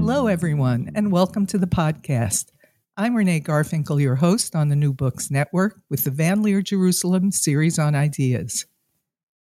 Hello, 0.00 0.28
everyone, 0.28 0.90
and 0.94 1.12
welcome 1.12 1.44
to 1.44 1.58
the 1.58 1.66
podcast. 1.66 2.52
I'm 2.96 3.14
Renee 3.14 3.42
Garfinkel, 3.42 4.00
your 4.00 4.16
host 4.16 4.56
on 4.56 4.68
the 4.68 4.74
New 4.74 4.94
Books 4.94 5.30
Network 5.30 5.78
with 5.90 6.04
the 6.04 6.10
Van 6.10 6.42
Leer 6.42 6.62
Jerusalem 6.62 7.30
series 7.30 7.78
on 7.78 7.94
ideas. 7.94 8.64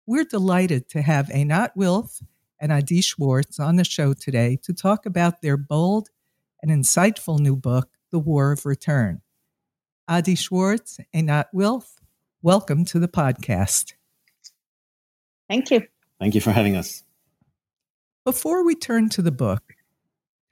We're 0.07 0.25
delighted 0.25 0.89
to 0.89 1.03
have 1.03 1.27
Einat 1.27 1.73
Wilf 1.77 2.23
and 2.59 2.73
Adi 2.73 3.03
Schwartz 3.03 3.61
on 3.61 3.77
the 3.77 3.85
show 3.85 4.15
today 4.15 4.59
to 4.63 4.73
talk 4.73 5.05
about 5.05 5.43
their 5.43 5.59
bold 5.59 6.09
and 6.63 6.73
insightful 6.73 7.39
new 7.39 7.55
book, 7.55 7.91
The 8.11 8.19
War 8.19 8.51
of 8.51 8.65
Return. 8.65 9.21
Adi 10.09 10.35
Schwartz, 10.35 10.99
Einat 11.15 11.49
Wilf, 11.53 12.01
welcome 12.41 12.87
to 12.87 12.99
the 12.99 13.07
podcast. 13.07 13.93
Thank 15.47 15.71
you. 15.71 15.83
Thank 16.19 16.35
you 16.35 16.41
for 16.41 16.53
having 16.53 16.75
us. 16.75 17.05
Before 18.25 18.65
we 18.65 18.75
turn 18.75 19.11
to 19.11 19.21
the 19.21 19.31
book, 19.31 19.75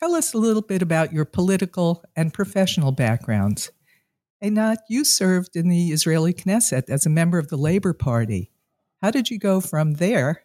Tell 0.00 0.14
us 0.14 0.34
a 0.34 0.38
little 0.38 0.62
bit 0.62 0.82
about 0.82 1.12
your 1.12 1.24
political 1.24 2.04
and 2.14 2.32
professional 2.32 2.92
backgrounds. 2.92 3.70
Einat, 4.44 4.76
you 4.90 5.04
served 5.04 5.56
in 5.56 5.68
the 5.68 5.88
Israeli 5.88 6.34
Knesset 6.34 6.90
as 6.90 7.06
a 7.06 7.10
member 7.10 7.38
of 7.38 7.48
the 7.48 7.56
Labor 7.56 7.94
Party. 7.94 8.50
How 9.00 9.10
did 9.10 9.30
you 9.30 9.38
go 9.38 9.60
from 9.62 9.94
there 9.94 10.44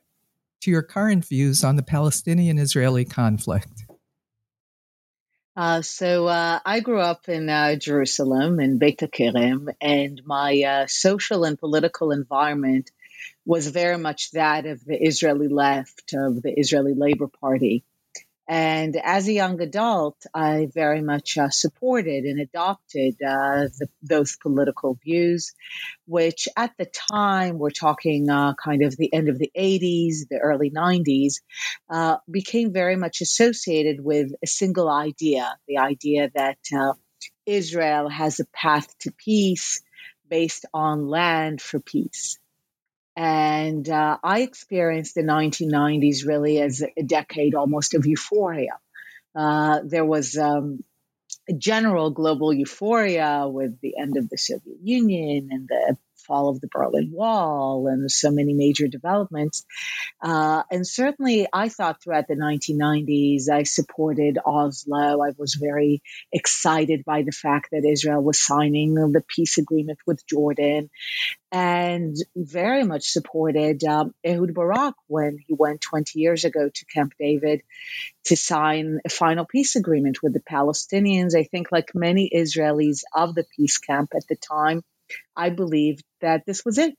to 0.62 0.72
your 0.72 0.84
current 0.84 1.26
views 1.26 1.66
on 1.66 1.76
the 1.76 1.84
Palestinian 1.84 2.58
Israeli 2.58 3.04
conflict? 3.04 3.84
Uh, 5.54 5.82
so 5.82 6.28
uh, 6.28 6.60
I 6.66 6.80
grew 6.80 7.02
up 7.02 7.28
in 7.28 7.50
uh, 7.50 7.76
Jerusalem 7.76 8.62
in 8.62 8.78
Beit 8.78 9.00
Kerem, 9.00 9.68
and 9.82 10.22
my 10.26 10.62
uh, 10.62 10.88
social 10.88 11.44
and 11.44 11.60
political 11.60 12.12
environment 12.12 12.90
was 13.46 13.68
very 13.68 13.98
much 13.98 14.32
that 14.32 14.66
of 14.66 14.86
the 14.86 14.96
Israeli 14.96 15.50
left, 15.50 16.14
of 16.14 16.42
the 16.42 16.58
Israeli 16.58 16.94
Labor 16.94 17.28
Party. 17.28 17.84
And 18.48 18.98
as 19.02 19.28
a 19.28 19.34
young 19.34 19.62
adult, 19.62 20.18
I 20.34 20.68
very 20.74 21.02
much 21.02 21.38
uh, 21.38 21.50
supported 21.50 22.26
and 22.26 22.42
adopted 22.42 23.16
uh, 23.22 23.70
the, 23.80 23.88
those 24.02 24.36
political 24.36 24.98
views, 25.04 25.54
which 26.06 26.48
at 26.58 26.72
the 26.78 26.86
time, 26.86 27.60
we're 27.60 27.70
talking 27.70 28.30
uh, 28.30 28.54
kind 28.56 28.84
of 28.84 28.98
the 28.98 29.14
end 29.14 29.30
of 29.30 29.40
the 29.40 29.52
80s, 29.58 30.28
the 30.30 30.40
early 30.40 30.70
90s, 30.70 31.36
uh, 31.90 32.18
became 32.30 32.74
very 32.74 32.98
much 32.98 33.22
associated 33.22 34.04
with 34.04 34.32
a 34.44 34.48
single 34.48 34.90
idea 34.90 35.56
the 35.68 35.78
idea 35.78 36.30
that 36.36 36.58
uh, 36.76 36.94
Israel 37.46 38.10
has 38.10 38.40
a 38.40 38.46
path 38.54 38.98
to 39.00 39.12
peace 39.12 39.82
based 40.28 40.66
on 40.74 41.08
land 41.08 41.62
for 41.62 41.80
peace. 41.80 42.41
And 43.22 43.88
uh, 43.88 44.18
I 44.24 44.42
experienced 44.42 45.14
the 45.14 45.22
1990s 45.22 46.26
really 46.26 46.60
as 46.60 46.82
a 46.98 47.04
decade 47.04 47.54
almost 47.54 47.94
of 47.94 48.08
euphoria. 48.08 48.80
Uh, 49.36 49.82
there 49.86 50.06
was 50.06 50.36
um, 50.40 50.84
a 51.48 51.54
general 51.54 52.10
global 52.10 52.52
euphoria 52.52 53.48
with 53.48 53.80
the 53.80 53.94
end 53.96 54.18
of 54.18 54.28
the 54.28 54.40
Soviet 54.40 54.80
Union 54.82 55.50
and 55.52 55.68
the 55.68 55.98
fall 56.22 56.50
of 56.50 56.62
the 56.62 56.68
Berlin 56.68 57.12
Wall 57.12 57.88
and 57.88 58.10
so 58.10 58.32
many 58.32 58.54
major 58.54 58.88
developments. 58.88 59.66
Uh, 60.22 60.64
and 60.72 60.86
certainly, 60.86 61.48
I 61.52 61.70
thought 61.70 62.02
throughout 62.02 62.28
the 62.28 62.36
1990s, 62.36 63.50
I 63.50 63.64
supported 63.64 64.38
Oslo. 64.46 65.22
I 65.22 65.32
was 65.38 65.56
very 65.56 66.02
excited 66.32 67.04
by 67.06 67.24
the 67.24 67.32
fact 67.32 67.70
that 67.72 67.86
Israel 67.86 68.22
was 68.22 68.40
signing 68.40 68.96
the 68.96 69.24
peace 69.28 69.58
agreement 69.58 70.00
with 70.06 70.26
Jordan 70.26 70.90
and 71.52 72.16
very 72.36 72.84
much 72.84 73.10
supported 73.10 73.84
um, 73.84 74.14
Ehud 74.26 74.54
Barak 74.54 74.96
when 75.08 75.38
he 75.46 75.54
went 75.54 75.82
20 75.82 76.20
years 76.20 76.46
ago 76.46 76.70
to 76.74 76.86
Camp 76.86 77.14
David 77.20 77.62
to 78.26 78.38
sign 78.38 79.00
a 79.06 79.10
final 79.10 79.46
peace 79.46 79.76
agreement 79.76 80.24
with 80.24 80.34
the 80.34 80.40
Palestinians. 80.40 81.36
I 81.36 81.44
think, 81.44 81.72
like 81.72 81.94
many 81.94 82.30
Israelis 82.34 83.04
of 83.14 83.36
the 83.36 83.46
peace 83.58 83.80
camp 83.80 84.12
at 84.16 84.28
the 84.28 84.38
time, 84.38 84.84
I 85.36 85.50
believed 85.50 86.04
that 86.22 86.46
this 86.46 86.64
was 86.66 86.78
it. 86.78 86.96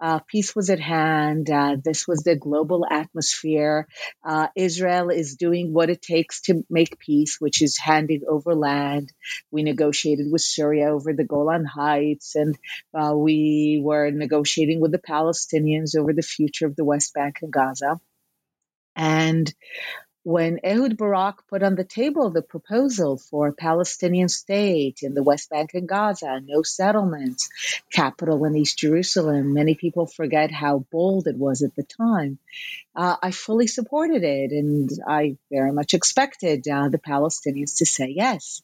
Uh, 0.00 0.20
peace 0.20 0.54
was 0.54 0.70
at 0.70 0.78
hand. 0.78 1.50
Uh, 1.50 1.76
this 1.82 2.06
was 2.06 2.22
the 2.22 2.36
global 2.36 2.86
atmosphere. 2.88 3.88
Uh, 4.24 4.46
Israel 4.54 5.10
is 5.10 5.34
doing 5.34 5.72
what 5.72 5.90
it 5.90 6.00
takes 6.00 6.42
to 6.42 6.64
make 6.70 7.00
peace, 7.00 7.38
which 7.40 7.62
is 7.62 7.76
handing 7.76 8.22
over 8.28 8.54
land. 8.54 9.10
We 9.50 9.64
negotiated 9.64 10.26
with 10.30 10.42
Syria 10.42 10.94
over 10.94 11.12
the 11.12 11.24
Golan 11.24 11.64
Heights, 11.64 12.36
and 12.36 12.56
uh, 12.94 13.14
we 13.16 13.80
were 13.82 14.10
negotiating 14.12 14.80
with 14.80 14.92
the 14.92 15.00
Palestinians 15.00 15.96
over 15.98 16.12
the 16.12 16.22
future 16.22 16.66
of 16.66 16.76
the 16.76 16.84
West 16.84 17.12
Bank 17.12 17.38
and 17.42 17.52
Gaza. 17.52 17.98
And 18.94 19.52
when 20.28 20.60
Ehud 20.62 20.98
Barak 20.98 21.46
put 21.48 21.62
on 21.62 21.74
the 21.74 21.84
table 21.84 22.28
the 22.28 22.42
proposal 22.42 23.16
for 23.16 23.48
a 23.48 23.54
Palestinian 23.54 24.28
state 24.28 24.98
in 25.00 25.14
the 25.14 25.22
West 25.22 25.48
Bank 25.48 25.70
and 25.72 25.88
Gaza, 25.88 26.42
no 26.44 26.62
settlements, 26.62 27.48
capital 27.90 28.44
in 28.44 28.54
East 28.54 28.78
Jerusalem, 28.78 29.54
many 29.54 29.74
people 29.74 30.06
forget 30.06 30.50
how 30.50 30.84
bold 30.92 31.28
it 31.28 31.36
was 31.38 31.62
at 31.62 31.74
the 31.76 31.82
time. 31.82 32.38
Uh, 32.94 33.16
I 33.22 33.30
fully 33.30 33.68
supported 33.68 34.22
it, 34.22 34.52
and 34.52 34.90
I 35.08 35.38
very 35.50 35.72
much 35.72 35.94
expected 35.94 36.68
uh, 36.68 36.90
the 36.90 36.98
Palestinians 36.98 37.78
to 37.78 37.86
say 37.86 38.12
yes. 38.14 38.60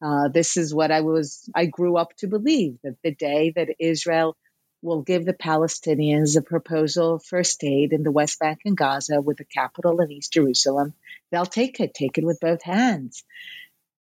Uh, 0.00 0.28
this 0.28 0.56
is 0.56 0.74
what 0.74 0.90
I 0.90 1.02
was, 1.02 1.46
I 1.54 1.66
grew 1.66 1.98
up 1.98 2.16
to 2.20 2.26
believe 2.26 2.78
that 2.84 2.96
the 3.04 3.14
day 3.14 3.52
that 3.54 3.68
Israel 3.78 4.34
will 4.82 5.02
give 5.02 5.24
the 5.24 5.32
Palestinians 5.32 6.36
a 6.36 6.42
proposal 6.42 7.20
for 7.20 7.44
state 7.44 7.92
in 7.92 8.02
the 8.02 8.10
West 8.10 8.38
Bank 8.40 8.60
and 8.64 8.76
Gaza 8.76 9.20
with 9.20 9.38
the 9.38 9.44
capital 9.44 10.00
in 10.00 10.10
East 10.10 10.32
Jerusalem, 10.32 10.92
they'll 11.30 11.46
take 11.46 11.80
it, 11.80 11.94
take 11.94 12.18
it 12.18 12.24
with 12.24 12.40
both 12.40 12.62
hands. 12.62 13.24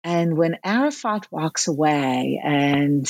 And 0.03 0.37
when 0.37 0.57
Arafat 0.63 1.27
walks 1.31 1.67
away 1.67 2.41
and 2.41 3.05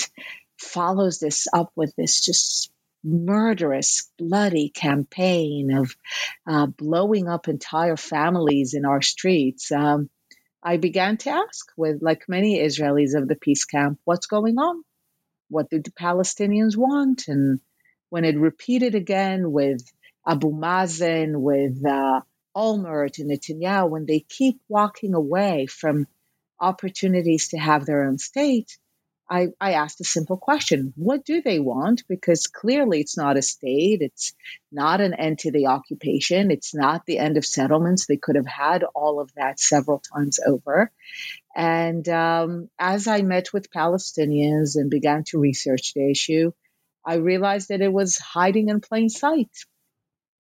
follows 0.57 1.19
this 1.19 1.47
up 1.53 1.71
with 1.75 1.95
this 1.95 2.19
just 2.25 2.71
murderous, 3.03 4.09
bloody 4.17 4.69
campaign 4.69 5.71
of 5.71 5.95
uh, 6.47 6.65
blowing 6.65 7.29
up 7.29 7.47
entire 7.47 7.95
families 7.95 8.73
in 8.73 8.85
our 8.85 9.01
streets, 9.03 9.71
um, 9.71 10.09
I 10.61 10.77
began 10.77 11.17
to 11.17 11.29
ask, 11.29 11.71
with 11.77 12.01
like 12.01 12.27
many 12.27 12.59
Israelis 12.59 13.15
of 13.15 13.27
the 13.27 13.35
peace 13.35 13.63
camp, 13.63 13.99
what's 14.03 14.25
going 14.25 14.57
on? 14.57 14.83
What 15.49 15.69
did 15.69 15.83
the 15.83 15.91
Palestinians 15.91 16.77
want? 16.77 17.27
And 17.27 17.59
when 18.09 18.25
it 18.25 18.37
repeated 18.37 18.95
again 18.95 19.51
with 19.51 19.81
Abu 20.25 20.51
Mazen, 20.51 21.41
with 21.41 21.83
uh, 21.85 22.21
Olmert 22.55 23.19
and 23.19 23.29
Netanyahu, 23.31 23.89
when 23.89 24.05
they 24.05 24.19
keep 24.21 24.59
walking 24.67 25.13
away 25.13 25.65
from 25.65 26.07
opportunities 26.59 27.49
to 27.49 27.57
have 27.57 27.85
their 27.85 28.03
own 28.03 28.17
state, 28.17 28.77
I, 29.29 29.49
I 29.61 29.73
asked 29.73 30.01
a 30.01 30.05
simple 30.05 30.37
question 30.37 30.93
What 30.97 31.25
do 31.25 31.41
they 31.41 31.59
want? 31.59 32.03
Because 32.09 32.47
clearly 32.47 33.01
it's 33.01 33.17
not 33.17 33.37
a 33.37 33.43
state, 33.43 34.01
it's 34.01 34.33
not 34.71 35.01
an 35.01 35.13
end 35.15 35.39
to 35.41 35.51
the 35.51 35.67
occupation, 35.67 36.51
it's 36.51 36.75
not 36.75 37.05
the 37.05 37.19
end 37.19 37.37
of 37.37 37.45
settlements. 37.45 38.07
They 38.07 38.17
could 38.17 38.37
have 38.37 38.47
had 38.47 38.83
all 38.95 39.21
of 39.21 39.31
that 39.35 39.59
several 39.59 40.01
times 40.15 40.39
over. 40.45 40.91
And 41.55 42.07
um, 42.09 42.69
as 42.79 43.07
I 43.07 43.21
met 43.23 43.53
with 43.53 43.71
Palestinians 43.71 44.75
and 44.75 44.89
began 44.91 45.23
to 45.25 45.39
research 45.39 45.93
the 45.95 46.09
issue, 46.11 46.51
I 47.05 47.15
realized 47.15 47.69
that 47.69 47.81
it 47.81 47.93
was 47.93 48.17
hiding 48.19 48.69
in 48.69 48.81
plain 48.81 49.09
sight. 49.09 49.49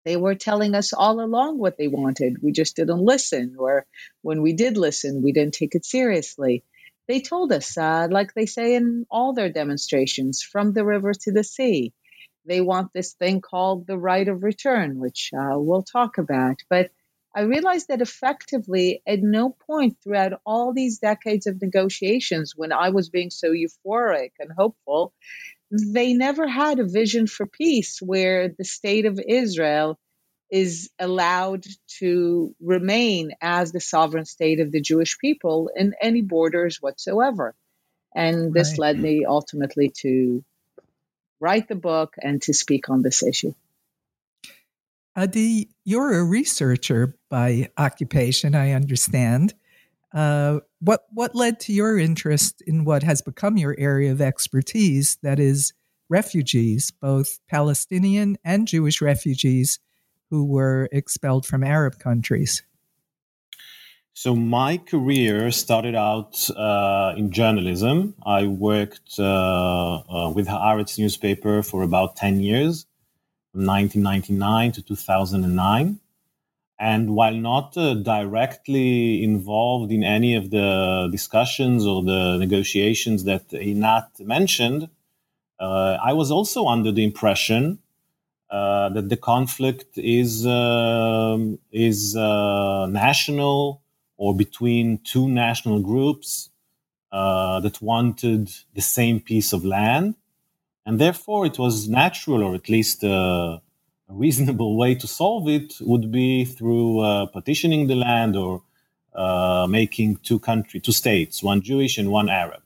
they 0.06 0.18
were 0.18 0.36
telling 0.36 0.74
us 0.74 0.94
all 0.94 1.20
along 1.20 1.58
what 1.58 1.78
they 1.78 1.88
wanted. 1.88 2.42
We 2.42 2.52
just 2.52 2.76
didn't 2.76 3.00
listen, 3.04 3.56
or 3.58 3.86
when 4.22 4.42
we 4.42 4.54
did 4.54 4.78
listen, 4.78 5.22
we 5.22 5.32
didn't 5.32 5.54
take 5.54 5.76
it 5.76 5.86
seriously. 5.86 6.64
They 7.08 7.20
told 7.20 7.52
us, 7.52 7.76
uh, 7.76 8.08
like 8.10 8.34
they 8.34 8.46
say 8.46 8.74
in 8.74 9.06
all 9.10 9.32
their 9.32 9.50
demonstrations, 9.50 10.42
from 10.42 10.72
the 10.72 10.84
river 10.84 11.12
to 11.12 11.32
the 11.32 11.44
sea. 11.44 11.92
They 12.44 12.60
want 12.60 12.92
this 12.92 13.12
thing 13.14 13.40
called 13.40 13.86
the 13.86 13.98
right 13.98 14.26
of 14.26 14.42
return, 14.42 14.98
which 14.98 15.30
uh, 15.32 15.58
we'll 15.58 15.82
talk 15.82 16.18
about. 16.18 16.56
But 16.68 16.90
I 17.34 17.42
realized 17.42 17.88
that 17.88 18.02
effectively, 18.02 19.02
at 19.06 19.20
no 19.22 19.56
point 19.66 19.96
throughout 20.02 20.40
all 20.44 20.72
these 20.72 20.98
decades 20.98 21.46
of 21.46 21.62
negotiations, 21.62 22.54
when 22.54 22.72
I 22.72 22.90
was 22.90 23.10
being 23.10 23.30
so 23.30 23.52
euphoric 23.52 24.32
and 24.38 24.50
hopeful, 24.56 25.14
they 25.70 26.12
never 26.12 26.46
had 26.46 26.78
a 26.78 26.84
vision 26.88 27.26
for 27.26 27.46
peace 27.46 28.00
where 28.02 28.48
the 28.48 28.64
state 28.64 29.06
of 29.06 29.18
Israel 29.26 29.98
is 30.52 30.90
allowed 30.98 31.64
to 31.98 32.54
remain 32.60 33.32
as 33.40 33.72
the 33.72 33.80
sovereign 33.80 34.26
state 34.26 34.60
of 34.60 34.70
the 34.70 34.82
Jewish 34.82 35.18
people 35.18 35.70
in 35.74 35.94
any 36.00 36.20
borders 36.20 36.76
whatsoever. 36.76 37.54
And 38.14 38.52
this 38.52 38.72
right. 38.72 38.78
led 38.80 39.00
me 39.00 39.24
ultimately 39.24 39.90
to 40.02 40.44
write 41.40 41.68
the 41.68 41.74
book 41.74 42.16
and 42.20 42.42
to 42.42 42.52
speak 42.52 42.90
on 42.90 43.00
this 43.00 43.22
issue. 43.22 43.54
Adi, 45.16 45.70
you're 45.86 46.18
a 46.18 46.24
researcher 46.24 47.16
by 47.30 47.70
occupation, 47.78 48.54
I 48.54 48.72
understand. 48.72 49.54
Uh, 50.12 50.60
what 50.80 51.06
what 51.14 51.34
led 51.34 51.60
to 51.60 51.72
your 51.72 51.98
interest 51.98 52.62
in 52.66 52.84
what 52.84 53.02
has 53.02 53.22
become 53.22 53.56
your 53.56 53.74
area 53.78 54.12
of 54.12 54.20
expertise? 54.20 55.16
That 55.22 55.40
is, 55.40 55.72
refugees, 56.10 56.90
both 56.90 57.40
Palestinian 57.48 58.36
and 58.44 58.68
Jewish 58.68 59.00
refugees 59.00 59.78
who 60.32 60.46
were 60.46 60.88
expelled 60.92 61.44
from 61.44 61.62
Arab 61.62 61.98
countries. 61.98 62.62
So 64.14 64.34
my 64.34 64.78
career 64.78 65.50
started 65.50 65.94
out 65.94 66.48
uh, 66.56 67.12
in 67.18 67.30
journalism. 67.32 68.14
I 68.24 68.46
worked 68.46 69.18
uh, 69.18 69.24
uh, 69.24 70.32
with 70.34 70.46
Haaretz 70.48 70.98
newspaper 70.98 71.62
for 71.62 71.82
about 71.82 72.16
ten 72.16 72.40
years, 72.40 72.86
from 73.52 73.66
1999 73.66 74.72
to 74.72 74.82
2009. 74.82 76.00
And 76.78 77.14
while 77.14 77.34
not 77.34 77.76
uh, 77.76 77.92
directly 77.94 79.22
involved 79.22 79.92
in 79.92 80.02
any 80.02 80.34
of 80.34 80.50
the 80.50 81.10
discussions 81.12 81.86
or 81.86 82.02
the 82.02 82.38
negotiations 82.38 83.24
that 83.24 83.50
Einat 83.50 84.08
mentioned, 84.18 84.88
uh, 85.60 85.98
I 86.02 86.14
was 86.14 86.30
also 86.30 86.68
under 86.68 86.90
the 86.90 87.04
impression 87.04 87.80
uh, 88.52 88.90
that 88.90 89.08
the 89.08 89.16
conflict 89.16 89.96
is 89.96 90.46
um, 90.46 91.58
is 91.72 92.14
uh, 92.14 92.84
national 92.84 93.80
or 94.18 94.36
between 94.36 94.98
two 94.98 95.26
national 95.26 95.80
groups 95.80 96.50
uh, 97.12 97.60
that 97.60 97.80
wanted 97.80 98.50
the 98.74 98.82
same 98.82 99.20
piece 99.20 99.54
of 99.54 99.64
land, 99.64 100.16
and 100.84 100.98
therefore 101.00 101.46
it 101.46 101.58
was 101.58 101.88
natural, 101.88 102.42
or 102.42 102.54
at 102.54 102.68
least 102.68 103.02
uh, 103.02 103.58
a 104.10 104.14
reasonable 104.24 104.76
way 104.76 104.94
to 104.96 105.06
solve 105.06 105.48
it 105.48 105.72
would 105.80 106.12
be 106.12 106.44
through 106.44 107.00
uh, 107.00 107.24
partitioning 107.28 107.86
the 107.86 107.96
land 107.96 108.36
or 108.36 108.62
making 109.66 110.16
two 110.16 110.38
country, 110.38 110.78
two 110.78 110.92
states, 110.92 111.42
one 111.42 111.62
Jewish 111.62 111.96
and 111.96 112.10
one 112.10 112.28
Arab. 112.28 112.62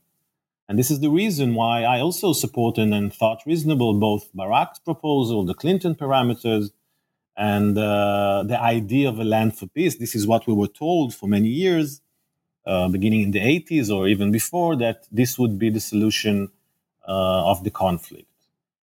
And 0.68 0.78
this 0.78 0.90
is 0.90 1.00
the 1.00 1.10
reason 1.10 1.54
why 1.54 1.82
I 1.84 2.00
also 2.00 2.32
supported 2.32 2.88
and 2.92 3.12
thought 3.12 3.42
reasonable 3.46 3.94
both 3.94 4.30
Barak's 4.34 4.80
proposal, 4.80 5.44
the 5.44 5.54
Clinton 5.54 5.94
parameters, 5.94 6.70
and 7.36 7.76
uh, 7.78 8.42
the 8.46 8.60
idea 8.60 9.08
of 9.08 9.20
a 9.20 9.24
land 9.24 9.56
for 9.56 9.66
peace. 9.68 9.96
This 9.96 10.14
is 10.14 10.26
what 10.26 10.46
we 10.46 10.54
were 10.54 10.66
told 10.68 11.14
for 11.14 11.28
many 11.28 11.48
years, 11.48 12.00
uh, 12.66 12.88
beginning 12.88 13.20
in 13.20 13.30
the 13.30 13.40
80s 13.40 13.94
or 13.94 14.08
even 14.08 14.32
before, 14.32 14.74
that 14.76 15.06
this 15.12 15.38
would 15.38 15.58
be 15.58 15.70
the 15.70 15.80
solution 15.80 16.50
uh, 17.06 17.50
of 17.50 17.62
the 17.62 17.70
conflict. 17.70 18.26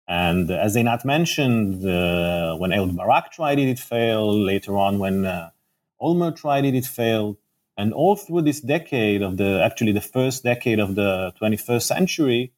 And 0.07 0.49
as 0.49 0.75
Einat 0.75 1.05
mentioned, 1.05 1.85
uh, 1.85 2.55
when 2.55 2.73
Ehud 2.73 2.95
Barak 2.95 3.31
tried 3.31 3.59
it, 3.59 3.67
it 3.67 3.77
failed. 3.77 4.39
Later 4.39 4.75
on, 4.75 4.97
when 4.97 5.25
uh, 5.25 5.51
Olmert 6.01 6.37
tried 6.37 6.65
it, 6.65 6.73
it 6.73 6.85
failed. 6.85 7.37
And 7.79 7.93
all 7.93 8.17
through 8.17 8.41
this 8.41 8.59
decade 8.59 9.21
of 9.21 9.37
the, 9.37 9.63
actually 9.63 9.93
the 9.93 10.01
first 10.01 10.43
decade 10.43 10.79
of 10.79 10.95
the 10.95 11.31
21st 11.41 11.81
century, 11.81 12.51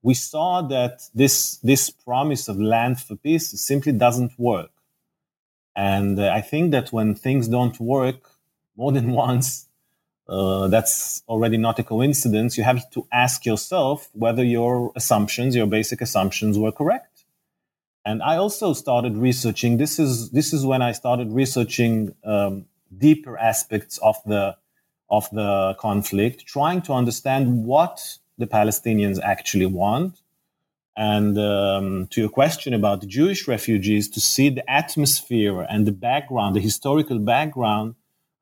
we 0.00 0.14
saw 0.14 0.62
that 0.62 1.00
this, 1.12 1.56
this 1.56 1.90
promise 1.90 2.46
of 2.46 2.56
land 2.60 3.00
for 3.00 3.16
peace 3.16 3.50
simply 3.60 3.90
doesn't 3.90 4.38
work. 4.38 4.70
And 5.74 6.20
uh, 6.20 6.30
I 6.32 6.40
think 6.40 6.70
that 6.70 6.92
when 6.92 7.16
things 7.16 7.48
don't 7.48 7.80
work 7.80 8.30
more 8.76 8.92
than 8.92 9.10
once, 9.26 9.66
uh, 10.28 10.68
that's 10.68 11.24
already 11.28 11.56
not 11.56 11.80
a 11.80 11.82
coincidence. 11.82 12.56
You 12.56 12.62
have 12.62 12.88
to 12.92 13.08
ask 13.10 13.44
yourself 13.44 14.08
whether 14.12 14.44
your 14.44 14.92
assumptions, 14.94 15.56
your 15.56 15.66
basic 15.66 16.00
assumptions, 16.00 16.56
were 16.56 16.70
correct. 16.70 17.24
And 18.04 18.22
I 18.22 18.36
also 18.36 18.72
started 18.74 19.16
researching. 19.16 19.78
This 19.78 19.98
is 19.98 20.30
this 20.30 20.52
is 20.52 20.64
when 20.64 20.80
I 20.80 20.92
started 20.92 21.32
researching 21.32 22.14
um, 22.24 22.66
deeper 22.96 23.38
aspects 23.38 23.98
of 23.98 24.16
the 24.26 24.56
of 25.10 25.28
the 25.30 25.74
conflict, 25.78 26.46
trying 26.46 26.80
to 26.82 26.92
understand 26.92 27.64
what 27.64 28.18
the 28.38 28.46
Palestinians 28.46 29.18
actually 29.22 29.66
want. 29.66 30.20
And 30.96 31.36
um, 31.38 32.06
to 32.08 32.20
your 32.20 32.30
question 32.30 32.74
about 32.74 33.00
the 33.00 33.06
Jewish 33.06 33.48
refugees, 33.48 34.08
to 34.10 34.20
see 34.20 34.50
the 34.50 34.68
atmosphere 34.70 35.62
and 35.62 35.86
the 35.86 35.92
background, 35.92 36.54
the 36.54 36.60
historical 36.60 37.18
background 37.18 37.96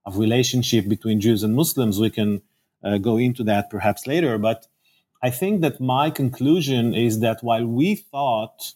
of 0.04 0.18
relationship 0.18 0.88
between 0.88 1.20
Jews 1.20 1.42
and 1.42 1.54
Muslims. 1.54 1.98
We 1.98 2.10
can 2.10 2.42
uh, 2.82 2.98
go 2.98 3.16
into 3.16 3.44
that 3.44 3.70
perhaps 3.70 4.06
later. 4.06 4.38
But 4.38 4.66
I 5.22 5.30
think 5.30 5.60
that 5.62 5.80
my 5.80 6.10
conclusion 6.10 6.94
is 6.94 7.20
that 7.20 7.42
while 7.42 7.66
we 7.66 7.94
thought 7.94 8.74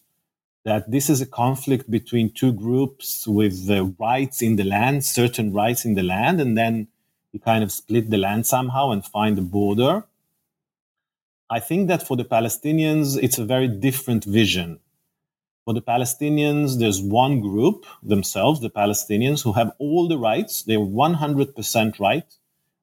that 0.65 0.91
this 0.91 1.11
is 1.11 1.21
a 1.21 1.27
conflict 1.27 1.91
between 1.91 2.31
two 2.31 2.53
groups 2.53 3.27
with 3.27 3.67
the 3.67 3.85
rights 3.99 4.43
in 4.43 4.57
the 4.57 4.65
land, 4.65 5.05
certain 5.05 5.53
rights 5.53 5.85
in 5.85 5.95
the 5.95 6.03
land, 6.03 6.41
and 6.41 6.57
then 6.57 6.89
you 7.33 7.41
kind 7.41 7.65
of 7.65 7.73
split 7.73 8.11
the 8.11 8.19
land 8.19 8.47
somehow 8.47 8.91
and 8.91 9.05
find 9.05 9.39
a 9.39 9.43
border. 9.43 10.05
I 11.51 11.61
think 11.61 11.89
that 11.89 12.07
for 12.07 12.17
the 12.17 12.25
Palestinians, 12.25 13.21
it's 13.23 13.39
a 13.39 13.45
very 13.45 13.69
different 13.69 14.25
vision. 14.25 14.79
For 15.65 15.75
the 15.75 15.83
Palestinians, 15.83 16.79
there's 16.79 17.01
one 17.01 17.41
group 17.41 17.87
themselves, 18.03 18.61
the 18.61 18.71
Palestinians, 18.71 19.43
who 19.43 19.53
have 19.53 19.73
all 19.79 20.09
the 20.09 20.19
rights. 20.19 20.63
They're 20.63 20.79
100% 20.79 22.01
right. 22.01 22.25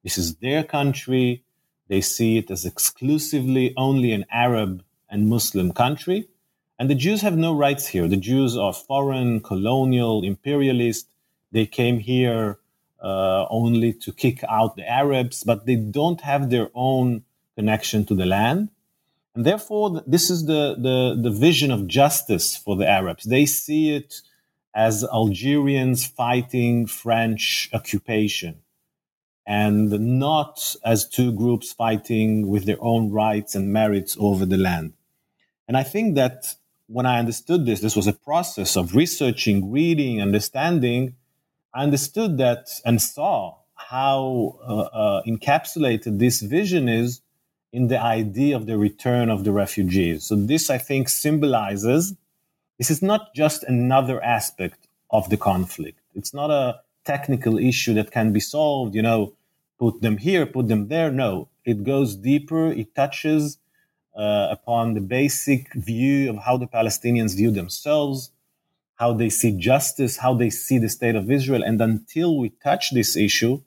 This 0.03 0.17
is 0.17 0.35
their 0.35 0.63
country. 0.63 1.43
They 1.87 2.01
see 2.01 2.37
it 2.37 2.51
as 2.51 2.65
exclusively 2.65 3.73
only 3.75 4.11
an 4.11 4.25
Arab 4.31 4.83
and 5.09 5.27
Muslim 5.27 5.73
country. 5.73 6.29
And 6.79 6.89
the 6.89 6.95
Jews 6.95 7.21
have 7.21 7.37
no 7.37 7.53
rights 7.53 7.87
here. 7.87 8.07
The 8.07 8.15
Jews 8.15 8.55
are 8.57 8.73
foreign, 8.73 9.41
colonial, 9.41 10.23
imperialist. 10.23 11.07
They 11.51 11.65
came 11.65 11.99
here 11.99 12.57
uh, 13.03 13.45
only 13.49 13.91
to 13.93 14.13
kick 14.13 14.43
out 14.47 14.77
the 14.77 14.89
Arabs, 14.89 15.43
but 15.43 15.65
they 15.65 15.75
don't 15.75 16.21
have 16.21 16.49
their 16.49 16.69
own 16.73 17.23
connection 17.55 18.05
to 18.05 18.15
the 18.15 18.25
land. 18.25 18.69
And 19.35 19.45
therefore, 19.45 20.01
this 20.07 20.29
is 20.29 20.45
the, 20.45 20.75
the, 20.77 21.19
the 21.21 21.31
vision 21.31 21.69
of 21.69 21.85
justice 21.87 22.55
for 22.55 22.77
the 22.77 22.87
Arabs. 22.87 23.25
They 23.25 23.45
see 23.45 23.93
it 23.93 24.21
as 24.73 25.03
Algerians 25.03 26.05
fighting 26.05 26.87
French 26.87 27.69
occupation 27.73 28.61
and 29.45 30.19
not 30.19 30.75
as 30.85 31.09
two 31.09 31.33
groups 31.33 31.73
fighting 31.73 32.47
with 32.47 32.65
their 32.65 32.81
own 32.81 33.11
rights 33.11 33.55
and 33.55 33.73
merits 33.73 34.15
over 34.19 34.45
the 34.45 34.57
land. 34.57 34.93
And 35.67 35.75
I 35.75 35.83
think 35.83 36.15
that 36.15 36.55
when 36.89 37.05
I 37.05 37.19
understood 37.19 37.65
this, 37.65 37.81
this 37.81 37.95
was 37.95 38.07
a 38.07 38.13
process 38.13 38.75
of 38.75 38.95
researching, 38.95 39.71
reading, 39.71 40.21
understanding. 40.21 41.15
I 41.73 41.83
understood 41.83 42.39
that 42.39 42.67
and 42.83 42.99
saw 42.99 43.57
how 43.75 44.57
uh, 44.67 44.79
uh, 44.79 45.21
encapsulated 45.27 46.17
this 46.17 46.41
vision 46.41 46.89
is 46.89 47.21
in 47.71 47.87
the 47.87 48.01
idea 48.01 48.55
of 48.55 48.65
the 48.65 48.77
return 48.77 49.29
of 49.29 49.43
the 49.43 49.51
refugees. 49.51 50.25
So, 50.25 50.35
this 50.35 50.71
I 50.71 50.79
think 50.79 51.09
symbolizes 51.09 52.15
this 52.79 52.89
is 52.89 53.03
not 53.03 53.35
just 53.35 53.63
another 53.65 54.23
aspect 54.23 54.87
of 55.11 55.29
the 55.29 55.37
conflict. 55.37 55.99
It's 56.15 56.33
not 56.33 56.49
a 56.49 56.79
technical 57.05 57.59
issue 57.59 57.93
that 57.93 58.09
can 58.09 58.33
be 58.33 58.39
solved, 58.39 58.95
you 58.95 59.03
know, 59.03 59.33
put 59.77 60.01
them 60.01 60.17
here, 60.17 60.47
put 60.47 60.67
them 60.67 60.87
there. 60.87 61.11
No, 61.11 61.49
it 61.65 61.83
goes 61.83 62.15
deeper, 62.15 62.71
it 62.71 62.95
touches 62.95 63.59
Uh, 64.19 64.49
upon 64.51 64.95
the 64.95 64.99
basic 64.99 65.73
view 65.75 66.29
of 66.29 66.35
how 66.39 66.57
the 66.57 66.67
Palestinians 66.67 67.37
view 67.37 67.51
themselves, 67.51 68.31
how 68.95 69.13
they 69.13 69.29
see 69.29 69.57
justice, 69.57 70.17
how 70.17 70.33
they 70.33 70.49
see 70.49 70.77
the 70.77 70.89
state 70.89 71.15
of 71.15 71.31
Israel. 71.31 71.63
And 71.63 71.79
until 71.79 72.37
we 72.37 72.49
touch 72.61 72.91
this 72.91 73.15
issue, 73.15 73.61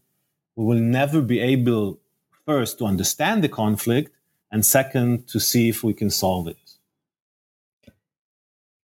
we 0.55 0.65
will 0.67 0.79
never 0.79 1.23
be 1.23 1.41
able 1.41 2.01
first 2.45 2.79
to 2.79 2.85
understand 2.85 3.43
the 3.43 3.49
conflict 3.49 4.13
and 4.51 4.67
second 4.67 5.27
to 5.29 5.41
see 5.41 5.71
if 5.71 5.83
we 5.83 5.95
can 5.95 6.11
solve 6.11 6.49
it. 6.49 6.59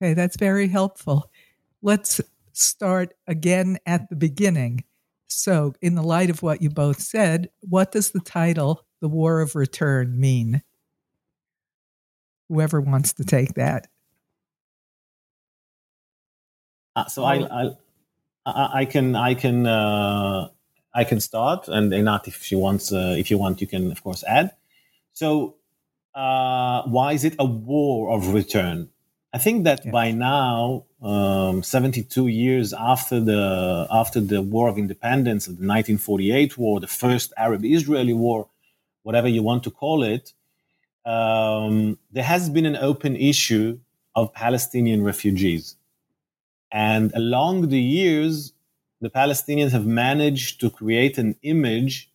Okay, 0.00 0.14
that's 0.14 0.38
very 0.38 0.68
helpful. 0.68 1.30
Let's 1.82 2.18
start 2.54 3.12
again 3.26 3.76
at 3.84 4.08
the 4.08 4.16
beginning. 4.16 4.84
So, 5.26 5.75
in 5.82 5.96
the 5.96 6.02
light 6.02 6.30
of 6.30 6.42
what 6.42 6.62
you 6.62 6.70
both 6.70 7.00
said, 7.00 7.50
what 7.60 7.92
does 7.92 8.12
the 8.12 8.20
title, 8.20 8.87
The 9.02 9.08
War 9.08 9.42
of 9.42 9.54
Return, 9.54 10.18
mean? 10.18 10.62
Whoever 12.48 12.80
wants 12.80 13.12
to 13.14 13.24
take 13.24 13.54
that. 13.54 13.88
Uh, 16.96 17.06
so 17.06 17.24
I, 17.24 17.74
I, 18.46 18.80
I, 18.80 18.84
can, 18.84 19.14
I 19.14 19.34
can, 19.34 19.66
uh, 19.66 20.48
I 20.94 21.04
can 21.04 21.20
start, 21.20 21.68
and 21.68 21.92
Einat, 21.92 22.26
if 22.26 22.42
she 22.42 22.56
wants, 22.56 22.92
uh, 22.92 23.14
if 23.16 23.30
you 23.30 23.38
want, 23.38 23.60
you 23.60 23.66
can 23.66 23.92
of 23.92 24.02
course 24.02 24.24
add. 24.26 24.52
So, 25.12 25.56
uh, 26.14 26.82
why 26.82 27.12
is 27.12 27.24
it 27.24 27.36
a 27.38 27.44
war 27.44 28.10
of 28.10 28.34
return? 28.34 28.88
I 29.32 29.38
think 29.38 29.64
that 29.64 29.84
yeah. 29.84 29.90
by 29.90 30.10
now, 30.10 30.86
um, 31.02 31.62
72 31.62 32.26
years 32.28 32.72
after 32.72 33.20
the 33.20 33.86
after 33.90 34.20
the 34.20 34.40
War 34.42 34.68
of 34.68 34.78
Independence, 34.78 35.46
the 35.46 35.52
1948 35.52 36.56
war, 36.56 36.80
the 36.80 36.86
first 36.86 37.32
Arab-Israeli 37.36 38.14
war, 38.14 38.48
whatever 39.02 39.28
you 39.28 39.42
want 39.42 39.62
to 39.64 39.70
call 39.70 40.02
it, 40.02 40.32
um, 41.08 41.98
there 42.12 42.24
has 42.34 42.50
been 42.50 42.66
an 42.66 42.76
open 42.76 43.16
issue 43.16 43.78
of 44.14 44.32
Palestinian 44.34 45.02
refugees, 45.02 45.76
and 46.70 47.12
along 47.14 47.68
the 47.68 47.80
years, 47.80 48.52
the 49.00 49.10
Palestinians 49.10 49.70
have 49.70 49.86
managed 49.86 50.60
to 50.60 50.70
create 50.70 51.16
an 51.18 51.36
image 51.42 52.10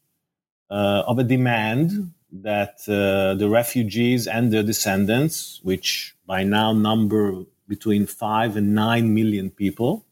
uh, 0.70 1.04
of 1.08 1.18
a 1.18 1.24
demand 1.24 2.14
that 2.32 2.76
uh, 2.88 3.36
the 3.36 3.50
refugees 3.50 4.28
and 4.28 4.52
their 4.52 4.64
descendants, 4.64 5.60
which 5.64 6.16
by 6.26 6.44
now 6.44 6.74
number 6.74 7.46
between 7.68 8.06
five 8.06 8.58
and 8.58 8.76
nine 8.76 9.14
million 9.14 9.50
people, 9.50 10.06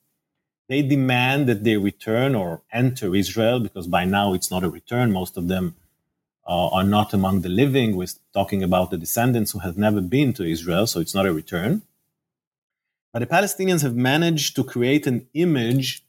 they 0.69 0.81
demand 0.81 1.47
that 1.49 1.63
they 1.63 1.77
return 1.77 2.33
or 2.33 2.61
enter 2.71 3.15
Israel 3.15 3.59
because 3.59 3.87
by 3.87 4.05
now 4.05 4.33
it's 4.33 4.49
not 4.49 4.63
a 4.63 4.69
return. 4.69 5.11
Most 5.11 5.35
of 5.35 5.47
them 5.47 5.75
uh, 6.47 6.67
are 6.69 6.83
not 6.83 7.13
among 7.13 7.41
the 7.41 7.49
living. 7.49 7.95
We're 7.95 8.07
talking 8.33 8.63
about 8.63 8.91
the 8.91 8.97
descendants 8.97 9.51
who 9.51 9.59
have 9.59 9.77
never 9.77 10.01
been 10.01 10.33
to 10.33 10.43
Israel, 10.43 10.87
so 10.87 10.99
it's 10.99 11.15
not 11.15 11.25
a 11.25 11.33
return. 11.33 11.83
But 13.13 13.19
the 13.19 13.25
Palestinians 13.27 13.81
have 13.81 13.95
managed 13.95 14.55
to 14.55 14.63
create 14.63 15.05
an 15.05 15.27
image 15.33 16.03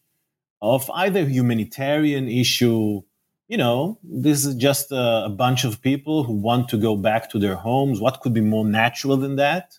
of 0.60 0.88
either 0.94 1.24
humanitarian 1.24 2.28
issue, 2.28 3.02
you 3.48 3.56
know, 3.56 3.98
this 4.04 4.44
is 4.44 4.54
just 4.54 4.92
a, 4.92 5.24
a, 5.24 5.28
bunch 5.28 5.64
of 5.64 5.82
people 5.82 6.22
who 6.22 6.32
want 6.32 6.68
to 6.68 6.76
go 6.76 6.94
back 6.94 7.28
to 7.30 7.38
their 7.40 7.56
homes. 7.56 8.00
What 8.00 8.20
could 8.20 8.32
be 8.32 8.40
more 8.40 8.64
natural 8.64 9.16
than 9.16 9.34
that? 9.36 9.78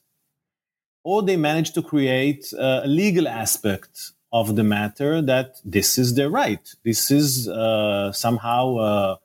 Or 1.05 1.24
they 1.24 1.38
manage 1.38 1.72
to 1.72 1.81
create 1.81 2.51
a 2.57 2.86
legal 2.86 3.27
aspect 3.29 4.12
of 4.33 4.55
the 4.57 4.63
matter 4.63 5.22
that 5.22 5.62
this 5.63 5.98
is 5.98 6.15
their 6.15 6.29
right. 6.29 6.74
This 6.83 7.12
is 7.12 7.48
uh, 7.48 8.12
somehow 8.12 8.75
uh, 8.75 9.15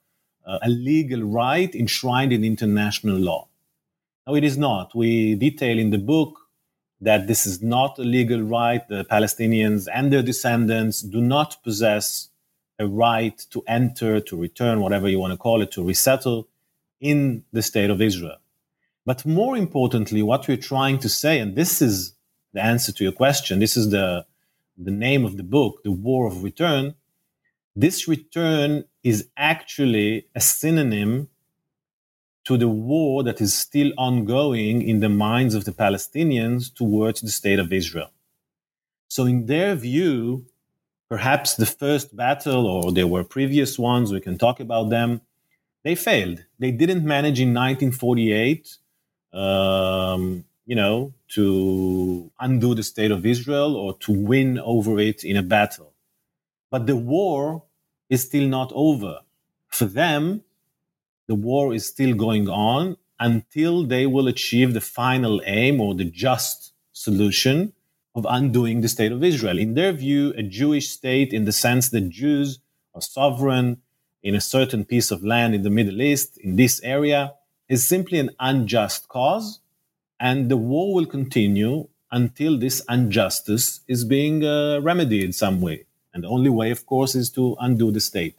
Uh, 0.48 0.58
a 0.62 0.68
legal 0.70 1.22
right 1.22 1.74
enshrined 1.74 2.32
in 2.32 2.42
international 2.42 3.18
law. 3.18 3.46
No, 4.26 4.34
it 4.34 4.44
is 4.44 4.56
not. 4.56 4.94
We 4.94 5.34
detail 5.34 5.78
in 5.78 5.90
the 5.90 5.98
book 5.98 6.38
that 7.02 7.26
this 7.26 7.46
is 7.46 7.62
not 7.62 7.98
a 7.98 8.02
legal 8.02 8.40
right. 8.40 8.86
The 8.88 9.04
Palestinians 9.04 9.88
and 9.92 10.10
their 10.10 10.22
descendants 10.22 11.02
do 11.02 11.20
not 11.20 11.62
possess 11.62 12.30
a 12.78 12.86
right 12.86 13.36
to 13.50 13.62
enter, 13.66 14.20
to 14.20 14.36
return, 14.36 14.80
whatever 14.80 15.06
you 15.08 15.18
want 15.18 15.32
to 15.32 15.36
call 15.36 15.60
it, 15.60 15.70
to 15.72 15.84
resettle 15.84 16.48
in 16.98 17.44
the 17.52 17.62
state 17.62 17.90
of 17.90 18.00
Israel. 18.00 18.38
But 19.04 19.26
more 19.26 19.56
importantly, 19.56 20.22
what 20.22 20.48
we're 20.48 20.56
trying 20.56 20.98
to 21.00 21.08
say, 21.08 21.40
and 21.40 21.56
this 21.56 21.82
is 21.82 22.14
the 22.54 22.62
answer 22.62 22.92
to 22.92 23.04
your 23.04 23.12
question, 23.12 23.58
this 23.58 23.76
is 23.76 23.90
the, 23.90 24.24
the 24.76 24.90
name 24.90 25.24
of 25.24 25.36
the 25.36 25.42
book, 25.42 25.82
The 25.84 25.92
War 25.92 26.26
of 26.26 26.42
Return. 26.42 26.94
This 27.80 28.08
return 28.08 28.86
is 29.04 29.28
actually 29.36 30.26
a 30.34 30.40
synonym 30.40 31.28
to 32.42 32.56
the 32.56 32.66
war 32.66 33.22
that 33.22 33.40
is 33.40 33.54
still 33.54 33.92
ongoing 33.96 34.82
in 34.82 34.98
the 34.98 35.08
minds 35.08 35.54
of 35.54 35.64
the 35.64 35.70
Palestinians 35.70 36.74
towards 36.74 37.20
the 37.20 37.30
state 37.30 37.60
of 37.60 37.72
Israel. 37.72 38.10
So, 39.06 39.26
in 39.26 39.46
their 39.46 39.76
view, 39.76 40.46
perhaps 41.08 41.54
the 41.54 41.66
first 41.66 42.16
battle, 42.16 42.66
or 42.66 42.90
there 42.90 43.06
were 43.06 43.22
previous 43.22 43.78
ones, 43.78 44.12
we 44.12 44.20
can 44.20 44.38
talk 44.38 44.58
about 44.58 44.90
them, 44.90 45.20
they 45.84 45.94
failed. 45.94 46.42
They 46.58 46.72
didn't 46.72 47.04
manage 47.04 47.38
in 47.38 47.54
1948, 47.54 48.76
um, 49.32 50.44
you 50.66 50.74
know, 50.74 51.14
to 51.28 52.32
undo 52.40 52.74
the 52.74 52.82
state 52.82 53.12
of 53.12 53.24
Israel 53.24 53.76
or 53.76 53.96
to 53.98 54.10
win 54.10 54.58
over 54.58 54.98
it 54.98 55.22
in 55.22 55.36
a 55.36 55.44
battle. 55.44 55.92
But 56.72 56.86
the 56.88 56.96
war 56.96 57.62
is 58.08 58.22
still 58.22 58.46
not 58.48 58.72
over. 58.74 59.20
For 59.68 59.84
them, 59.84 60.42
the 61.26 61.34
war 61.34 61.74
is 61.74 61.86
still 61.86 62.14
going 62.14 62.48
on 62.48 62.96
until 63.20 63.84
they 63.84 64.06
will 64.06 64.28
achieve 64.28 64.72
the 64.72 64.80
final 64.80 65.42
aim 65.44 65.80
or 65.80 65.94
the 65.94 66.04
just 66.04 66.72
solution 66.92 67.72
of 68.14 68.26
undoing 68.28 68.80
the 68.80 68.88
state 68.88 69.12
of 69.12 69.22
Israel. 69.22 69.58
In 69.58 69.74
their 69.74 69.92
view, 69.92 70.32
a 70.36 70.42
Jewish 70.42 70.88
state, 70.88 71.32
in 71.32 71.44
the 71.44 71.52
sense 71.52 71.90
that 71.90 72.08
Jews 72.08 72.58
are 72.94 73.02
sovereign 73.02 73.82
in 74.22 74.34
a 74.34 74.40
certain 74.40 74.84
piece 74.84 75.10
of 75.10 75.24
land 75.24 75.54
in 75.54 75.62
the 75.62 75.70
Middle 75.70 76.00
East, 76.00 76.38
in 76.38 76.56
this 76.56 76.80
area, 76.82 77.34
is 77.68 77.86
simply 77.86 78.18
an 78.18 78.30
unjust 78.40 79.08
cause, 79.08 79.60
and 80.18 80.50
the 80.50 80.56
war 80.56 80.94
will 80.94 81.06
continue 81.06 81.88
until 82.10 82.58
this 82.58 82.82
injustice 82.88 83.80
is 83.86 84.04
being 84.04 84.44
uh, 84.44 84.80
remedied 84.80 85.22
in 85.22 85.32
some 85.32 85.60
way. 85.60 85.84
And 86.18 86.24
the 86.24 86.30
only 86.30 86.50
way, 86.50 86.72
of 86.72 86.84
course, 86.84 87.14
is 87.14 87.30
to 87.30 87.56
undo 87.60 87.92
the 87.92 88.00
state. 88.00 88.36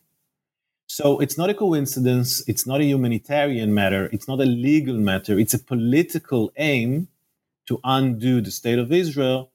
So 0.85 1.19
it's 1.19 1.37
not 1.37 1.49
a 1.49 1.53
coincidence. 1.53 2.43
It's 2.45 2.67
not 2.67 2.81
a 2.81 2.83
humanitarian 2.83 3.73
matter. 3.73 4.09
It's 4.11 4.27
not 4.27 4.41
a 4.41 4.45
legal 4.45 4.95
matter. 4.95 5.39
It's 5.39 5.53
a 5.53 5.59
political 5.59 6.51
aim 6.57 7.07
to 7.67 7.79
undo 7.85 8.41
the 8.41 8.51
state 8.51 8.79
of 8.79 8.91
Israel 8.91 9.49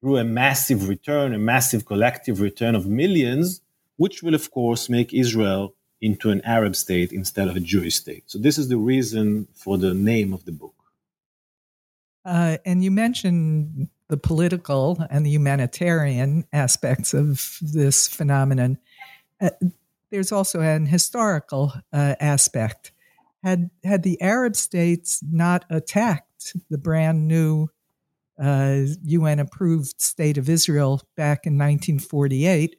through 0.00 0.16
a 0.16 0.24
massive 0.24 0.88
return, 0.88 1.34
a 1.34 1.38
massive 1.38 1.84
collective 1.84 2.40
return 2.40 2.74
of 2.74 2.86
millions, 2.86 3.60
which 3.96 4.22
will, 4.22 4.34
of 4.34 4.50
course, 4.50 4.88
make 4.88 5.12
Israel 5.12 5.74
into 6.00 6.30
an 6.30 6.40
Arab 6.40 6.74
state 6.74 7.12
instead 7.12 7.48
of 7.48 7.56
a 7.56 7.60
Jewish 7.60 7.96
state. 7.96 8.22
So 8.30 8.38
this 8.38 8.56
is 8.56 8.68
the 8.68 8.78
reason 8.78 9.46
for 9.52 9.76
the 9.76 9.92
name 9.92 10.32
of 10.32 10.46
the 10.46 10.52
book. 10.52 10.74
Uh, 12.24 12.56
and 12.64 12.82
you 12.82 12.90
mentioned 12.90 13.90
the 14.08 14.16
political 14.16 14.98
and 15.10 15.24
the 15.24 15.30
humanitarian 15.30 16.44
aspects 16.52 17.14
of 17.14 17.58
this 17.60 18.08
phenomenon. 18.08 18.78
Uh, 19.40 19.50
there's 20.10 20.32
also 20.32 20.60
an 20.60 20.86
historical 20.86 21.72
uh, 21.92 22.14
aspect. 22.20 22.92
Had 23.42 23.70
had 23.84 24.02
the 24.02 24.20
Arab 24.20 24.56
states 24.56 25.22
not 25.30 25.64
attacked 25.70 26.56
the 26.70 26.78
brand 26.78 27.28
new 27.28 27.68
uh, 28.42 28.82
UN 29.04 29.38
approved 29.38 30.00
state 30.00 30.38
of 30.38 30.48
Israel 30.48 31.02
back 31.16 31.46
in 31.46 31.54
1948, 31.54 32.76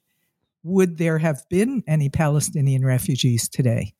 would 0.63 0.97
there 0.97 1.17
have 1.17 1.43
been 1.49 1.83
any 1.87 2.09
Palestinian 2.09 2.85
refugees 2.85 3.47
today? 3.47 3.93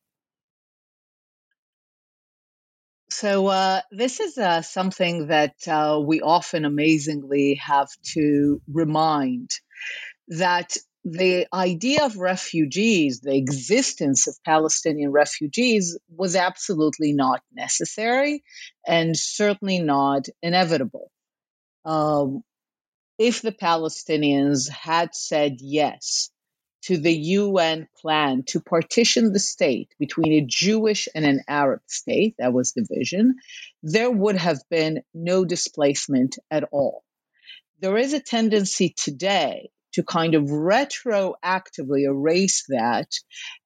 So, 3.11 3.47
uh, 3.47 3.81
this 3.91 4.19
is 4.19 4.37
uh, 4.37 4.61
something 4.61 5.27
that 5.27 5.67
uh, 5.67 5.99
we 6.03 6.21
often 6.21 6.63
amazingly 6.63 7.55
have 7.55 7.89
to 8.13 8.61
remind 8.71 9.51
that 10.27 10.77
the 11.03 11.47
idea 11.53 12.05
of 12.05 12.17
refugees, 12.17 13.21
the 13.21 13.35
existence 13.35 14.27
of 14.27 14.35
Palestinian 14.45 15.11
refugees, 15.11 15.97
was 16.09 16.35
absolutely 16.35 17.13
not 17.13 17.41
necessary 17.51 18.43
and 18.85 19.17
certainly 19.17 19.79
not 19.79 20.27
inevitable. 20.43 21.11
Um, 21.85 22.43
if 23.17 23.41
the 23.41 23.51
Palestinians 23.51 24.69
had 24.69 25.15
said 25.15 25.57
yes 25.59 26.29
to 26.83 26.97
the 26.97 27.13
UN 27.13 27.87
plan 28.01 28.43
to 28.47 28.59
partition 28.59 29.33
the 29.33 29.39
state 29.39 29.93
between 29.99 30.33
a 30.33 30.45
Jewish 30.45 31.07
and 31.13 31.25
an 31.25 31.41
Arab 31.47 31.81
state, 31.87 32.35
that 32.39 32.53
was 32.53 32.73
the 32.73 32.87
vision, 32.89 33.35
there 33.83 34.11
would 34.11 34.37
have 34.37 34.61
been 34.69 35.03
no 35.13 35.45
displacement 35.45 36.37
at 36.49 36.63
all. 36.71 37.03
There 37.79 37.97
is 37.97 38.13
a 38.13 38.19
tendency 38.19 38.93
today 38.95 39.69
to 39.93 40.03
kind 40.03 40.35
of 40.35 40.43
retroactively 40.43 42.03
erase 42.03 42.65
that 42.69 43.11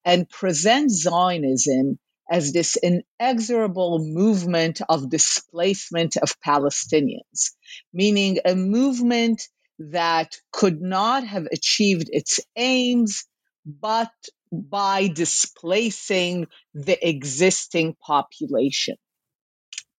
and 0.05 0.29
present 0.29 0.91
Zionism 0.91 1.99
as 2.31 2.53
this 2.53 2.77
inexorable 2.77 3.99
movement 3.99 4.81
of 4.87 5.09
displacement 5.09 6.17
of 6.17 6.39
Palestinians, 6.41 7.51
meaning 7.93 8.39
a 8.45 8.55
movement 8.55 9.47
that 9.91 10.35
could 10.51 10.81
not 10.81 11.25
have 11.25 11.47
achieved 11.51 12.09
its 12.11 12.39
aims 12.55 13.25
but 13.65 14.11
by 14.51 15.07
displacing 15.07 16.47
the 16.73 17.07
existing 17.07 17.95
population. 18.05 18.95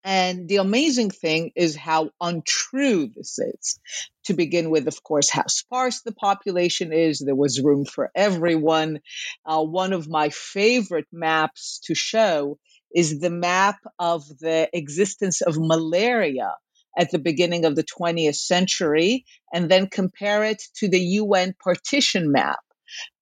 And 0.04 0.50
the 0.50 0.58
amazing 0.58 1.12
thing 1.12 1.52
is 1.56 1.76
how 1.78 2.12
untrue 2.20 3.08
this 3.08 3.40
is. 3.40 3.80
To 4.26 4.34
begin 4.34 4.70
with, 4.70 4.88
of 4.88 5.02
course, 5.02 5.30
how 5.30 5.48
sparse 5.48 6.02
the 6.02 6.12
population 6.14 6.92
is. 6.92 7.20
There 7.20 7.36
was 7.36 7.62
room 7.62 7.86
for 7.86 8.12
everyone. 8.14 9.00
Uh, 9.46 9.64
one 9.64 9.94
of 9.94 10.10
my 10.10 10.30
favorite 10.30 11.08
maps 11.12 11.80
to 11.86 11.96
show 11.96 12.60
is 12.94 13.20
the 13.20 13.30
map 13.30 13.80
of 13.98 14.28
the 14.40 14.70
existence 14.74 15.42
of 15.42 15.58
malaria 15.58 16.54
at 16.98 17.12
the 17.12 17.20
beginning 17.20 17.66
of 17.66 17.76
the 17.76 17.84
20th 17.84 18.36
century, 18.36 19.26
and 19.54 19.70
then 19.70 19.88
compare 19.88 20.44
it 20.44 20.62
to 20.76 20.88
the 20.88 21.00
UN 21.00 21.56
partition 21.64 22.32
map. 22.32 22.60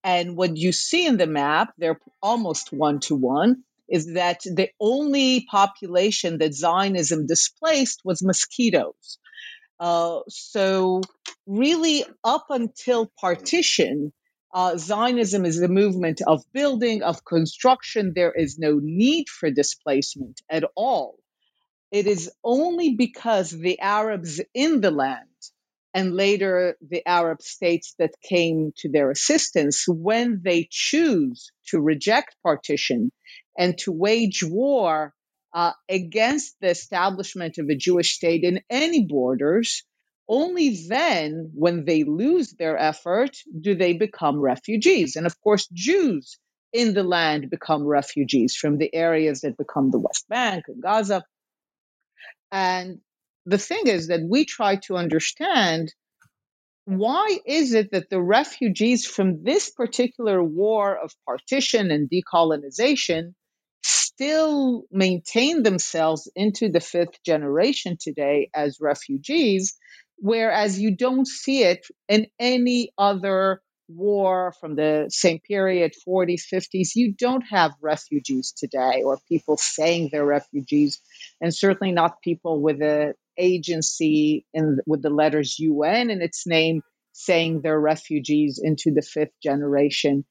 And 0.04 0.36
what 0.36 0.58
you 0.58 0.72
see 0.72 1.06
in 1.06 1.18
the 1.18 1.28
map, 1.28 1.74
they're 1.78 2.00
almost 2.22 2.74
one 2.74 3.00
to 3.02 3.16
one, 3.16 3.64
is 3.88 4.14
that 4.14 4.42
the 4.44 4.70
only 4.80 5.46
population 5.50 6.38
that 6.40 6.54
Zionism 6.54 7.28
displaced 7.28 8.02
was 8.04 8.24
mosquitoes. 8.24 9.20
Uh, 9.80 10.20
so, 10.30 11.02
really, 11.46 12.06
up 12.24 12.46
until 12.50 13.12
partition, 13.20 14.14
uh, 14.54 14.78
Zionism 14.78 15.46
is 15.46 15.62
a 15.62 15.68
movement 15.68 16.22
of 16.26 16.44
building, 16.54 17.04
of 17.04 17.26
construction. 17.26 18.14
There 18.16 18.32
is 18.32 18.60
no 18.60 18.80
need 18.82 19.28
for 19.30 19.50
displacement 19.50 20.42
at 20.50 20.64
all. 20.76 21.21
It 21.92 22.08
is 22.08 22.32
only 22.44 22.96
because 22.96 23.52
the 23.52 23.80
Arabs 23.80 24.42
in 24.54 24.82
the 24.82 24.92
land 24.92 25.28
and 25.94 26.16
later 26.16 26.78
the 26.82 27.06
Arab 27.08 27.42
states 27.42 27.96
that 28.00 28.16
came 28.22 28.72
to 28.78 28.90
their 28.90 29.12
assistance, 29.12 29.86
when 29.88 30.42
they 30.44 30.68
choose 30.72 31.52
to 31.68 31.82
reject 31.82 32.36
partition 32.44 33.12
and 33.58 33.78
to 33.80 33.92
wage 33.92 34.42
war 34.44 35.14
uh, 35.54 35.74
against 35.90 36.56
the 36.62 36.70
establishment 36.70 37.58
of 37.58 37.70
a 37.70 37.76
Jewish 37.76 38.14
state 38.14 38.44
in 38.44 38.62
any 38.70 39.06
borders, 39.06 39.84
only 40.30 40.86
then, 40.88 41.52
when 41.54 41.84
they 41.84 42.06
lose 42.06 42.54
their 42.54 42.78
effort, 42.78 43.36
do 43.60 43.76
they 43.76 43.94
become 43.94 44.40
refugees. 44.40 45.18
And 45.18 45.26
of 45.26 45.40
course, 45.42 45.68
Jews 45.74 46.40
in 46.72 46.94
the 46.94 47.04
land 47.04 47.50
become 47.50 47.86
refugees 47.86 48.56
from 48.56 48.78
the 48.78 48.96
areas 48.96 49.42
that 49.42 49.58
become 49.58 49.92
the 49.92 50.00
West 50.00 50.30
Bank 50.30 50.66
and 50.70 50.82
Gaza. 50.82 51.26
And 52.52 53.00
the 53.46 53.58
thing 53.58 53.88
is 53.88 54.08
that 54.08 54.22
we 54.22 54.46
try 54.46 54.78
to 54.88 54.98
understand 54.98 55.94
why 56.86 57.40
is 57.46 57.74
it 57.74 57.92
that 57.92 58.10
the 58.10 58.22
refugees 58.22 59.06
from 59.06 59.44
this 59.44 59.70
particular 59.70 60.44
war 60.44 60.98
of 60.98 61.14
partition 61.26 61.92
and 61.92 62.10
decolonization 62.10 63.34
still 63.84 64.84
maintain 64.92 65.64
themselves 65.64 66.30
into 66.36 66.70
the 66.70 66.80
fifth 66.80 67.24
generation 67.26 67.98
today 68.00 68.50
as 68.54 68.80
refugees, 68.82 69.76
whereas 70.18 70.80
you 70.80 70.96
don't 70.96 71.28
see 71.28 71.64
it 71.64 71.86
in 72.10 72.28
any 72.40 72.92
other 72.98 73.62
war 73.96 74.54
from 74.60 74.76
the 74.76 75.08
same 75.10 75.40
period, 75.40 75.94
40s, 76.08 76.44
50s. 76.52 76.90
You 76.96 77.14
don't 77.14 77.44
have 77.50 77.72
refugees 77.82 78.54
today 78.56 79.04
or 79.04 79.18
people 79.28 79.58
saying 79.58 80.10
they're 80.12 80.26
refugees, 80.26 81.02
and 81.40 81.54
certainly 81.54 81.94
not 81.94 82.22
people 82.22 82.62
with 82.62 82.82
a 82.82 83.14
agency 83.38 84.46
in, 84.54 84.80
with 84.86 85.02
the 85.02 85.10
letters 85.10 85.58
UN 85.60 86.10
in 86.10 86.22
its 86.22 86.46
name 86.46 86.82
saying 87.14 87.62
they're 87.62 87.80
refugees 87.80 88.60
into 88.62 88.92
the 88.92 89.02
fifth 89.02 89.34
generation. 89.42 90.26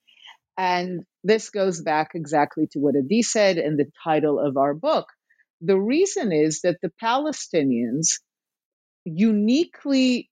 And 0.57 1.05
this 1.25 1.51
goes 1.51 1.81
back 1.81 2.11
exactly 2.15 2.67
to 2.73 2.79
what 2.79 2.97
Adi 2.97 3.23
said 3.23 3.59
in 3.59 3.77
the 3.77 3.91
title 4.05 4.39
of 4.39 4.57
our 4.57 4.75
book. 4.75 5.07
The 5.61 5.79
reason 5.79 6.33
is 6.33 6.61
that 6.63 6.79
the 6.83 6.93
Palestinians 7.03 8.21
uniquely 9.05 10.30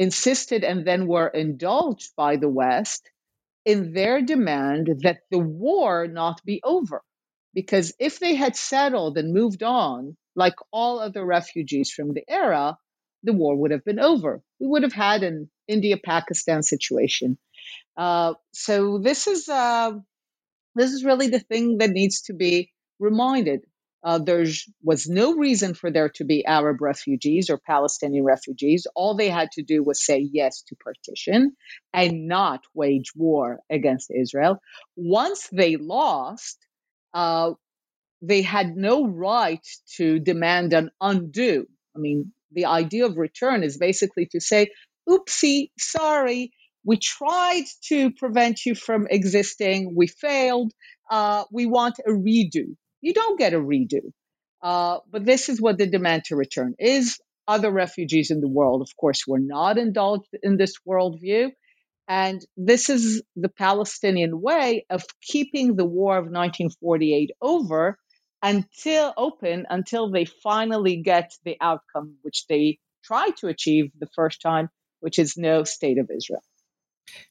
insisted 0.00 0.64
and 0.64 0.86
then 0.86 1.06
were 1.08 1.28
indulged 1.28 2.16
by 2.16 2.36
the 2.38 2.50
West 2.50 3.02
in 3.64 3.92
their 3.92 4.22
demand 4.22 4.88
that 5.02 5.20
the 5.30 5.38
war 5.38 6.06
not 6.08 6.40
be 6.44 6.60
over. 6.64 7.02
Because 7.54 7.92
if 7.98 8.18
they 8.18 8.34
had 8.34 8.56
settled 8.56 9.18
and 9.18 9.32
moved 9.34 9.62
on, 9.62 10.16
like 10.34 10.54
all 10.72 10.98
other 11.00 11.24
refugees 11.24 11.90
from 11.92 12.14
the 12.14 12.24
era, 12.28 12.76
the 13.24 13.32
war 13.32 13.56
would 13.56 13.70
have 13.72 13.84
been 13.84 14.00
over. 14.00 14.42
We 14.58 14.66
would 14.68 14.82
have 14.84 14.92
had 14.94 15.22
an 15.22 15.50
India 15.68 15.96
Pakistan 16.02 16.62
situation. 16.62 17.38
Uh, 17.96 18.34
so 18.52 18.98
this 18.98 19.26
is 19.28 19.48
uh, 19.48 19.92
this 20.76 20.92
is 20.92 21.04
really 21.04 21.28
the 21.28 21.40
thing 21.40 21.78
that 21.78 21.90
needs 21.90 22.22
to 22.22 22.34
be 22.34 22.72
reminded. 23.00 23.62
Uh, 24.04 24.18
there 24.18 24.46
was 24.82 25.08
no 25.08 25.36
reason 25.36 25.74
for 25.74 25.90
there 25.90 26.08
to 26.10 26.24
be 26.24 26.44
Arab 26.46 26.80
refugees 26.80 27.50
or 27.50 27.58
Palestinian 27.58 28.24
refugees. 28.24 28.86
All 28.94 29.14
they 29.16 29.30
had 29.30 29.50
to 29.52 29.62
do 29.62 29.82
was 29.84 30.04
say 30.04 30.18
yes 30.32 30.62
to 30.68 30.76
partition 30.76 31.52
and 31.92 32.28
not 32.28 32.62
wage 32.74 33.12
war 33.16 33.60
against 33.70 34.10
Israel. 34.10 34.60
Once 34.96 35.48
they 35.52 35.76
lost, 35.76 36.58
uh, 37.14 37.52
they 38.22 38.42
had 38.42 38.76
no 38.76 39.06
right 39.06 39.66
to 39.96 40.18
demand 40.18 40.72
an 40.72 40.90
undo. 41.00 41.66
I 41.96 41.98
mean, 41.98 42.32
the 42.52 42.66
idea 42.66 43.06
of 43.06 43.16
return 43.16 43.62
is 43.62 43.78
basically 43.78 44.26
to 44.32 44.40
say, 44.40 44.70
oopsie, 45.08 45.70
sorry, 45.78 46.52
we 46.84 46.96
tried 46.98 47.64
to 47.88 48.10
prevent 48.12 48.64
you 48.66 48.74
from 48.74 49.06
existing, 49.10 49.94
we 49.96 50.06
failed, 50.06 50.72
uh, 51.10 51.44
we 51.52 51.66
want 51.66 51.98
a 52.06 52.10
redo. 52.10 52.76
You 53.00 53.14
don't 53.14 53.38
get 53.38 53.54
a 53.54 53.58
redo. 53.58 54.12
Uh, 54.62 54.98
but 55.10 55.24
this 55.24 55.48
is 55.48 55.60
what 55.60 55.78
the 55.78 55.86
demand 55.86 56.24
to 56.26 56.36
return 56.36 56.74
is. 56.78 57.18
Other 57.48 57.70
refugees 57.70 58.30
in 58.30 58.40
the 58.40 58.48
world, 58.48 58.82
of 58.82 58.94
course, 58.96 59.26
were 59.26 59.40
not 59.40 59.78
indulged 59.78 60.28
in 60.42 60.56
this 60.56 60.74
worldview. 60.86 61.50
And 62.06 62.44
this 62.56 62.90
is 62.90 63.22
the 63.36 63.48
Palestinian 63.48 64.40
way 64.40 64.84
of 64.90 65.04
keeping 65.22 65.76
the 65.76 65.84
war 65.84 66.14
of 66.18 66.24
1948 66.24 67.30
over 67.40 67.98
until 68.42 69.14
open 69.16 69.66
until 69.70 70.10
they 70.10 70.24
finally 70.24 71.02
get 71.02 71.32
the 71.44 71.56
outcome 71.60 72.16
which 72.22 72.46
they 72.48 72.78
tried 73.04 73.36
to 73.38 73.48
achieve 73.48 73.90
the 73.98 74.08
first 74.14 74.40
time, 74.40 74.68
which 75.00 75.18
is 75.18 75.36
no 75.36 75.64
state 75.64 75.98
of 75.98 76.10
Israel. 76.14 76.42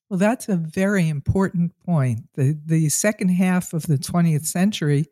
Well, 0.09 0.17
that's 0.17 0.49
a 0.49 0.55
very 0.55 1.07
important 1.07 1.73
point. 1.85 2.21
The, 2.35 2.57
the 2.65 2.89
second 2.89 3.29
half 3.29 3.73
of 3.73 3.83
the 3.83 3.97
20th 3.97 4.45
century 4.45 5.05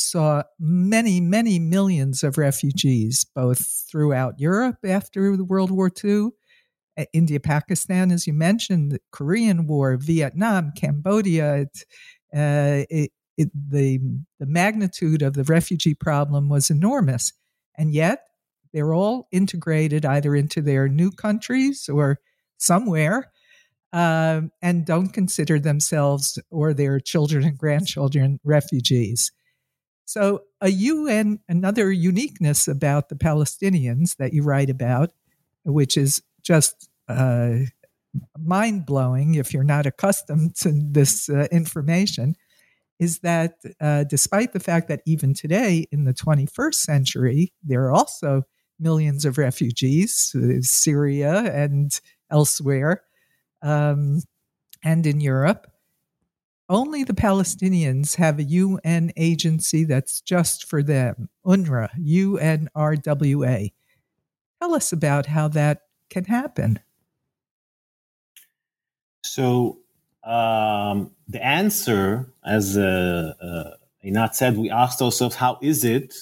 saw 0.00 0.42
many, 0.58 1.20
many 1.20 1.58
millions 1.58 2.22
of 2.22 2.38
refugees, 2.38 3.24
both 3.24 3.84
throughout 3.90 4.38
Europe 4.38 4.78
after 4.84 5.42
World 5.42 5.70
War 5.70 5.90
II, 6.02 6.30
uh, 6.98 7.04
India, 7.12 7.40
Pakistan, 7.40 8.10
as 8.10 8.26
you 8.26 8.32
mentioned, 8.32 8.92
the 8.92 9.00
Korean 9.12 9.66
War, 9.66 9.96
Vietnam, 9.96 10.72
Cambodia. 10.76 11.54
It, 11.54 11.84
uh, 12.34 12.84
it, 12.90 13.10
it, 13.36 13.50
the, 13.54 14.00
the 14.38 14.46
magnitude 14.46 15.22
of 15.22 15.34
the 15.34 15.44
refugee 15.44 15.94
problem 15.94 16.48
was 16.48 16.70
enormous. 16.70 17.32
And 17.76 17.92
yet, 17.94 18.24
they're 18.72 18.94
all 18.94 19.28
integrated 19.32 20.04
either 20.04 20.34
into 20.34 20.60
their 20.60 20.88
new 20.88 21.10
countries 21.10 21.88
or 21.88 22.18
somewhere 22.58 23.32
um, 23.92 24.52
and 24.62 24.86
don't 24.86 25.08
consider 25.08 25.58
themselves 25.58 26.38
or 26.50 26.72
their 26.72 27.00
children 27.00 27.44
and 27.44 27.58
grandchildren 27.58 28.38
refugees. 28.44 29.32
So, 30.10 30.42
a 30.60 30.70
UN, 30.70 31.38
another 31.48 31.92
uniqueness 31.92 32.66
about 32.66 33.10
the 33.10 33.14
Palestinians 33.14 34.16
that 34.16 34.32
you 34.32 34.42
write 34.42 34.68
about, 34.68 35.12
which 35.62 35.96
is 35.96 36.20
just 36.42 36.90
uh, 37.06 37.58
mind 38.36 38.86
blowing 38.86 39.36
if 39.36 39.54
you're 39.54 39.62
not 39.62 39.86
accustomed 39.86 40.56
to 40.56 40.72
this 40.74 41.28
uh, 41.28 41.46
information, 41.52 42.34
is 42.98 43.20
that 43.20 43.58
uh, 43.80 44.02
despite 44.02 44.52
the 44.52 44.58
fact 44.58 44.88
that 44.88 45.02
even 45.06 45.32
today 45.32 45.86
in 45.92 46.06
the 46.06 46.12
21st 46.12 46.74
century, 46.74 47.52
there 47.62 47.84
are 47.84 47.92
also 47.92 48.42
millions 48.80 49.24
of 49.24 49.38
refugees, 49.38 50.34
Syria 50.62 51.42
and 51.52 52.00
elsewhere, 52.32 53.04
um, 53.62 54.22
and 54.82 55.06
in 55.06 55.20
Europe. 55.20 55.70
Only 56.70 57.02
the 57.02 57.14
Palestinians 57.14 58.14
have 58.14 58.38
a 58.38 58.44
UN 58.44 59.12
agency 59.16 59.82
that's 59.82 60.20
just 60.20 60.68
for 60.68 60.84
them, 60.84 61.28
UNRWA, 61.44 61.90
UNRWA. 61.98 63.72
Tell 64.62 64.74
us 64.74 64.92
about 64.92 65.26
how 65.26 65.48
that 65.48 65.80
can 66.10 66.26
happen. 66.26 66.78
So, 69.24 69.78
um, 70.22 71.10
the 71.26 71.44
answer, 71.44 72.32
as 72.44 72.78
uh, 72.78 73.34
uh, 73.42 73.70
Einat 74.06 74.34
said, 74.34 74.56
we 74.56 74.70
asked 74.70 75.02
ourselves, 75.02 75.34
how 75.34 75.58
is 75.60 75.84
it 75.84 76.14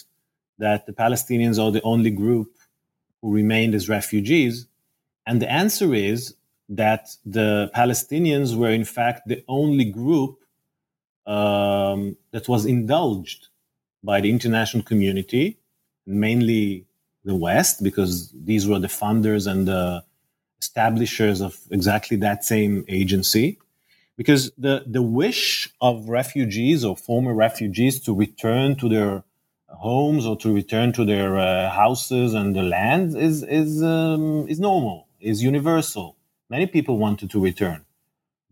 that 0.56 0.86
the 0.86 0.94
Palestinians 0.94 1.62
are 1.62 1.70
the 1.70 1.82
only 1.82 2.10
group 2.10 2.56
who 3.20 3.34
remained 3.34 3.74
as 3.74 3.90
refugees? 3.90 4.66
And 5.26 5.42
the 5.42 5.50
answer 5.52 5.92
is 5.92 6.36
that 6.68 7.16
the 7.24 7.70
Palestinians 7.74 8.56
were, 8.56 8.70
in 8.70 8.84
fact, 8.84 9.28
the 9.28 9.42
only 9.48 9.84
group 9.84 10.37
um, 11.28 12.16
that 12.32 12.48
was 12.48 12.66
indulged 12.66 13.48
by 14.02 14.20
the 14.20 14.30
international 14.30 14.82
community. 14.82 15.58
mainly 16.06 16.86
the 17.24 17.36
West, 17.36 17.82
because 17.82 18.30
these 18.32 18.66
were 18.66 18.80
the 18.80 18.88
funders 18.88 19.46
and 19.50 19.68
the 19.68 20.04
establishers 20.60 21.40
of 21.42 21.58
exactly 21.70 22.16
that 22.16 22.44
same 22.44 22.84
agency. 22.88 23.58
Because 24.16 24.50
the, 24.58 24.84
the 24.86 25.02
wish 25.02 25.70
of 25.80 26.08
refugees 26.08 26.84
or 26.84 26.96
former 26.96 27.34
refugees 27.34 28.00
to 28.02 28.14
return 28.14 28.76
to 28.76 28.88
their 28.88 29.24
homes 29.68 30.26
or 30.26 30.36
to 30.38 30.52
return 30.52 30.92
to 30.94 31.04
their 31.04 31.38
uh, 31.38 31.70
houses 31.70 32.34
and 32.34 32.56
the 32.56 32.62
land 32.62 33.16
is, 33.16 33.44
is, 33.44 33.82
um, 33.82 34.48
is 34.48 34.58
normal, 34.58 35.08
is 35.20 35.42
universal. 35.42 36.16
Many 36.50 36.66
people 36.66 36.98
wanted 36.98 37.30
to 37.30 37.40
return. 37.40 37.84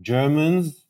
Germans, 0.02 0.85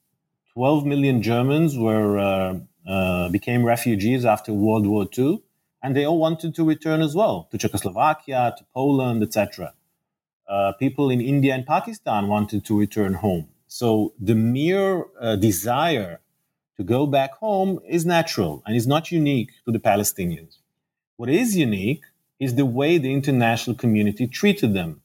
12 0.56 0.86
million 0.86 1.20
Germans 1.20 1.76
were, 1.76 2.18
uh, 2.18 2.58
uh, 2.88 3.28
became 3.28 3.62
refugees 3.62 4.24
after 4.24 4.54
World 4.54 4.86
War 4.86 5.06
II 5.16 5.42
and 5.82 5.94
they 5.94 6.06
all 6.06 6.18
wanted 6.18 6.54
to 6.54 6.64
return 6.64 7.02
as 7.02 7.14
well 7.14 7.46
to 7.50 7.58
Czechoslovakia, 7.58 8.54
to 8.56 8.64
Poland, 8.72 9.22
etc. 9.22 9.74
Uh, 10.48 10.72
people 10.78 11.10
in 11.10 11.20
India 11.20 11.54
and 11.54 11.66
Pakistan 11.66 12.28
wanted 12.28 12.64
to 12.64 12.78
return 12.78 13.12
home. 13.12 13.48
So 13.66 14.14
the 14.18 14.34
mere 14.34 15.04
uh, 15.20 15.36
desire 15.36 16.20
to 16.78 16.82
go 16.82 17.06
back 17.06 17.34
home 17.34 17.78
is 17.86 18.06
natural 18.06 18.62
and 18.64 18.74
is 18.74 18.86
not 18.86 19.12
unique 19.12 19.50
to 19.66 19.70
the 19.72 19.78
Palestinians. 19.78 20.56
What 21.18 21.28
is 21.28 21.54
unique 21.54 22.04
is 22.40 22.54
the 22.54 22.64
way 22.64 22.96
the 22.96 23.12
international 23.12 23.76
community 23.76 24.26
treated 24.26 24.72
them. 24.72 25.02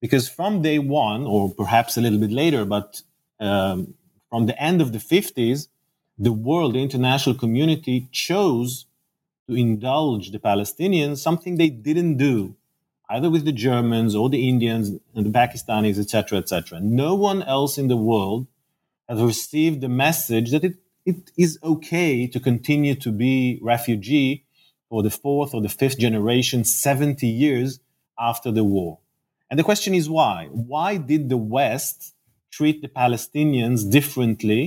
Because 0.00 0.30
from 0.30 0.62
day 0.62 0.78
one, 0.78 1.26
or 1.26 1.52
perhaps 1.52 1.98
a 1.98 2.00
little 2.00 2.18
bit 2.18 2.30
later, 2.30 2.64
but 2.64 3.02
um, 3.38 3.94
from 4.34 4.46
the 4.46 4.60
end 4.60 4.82
of 4.82 4.90
the 4.90 4.98
50s, 4.98 5.68
the 6.18 6.32
world, 6.32 6.74
the 6.74 6.82
international 6.82 7.36
community 7.36 8.08
chose 8.10 8.86
to 9.46 9.54
indulge 9.54 10.32
the 10.32 10.40
Palestinians, 10.40 11.18
something 11.18 11.56
they 11.56 11.68
didn't 11.68 12.16
do 12.16 12.56
either 13.08 13.30
with 13.30 13.44
the 13.44 13.52
Germans 13.52 14.16
or 14.16 14.28
the 14.28 14.48
Indians 14.48 14.88
and 15.14 15.24
the 15.24 15.30
Pakistanis, 15.30 16.00
etc., 16.00 16.38
etc. 16.38 16.80
No 16.80 17.14
one 17.14 17.44
else 17.44 17.78
in 17.78 17.86
the 17.86 17.96
world 17.96 18.48
has 19.08 19.22
received 19.22 19.80
the 19.80 19.88
message 19.88 20.50
that 20.50 20.64
it, 20.64 20.78
it 21.06 21.30
is 21.36 21.56
okay 21.62 22.26
to 22.26 22.40
continue 22.40 22.96
to 22.96 23.12
be 23.12 23.60
refugee 23.62 24.44
for 24.88 25.04
the 25.04 25.10
fourth 25.10 25.54
or 25.54 25.60
the 25.62 25.68
fifth 25.68 25.98
generation 26.00 26.64
70 26.64 27.24
years 27.24 27.78
after 28.18 28.50
the 28.50 28.64
war. 28.64 28.98
And 29.48 29.60
the 29.60 29.64
question 29.64 29.94
is 29.94 30.10
why? 30.10 30.48
Why 30.50 30.96
did 30.96 31.28
the 31.28 31.36
West 31.36 32.13
treat 32.56 32.82
the 32.82 32.92
Palestinians 33.02 33.78
differently 33.98 34.62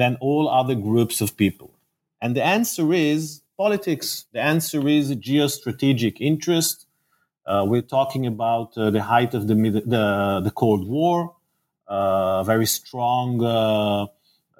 than 0.00 0.16
all 0.20 0.48
other 0.48 0.74
groups 0.88 1.20
of 1.20 1.36
people? 1.36 1.70
And 2.20 2.34
the 2.36 2.44
answer 2.44 2.86
is 2.92 3.42
politics. 3.56 4.08
The 4.32 4.40
answer 4.40 4.88
is 4.88 5.14
geostrategic 5.16 6.16
interest. 6.20 6.86
Uh, 7.46 7.64
we're 7.68 7.88
talking 7.98 8.26
about 8.26 8.76
uh, 8.76 8.90
the 8.90 9.02
height 9.02 9.34
of 9.34 9.46
the, 9.48 9.54
the, 9.54 10.40
the 10.42 10.52
Cold 10.54 10.88
War, 10.88 11.36
uh, 11.86 12.42
very 12.42 12.66
strong 12.66 13.44
uh, 13.44 14.06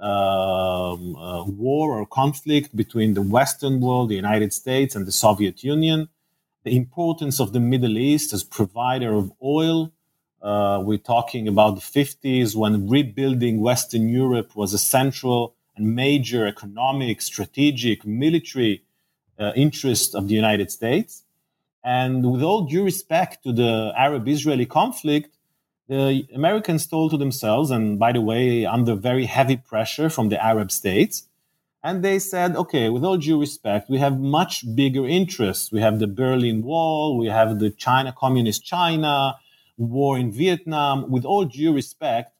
um, 0.04 1.16
uh, 1.16 1.44
war 1.44 1.98
or 1.98 2.06
conflict 2.06 2.76
between 2.76 3.14
the 3.14 3.22
Western 3.22 3.80
world, 3.80 4.10
the 4.10 4.16
United 4.16 4.52
States, 4.52 4.94
and 4.94 5.06
the 5.06 5.12
Soviet 5.12 5.64
Union. 5.64 6.08
The 6.64 6.76
importance 6.76 7.40
of 7.40 7.52
the 7.52 7.60
Middle 7.60 7.96
East 7.96 8.32
as 8.34 8.44
provider 8.44 9.14
of 9.14 9.32
oil. 9.42 9.92
Uh, 10.44 10.78
we're 10.84 10.98
talking 10.98 11.48
about 11.48 11.74
the 11.74 11.80
50s 11.80 12.54
when 12.54 12.86
rebuilding 12.86 13.60
Western 13.60 14.10
Europe 14.10 14.54
was 14.54 14.74
a 14.74 14.78
central 14.78 15.54
and 15.74 15.96
major 15.96 16.46
economic, 16.46 17.22
strategic, 17.22 18.04
military 18.04 18.84
uh, 19.38 19.52
interest 19.56 20.14
of 20.14 20.28
the 20.28 20.34
United 20.34 20.70
States. 20.70 21.24
And 21.82 22.30
with 22.30 22.42
all 22.42 22.66
due 22.66 22.84
respect 22.84 23.42
to 23.44 23.54
the 23.54 23.94
Arab 23.96 24.28
Israeli 24.28 24.66
conflict, 24.66 25.34
the 25.88 26.26
Americans 26.34 26.86
told 26.86 27.12
to 27.12 27.16
themselves, 27.16 27.70
and 27.70 27.98
by 27.98 28.12
the 28.12 28.20
way, 28.20 28.66
under 28.66 28.94
very 28.94 29.24
heavy 29.24 29.56
pressure 29.56 30.10
from 30.10 30.28
the 30.28 30.42
Arab 30.44 30.70
states, 30.70 31.26
and 31.82 32.02
they 32.02 32.18
said, 32.18 32.54
okay, 32.56 32.90
with 32.90 33.02
all 33.02 33.16
due 33.16 33.40
respect, 33.40 33.88
we 33.88 33.98
have 33.98 34.18
much 34.18 34.64
bigger 34.74 35.06
interests. 35.06 35.72
We 35.72 35.80
have 35.80 36.00
the 36.00 36.06
Berlin 36.06 36.62
Wall, 36.62 37.16
we 37.16 37.28
have 37.28 37.58
the 37.60 37.70
China, 37.70 38.14
Communist 38.16 38.64
China, 38.64 39.36
war 39.76 40.18
in 40.18 40.30
Vietnam. 40.30 41.10
With 41.10 41.24
all 41.24 41.44
due 41.44 41.72
respect, 41.72 42.32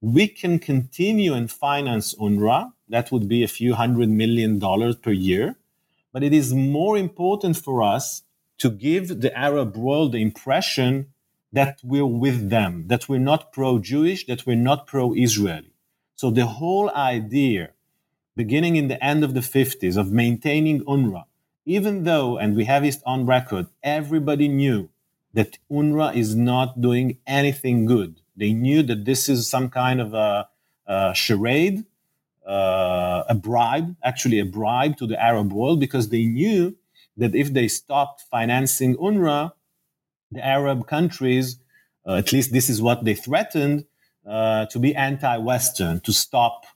we 0.00 0.26
can 0.28 0.58
continue 0.58 1.32
and 1.32 1.50
finance 1.50 2.14
UNRWA. 2.14 2.72
That 2.88 3.12
would 3.12 3.28
be 3.28 3.42
a 3.42 3.48
few 3.48 3.74
hundred 3.74 4.08
million 4.08 4.58
dollars 4.58 4.96
per 4.96 5.12
year. 5.12 5.56
But 6.12 6.22
it 6.22 6.32
is 6.32 6.52
more 6.52 6.98
important 6.98 7.56
for 7.56 7.82
us 7.82 8.22
to 8.58 8.70
give 8.70 9.20
the 9.20 9.36
Arab 9.36 9.76
world 9.76 10.12
the 10.12 10.22
impression 10.22 11.12
that 11.52 11.80
we're 11.82 12.06
with 12.06 12.50
them, 12.50 12.84
that 12.88 13.08
we're 13.08 13.18
not 13.18 13.52
pro 13.52 13.78
Jewish, 13.78 14.26
that 14.26 14.46
we're 14.46 14.56
not 14.56 14.86
pro 14.86 15.14
Israeli. 15.14 15.72
So 16.14 16.30
the 16.30 16.46
whole 16.46 16.90
idea, 16.90 17.70
beginning 18.36 18.76
in 18.76 18.88
the 18.88 19.02
end 19.04 19.24
of 19.24 19.34
the 19.34 19.40
50s, 19.40 19.96
of 19.96 20.10
maintaining 20.12 20.84
UNRWA, 20.84 21.24
even 21.64 22.04
though, 22.04 22.38
and 22.38 22.56
we 22.56 22.64
have 22.64 22.84
it 22.84 22.96
on 23.06 23.26
record, 23.26 23.66
everybody 23.82 24.48
knew 24.48 24.88
that 25.34 25.58
UNRWA 25.70 26.14
is 26.14 26.34
not 26.34 26.80
doing 26.80 27.18
anything 27.26 27.86
good. 27.86 28.20
They 28.36 28.52
knew 28.52 28.82
that 28.82 29.04
this 29.04 29.28
is 29.28 29.46
some 29.46 29.70
kind 29.70 30.00
of 30.00 30.14
a, 30.14 30.48
a 30.86 31.14
charade 31.14 31.84
uh, 32.46 33.24
a 33.28 33.34
bribe, 33.34 33.96
actually 34.02 34.38
a 34.38 34.44
bribe 34.44 34.96
to 34.96 35.06
the 35.06 35.20
Arab 35.22 35.52
world, 35.52 35.80
because 35.80 36.08
they 36.08 36.24
knew 36.24 36.76
that 37.16 37.34
if 37.34 37.52
they 37.52 37.68
stopped 37.68 38.22
financing 38.30 38.96
UNRWA, 38.96 39.52
the 40.30 40.44
Arab 40.44 40.86
countries, 40.86 41.58
uh, 42.06 42.14
at 42.14 42.32
least 42.32 42.52
this 42.52 42.68
is 42.68 42.80
what 42.80 43.04
they 43.04 43.14
threatened, 43.14 43.84
uh, 44.26 44.66
to 44.66 44.78
be 44.78 44.94
anti-Western, 44.94 46.00
to 46.00 46.12
stop 46.12 46.66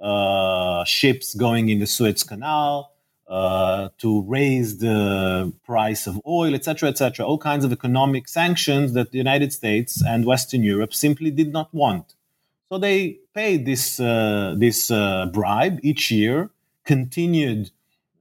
uh, 0.00 0.84
ships 0.84 1.34
going 1.34 1.68
in 1.68 1.78
the 1.78 1.86
Suez 1.86 2.22
Canal, 2.22 2.92
uh, 3.28 3.88
to 3.98 4.22
raise 4.22 4.78
the 4.78 5.52
price 5.64 6.06
of 6.06 6.20
oil, 6.26 6.54
etc., 6.54 6.88
etc. 6.88 7.26
All 7.26 7.38
kinds 7.38 7.64
of 7.64 7.72
economic 7.72 8.28
sanctions 8.28 8.92
that 8.92 9.10
the 9.10 9.18
United 9.18 9.52
States 9.52 10.02
and 10.06 10.24
Western 10.24 10.62
Europe 10.62 10.94
simply 10.94 11.30
did 11.30 11.52
not 11.52 11.72
want. 11.74 12.14
So 12.68 12.78
they 12.78 13.18
paid 13.34 13.64
this 13.66 14.00
uh, 14.00 14.54
this 14.56 14.90
uh, 14.90 15.26
bribe 15.32 15.78
each 15.82 16.10
year, 16.10 16.50
continued 16.84 17.70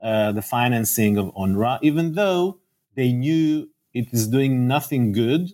uh, 0.01 0.31
the 0.31 0.41
financing 0.41 1.17
of 1.17 1.33
UNRWA, 1.35 1.79
even 1.81 2.13
though 2.13 2.59
they 2.95 3.11
knew 3.11 3.69
it 3.93 4.07
is 4.11 4.27
doing 4.27 4.67
nothing 4.67 5.11
good, 5.11 5.51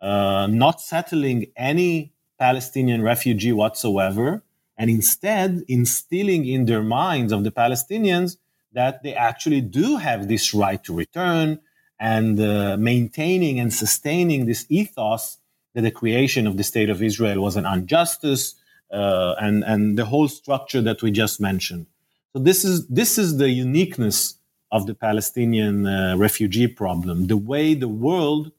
uh, 0.00 0.46
not 0.50 0.80
settling 0.80 1.46
any 1.56 2.12
Palestinian 2.38 3.02
refugee 3.02 3.52
whatsoever, 3.52 4.42
and 4.76 4.90
instead 4.90 5.62
instilling 5.68 6.46
in 6.46 6.64
their 6.66 6.82
minds 6.82 7.32
of 7.32 7.44
the 7.44 7.50
Palestinians 7.50 8.36
that 8.72 9.02
they 9.02 9.14
actually 9.14 9.60
do 9.60 9.96
have 9.96 10.28
this 10.28 10.54
right 10.54 10.82
to 10.84 10.94
return 10.94 11.60
and 11.98 12.40
uh, 12.40 12.76
maintaining 12.76 13.60
and 13.60 13.72
sustaining 13.72 14.46
this 14.46 14.66
ethos 14.68 15.38
that 15.74 15.82
the 15.82 15.90
creation 15.90 16.46
of 16.46 16.56
the 16.56 16.64
state 16.64 16.90
of 16.90 17.02
Israel 17.02 17.40
was 17.40 17.56
an 17.56 17.66
injustice, 17.66 18.54
uh, 18.92 19.34
and 19.40 19.64
and 19.64 19.98
the 19.98 20.04
whole 20.04 20.28
structure 20.28 20.82
that 20.82 21.02
we 21.02 21.10
just 21.10 21.40
mentioned. 21.40 21.86
So 22.32 22.42
this 22.42 22.64
is 22.64 22.86
this 22.88 23.18
is 23.18 23.38
the 23.38 23.50
uniqueness 23.50 24.36
of 24.70 24.86
the 24.86 24.94
Palestinian 24.94 25.86
uh, 25.86 26.16
refugee 26.16 26.66
problem. 26.66 27.26
The 27.26 27.36
way 27.36 27.74
the 27.74 27.88
world 27.88 28.52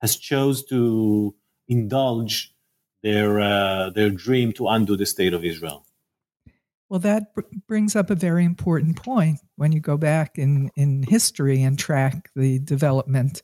has 0.00 0.16
chose 0.16 0.64
to 0.64 1.34
indulge 1.68 2.54
their 3.02 3.40
uh, 3.40 3.90
their 3.90 4.10
dream 4.10 4.52
to 4.54 4.68
undo 4.68 4.96
the 4.96 5.06
state 5.06 5.32
of 5.32 5.44
Israel. 5.44 5.84
Well, 6.90 7.00
that 7.00 7.32
br- 7.34 7.42
brings 7.68 7.94
up 7.94 8.10
a 8.10 8.16
very 8.16 8.44
important 8.44 9.00
point 9.00 9.38
when 9.54 9.70
you 9.70 9.80
go 9.80 9.96
back 9.96 10.36
in, 10.36 10.70
in 10.76 11.04
history 11.04 11.62
and 11.62 11.78
track 11.78 12.28
the 12.34 12.58
development 12.58 13.42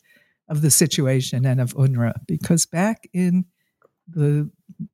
of 0.48 0.62
the 0.62 0.70
situation 0.70 1.46
and 1.46 1.61
of 1.61 1.74
UNRWA, 1.74 2.14
because 2.26 2.66
back 2.66 3.09
in 3.14 3.46
the 4.09 4.50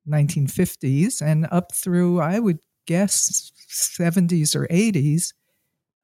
1950s 0.07 1.21
and 1.21 1.47
up 1.51 1.73
through, 1.73 2.21
I 2.21 2.39
would 2.39 2.59
guess, 2.85 3.51
70s 3.69 4.55
or 4.55 4.67
80s, 4.67 5.33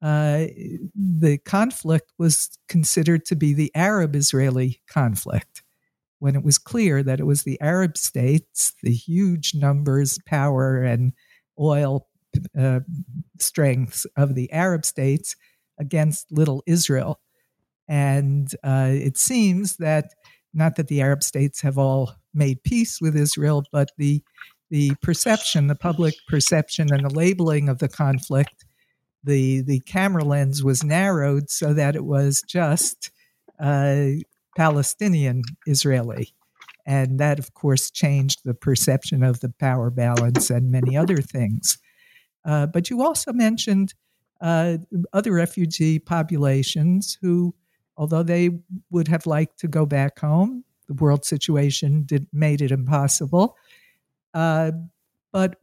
uh, 0.02 0.50
the 0.94 1.38
conflict 1.44 2.12
was 2.18 2.50
considered 2.68 3.24
to 3.26 3.36
be 3.36 3.54
the 3.54 3.70
Arab 3.76 4.16
Israeli 4.16 4.80
conflict. 4.88 5.62
When 6.18 6.34
it 6.34 6.42
was 6.42 6.58
clear 6.58 7.02
that 7.02 7.20
it 7.20 7.24
was 7.24 7.44
the 7.44 7.60
Arab 7.60 7.96
states, 7.96 8.74
the 8.82 8.92
huge 8.92 9.54
numbers, 9.54 10.18
power, 10.26 10.82
and 10.82 11.12
oil 11.58 12.06
uh, 12.58 12.80
strengths 13.38 14.06
of 14.16 14.34
the 14.34 14.50
Arab 14.52 14.84
states 14.84 15.36
against 15.78 16.30
little 16.30 16.62
Israel. 16.66 17.20
And 17.88 18.54
uh, 18.62 18.90
it 18.92 19.16
seems 19.16 19.76
that 19.78 20.14
not 20.54 20.76
that 20.76 20.88
the 20.88 21.00
Arab 21.00 21.22
states 21.22 21.60
have 21.62 21.78
all 21.78 22.14
made 22.34 22.62
peace 22.62 23.00
with 23.00 23.16
Israel, 23.16 23.64
but 23.72 23.90
the 23.98 24.22
the 24.70 24.92
perception, 25.02 25.66
the 25.66 25.74
public 25.74 26.14
perception, 26.28 26.92
and 26.92 27.04
the 27.04 27.12
labeling 27.12 27.68
of 27.68 27.78
the 27.78 27.88
conflict, 27.88 28.64
the 29.24 29.62
the 29.62 29.80
camera 29.80 30.24
lens 30.24 30.62
was 30.62 30.84
narrowed 30.84 31.50
so 31.50 31.74
that 31.74 31.96
it 31.96 32.04
was 32.04 32.42
just 32.46 33.10
uh, 33.58 34.06
Palestinian 34.56 35.42
Israeli. 35.66 36.32
And 36.86 37.20
that, 37.20 37.38
of 37.38 37.54
course, 37.54 37.90
changed 37.90 38.40
the 38.44 38.54
perception 38.54 39.22
of 39.22 39.40
the 39.40 39.52
power 39.60 39.90
balance 39.90 40.50
and 40.50 40.70
many 40.70 40.96
other 40.96 41.18
things. 41.18 41.78
Uh, 42.44 42.66
but 42.66 42.90
you 42.90 43.02
also 43.02 43.32
mentioned 43.32 43.94
uh, 44.40 44.78
other 45.12 45.32
refugee 45.32 45.98
populations 45.98 47.18
who, 47.20 47.54
although 47.96 48.22
they 48.22 48.50
would 48.90 49.08
have 49.08 49.26
liked 49.26 49.58
to 49.58 49.68
go 49.68 49.84
back 49.84 50.18
home, 50.18 50.64
the 50.88 50.94
world 50.94 51.24
situation 51.24 52.04
did, 52.04 52.26
made 52.32 52.62
it 52.62 52.70
impossible. 52.70 53.56
Uh, 54.34 54.72
but 55.32 55.56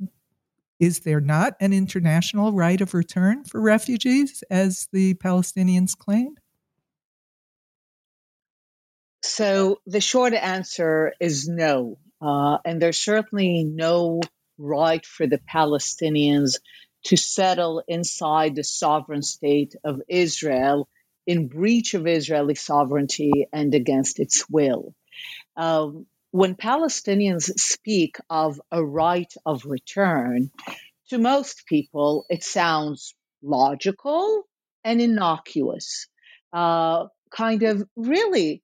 is 0.80 1.00
there 1.00 1.20
not 1.20 1.56
an 1.60 1.74
international 1.74 2.54
right 2.54 2.80
of 2.80 2.94
return 2.94 3.44
for 3.44 3.60
refugees, 3.60 4.44
as 4.50 4.88
the 4.94 5.16
Palestinians 5.16 5.98
claim? 5.98 6.36
So 9.24 9.80
the 9.88 10.02
short 10.02 10.34
answer 10.34 11.13
is 11.20 11.48
no. 11.48 11.98
Uh, 12.22 12.60
and 12.63 12.82
there's 12.82 13.00
certainly 13.00 13.63
no 13.63 14.22
right 14.58 15.06
for 15.06 15.28
the 15.28 15.39
Palestinians 15.54 16.60
to 17.06 17.17
settle 17.17 17.84
inside 17.88 18.56
the 18.56 18.63
sovereign 18.63 19.22
state 19.22 19.76
of 19.84 20.02
Israel 20.08 20.89
in 21.26 21.48
breach 21.48 21.93
of 21.93 22.08
Israeli 22.08 22.56
sovereignty 22.56 23.48
and 23.52 23.74
against 23.74 24.20
its 24.20 24.50
will. 24.50 24.93
Um, 25.56 26.06
when 26.32 26.56
Palestinians 26.56 27.52
speak 27.58 28.17
of 28.30 28.62
a 28.72 28.84
right 28.84 29.32
of 29.46 29.65
return, 29.65 30.52
to 31.10 31.17
most 31.17 31.65
people, 31.67 32.26
it 32.30 32.43
sounds 32.43 33.15
logical 33.41 34.43
and 34.84 35.02
innocuous. 35.02 36.08
Uh, 36.52 37.08
kind 37.32 37.63
of 37.63 37.84
really, 37.96 38.62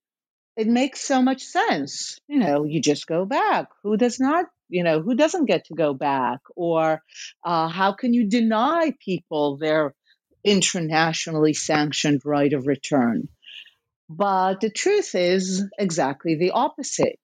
it 0.55 0.67
makes 0.67 1.01
so 1.01 1.21
much 1.21 1.43
sense. 1.43 2.19
You 2.27 2.39
know, 2.39 2.63
you 2.65 2.81
just 2.81 3.07
go 3.07 3.25
back. 3.25 3.67
Who 3.83 3.97
does 3.97 4.19
not, 4.19 4.45
you 4.69 4.83
know, 4.83 5.01
who 5.01 5.15
doesn't 5.15 5.45
get 5.45 5.65
to 5.65 5.75
go 5.75 5.93
back? 5.93 6.39
Or 6.55 7.01
uh, 7.43 7.67
how 7.67 7.93
can 7.93 8.13
you 8.13 8.29
deny 8.29 8.93
people 9.03 9.57
their 9.57 9.93
internationally 10.43 11.53
sanctioned 11.53 12.21
right 12.25 12.53
of 12.53 12.67
return? 12.67 13.29
But 14.09 14.61
the 14.61 14.69
truth 14.69 15.15
is 15.15 15.63
exactly 15.79 16.35
the 16.35 16.51
opposite 16.51 17.19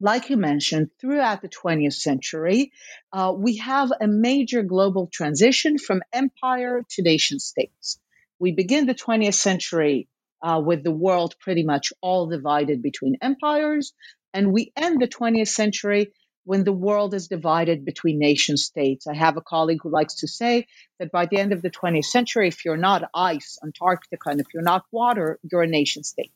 like 0.00 0.30
you 0.30 0.36
mentioned, 0.36 0.90
throughout 1.00 1.42
the 1.42 1.48
20th 1.48 1.94
century, 1.94 2.72
uh, 3.12 3.32
we 3.36 3.58
have 3.58 3.90
a 4.00 4.08
major 4.08 4.62
global 4.62 5.08
transition 5.12 5.78
from 5.78 6.02
empire 6.12 6.82
to 6.90 7.02
nation 7.02 7.38
states. 7.38 7.98
We 8.38 8.52
begin 8.52 8.86
the 8.86 8.94
20th 8.94 9.34
century 9.34 10.08
uh, 10.42 10.60
with 10.64 10.84
the 10.84 10.92
world 10.92 11.36
pretty 11.40 11.64
much 11.64 11.92
all 12.02 12.26
divided 12.28 12.82
between 12.82 13.16
empires, 13.22 13.92
and 14.34 14.52
we 14.52 14.72
end 14.76 15.00
the 15.00 15.08
20th 15.08 15.48
century 15.48 16.12
when 16.44 16.64
the 16.64 16.72
world 16.72 17.14
is 17.14 17.28
divided 17.28 17.84
between 17.84 18.18
nation 18.18 18.56
states. 18.56 19.06
I 19.06 19.14
have 19.14 19.36
a 19.36 19.42
colleague 19.42 19.80
who 19.82 19.90
likes 19.90 20.16
to 20.16 20.28
say 20.28 20.66
that 20.98 21.12
by 21.12 21.26
the 21.26 21.38
end 21.38 21.52
of 21.52 21.62
the 21.62 21.70
20th 21.70 22.06
century, 22.06 22.48
if 22.48 22.64
you're 22.64 22.76
not 22.76 23.08
ice, 23.14 23.58
Antarctica, 23.62 24.30
and 24.30 24.40
if 24.40 24.46
you're 24.52 24.62
not 24.62 24.84
water, 24.90 25.38
you're 25.42 25.62
a 25.62 25.68
nation 25.68 26.02
state. 26.02 26.32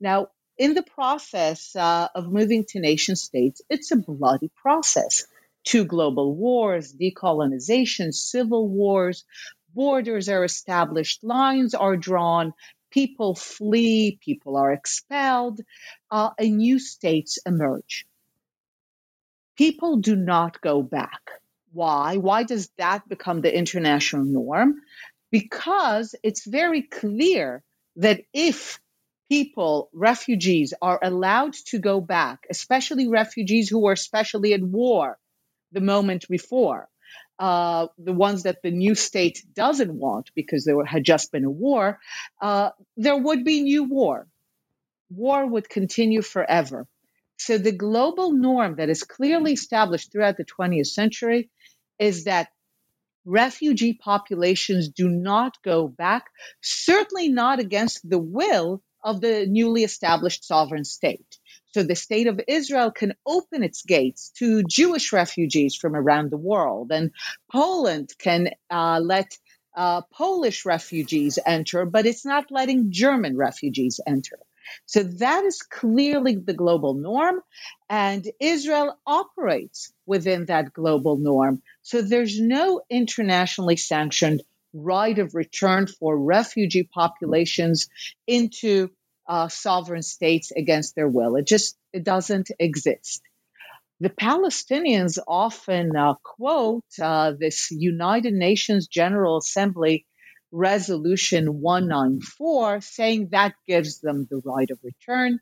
Now, 0.00 0.28
in 0.58 0.74
the 0.74 0.82
process 0.82 1.74
uh, 1.74 2.08
of 2.14 2.30
moving 2.30 2.64
to 2.68 2.80
nation 2.80 3.16
states, 3.16 3.62
it's 3.70 3.90
a 3.92 3.96
bloody 3.96 4.50
process. 4.62 5.26
Two 5.64 5.84
global 5.84 6.34
wars, 6.34 6.94
decolonization, 6.94 8.12
civil 8.12 8.68
wars, 8.68 9.24
borders 9.74 10.28
are 10.28 10.44
established, 10.44 11.24
lines 11.24 11.74
are 11.74 11.96
drawn, 11.96 12.52
people 12.90 13.34
flee, 13.34 14.18
people 14.22 14.56
are 14.56 14.72
expelled, 14.72 15.60
uh, 16.10 16.30
and 16.38 16.58
new 16.58 16.78
states 16.78 17.38
emerge. 17.46 18.06
People 19.60 19.98
do 19.98 20.16
not 20.16 20.62
go 20.62 20.82
back. 20.82 21.20
Why? 21.74 22.16
Why 22.16 22.44
does 22.44 22.70
that 22.78 23.06
become 23.06 23.42
the 23.42 23.54
international 23.54 24.24
norm? 24.24 24.76
Because 25.30 26.14
it's 26.22 26.46
very 26.46 26.80
clear 26.80 27.62
that 27.96 28.22
if 28.32 28.80
people, 29.28 29.90
refugees, 29.92 30.72
are 30.80 30.98
allowed 31.02 31.52
to 31.66 31.78
go 31.78 32.00
back, 32.00 32.46
especially 32.48 33.06
refugees 33.08 33.68
who 33.68 33.80
were 33.80 33.92
especially 33.92 34.54
at 34.54 34.62
war 34.62 35.18
the 35.72 35.82
moment 35.82 36.24
before, 36.30 36.88
uh, 37.38 37.88
the 37.98 38.14
ones 38.14 38.44
that 38.44 38.62
the 38.62 38.70
new 38.70 38.94
state 38.94 39.44
doesn't 39.54 39.92
want 39.92 40.30
because 40.34 40.64
there 40.64 40.82
had 40.86 41.04
just 41.04 41.32
been 41.32 41.44
a 41.44 41.50
war, 41.50 41.98
uh, 42.40 42.70
there 42.96 43.18
would 43.18 43.44
be 43.44 43.60
new 43.60 43.84
war. 43.84 44.26
War 45.10 45.46
would 45.46 45.68
continue 45.68 46.22
forever. 46.22 46.86
So 47.40 47.56
the 47.56 47.72
global 47.72 48.32
norm 48.32 48.76
that 48.76 48.90
is 48.90 49.02
clearly 49.02 49.54
established 49.54 50.12
throughout 50.12 50.36
the 50.36 50.44
20th 50.44 50.88
century 50.88 51.48
is 51.98 52.24
that 52.24 52.48
refugee 53.24 53.94
populations 53.94 54.90
do 54.90 55.08
not 55.08 55.56
go 55.64 55.88
back, 55.88 56.26
certainly 56.60 57.30
not 57.30 57.58
against 57.58 58.06
the 58.08 58.18
will 58.18 58.82
of 59.02 59.22
the 59.22 59.46
newly 59.46 59.84
established 59.84 60.44
sovereign 60.44 60.84
state. 60.84 61.38
So 61.72 61.82
the 61.82 61.96
state 61.96 62.26
of 62.26 62.42
Israel 62.46 62.90
can 62.90 63.14
open 63.24 63.62
its 63.62 63.84
gates 63.84 64.32
to 64.36 64.62
Jewish 64.62 65.10
refugees 65.10 65.74
from 65.74 65.96
around 65.96 66.30
the 66.30 66.36
world, 66.36 66.92
and 66.92 67.10
Poland 67.50 68.10
can 68.18 68.50
uh, 68.68 69.00
let 69.02 69.38
uh, 69.74 70.02
Polish 70.12 70.66
refugees 70.66 71.38
enter, 71.46 71.86
but 71.86 72.04
it's 72.04 72.26
not 72.26 72.50
letting 72.50 72.92
German 72.92 73.34
refugees 73.34 73.98
enter. 74.06 74.38
So 74.86 75.02
that 75.04 75.44
is 75.44 75.62
clearly 75.62 76.36
the 76.36 76.54
global 76.54 76.94
norm, 76.94 77.40
and 77.88 78.26
Israel 78.40 78.98
operates 79.06 79.92
within 80.06 80.46
that 80.46 80.72
global 80.72 81.16
norm. 81.18 81.62
So 81.82 82.02
there's 82.02 82.40
no 82.40 82.82
internationally 82.90 83.76
sanctioned 83.76 84.42
right 84.74 85.18
of 85.18 85.34
return 85.34 85.86
for 85.86 86.18
refugee 86.18 86.84
populations 86.92 87.88
into 88.26 88.90
uh, 89.28 89.48
sovereign 89.48 90.02
states 90.02 90.52
against 90.52 90.96
their 90.96 91.08
will. 91.08 91.36
It 91.36 91.46
just 91.46 91.76
it 91.92 92.04
doesn't 92.04 92.50
exist. 92.58 93.22
The 94.00 94.10
Palestinians 94.10 95.18
often 95.26 95.96
uh, 95.96 96.14
quote 96.22 96.84
uh, 97.02 97.32
this 97.38 97.70
United 97.70 98.34
Nations 98.34 98.88
General 98.88 99.38
Assembly 99.38 100.06
Resolution 100.52 101.60
194, 101.60 102.80
saying 102.80 103.28
that 103.32 103.54
gives 103.66 104.00
them 104.00 104.26
the 104.30 104.42
right 104.44 104.70
of 104.70 104.78
return. 104.82 105.40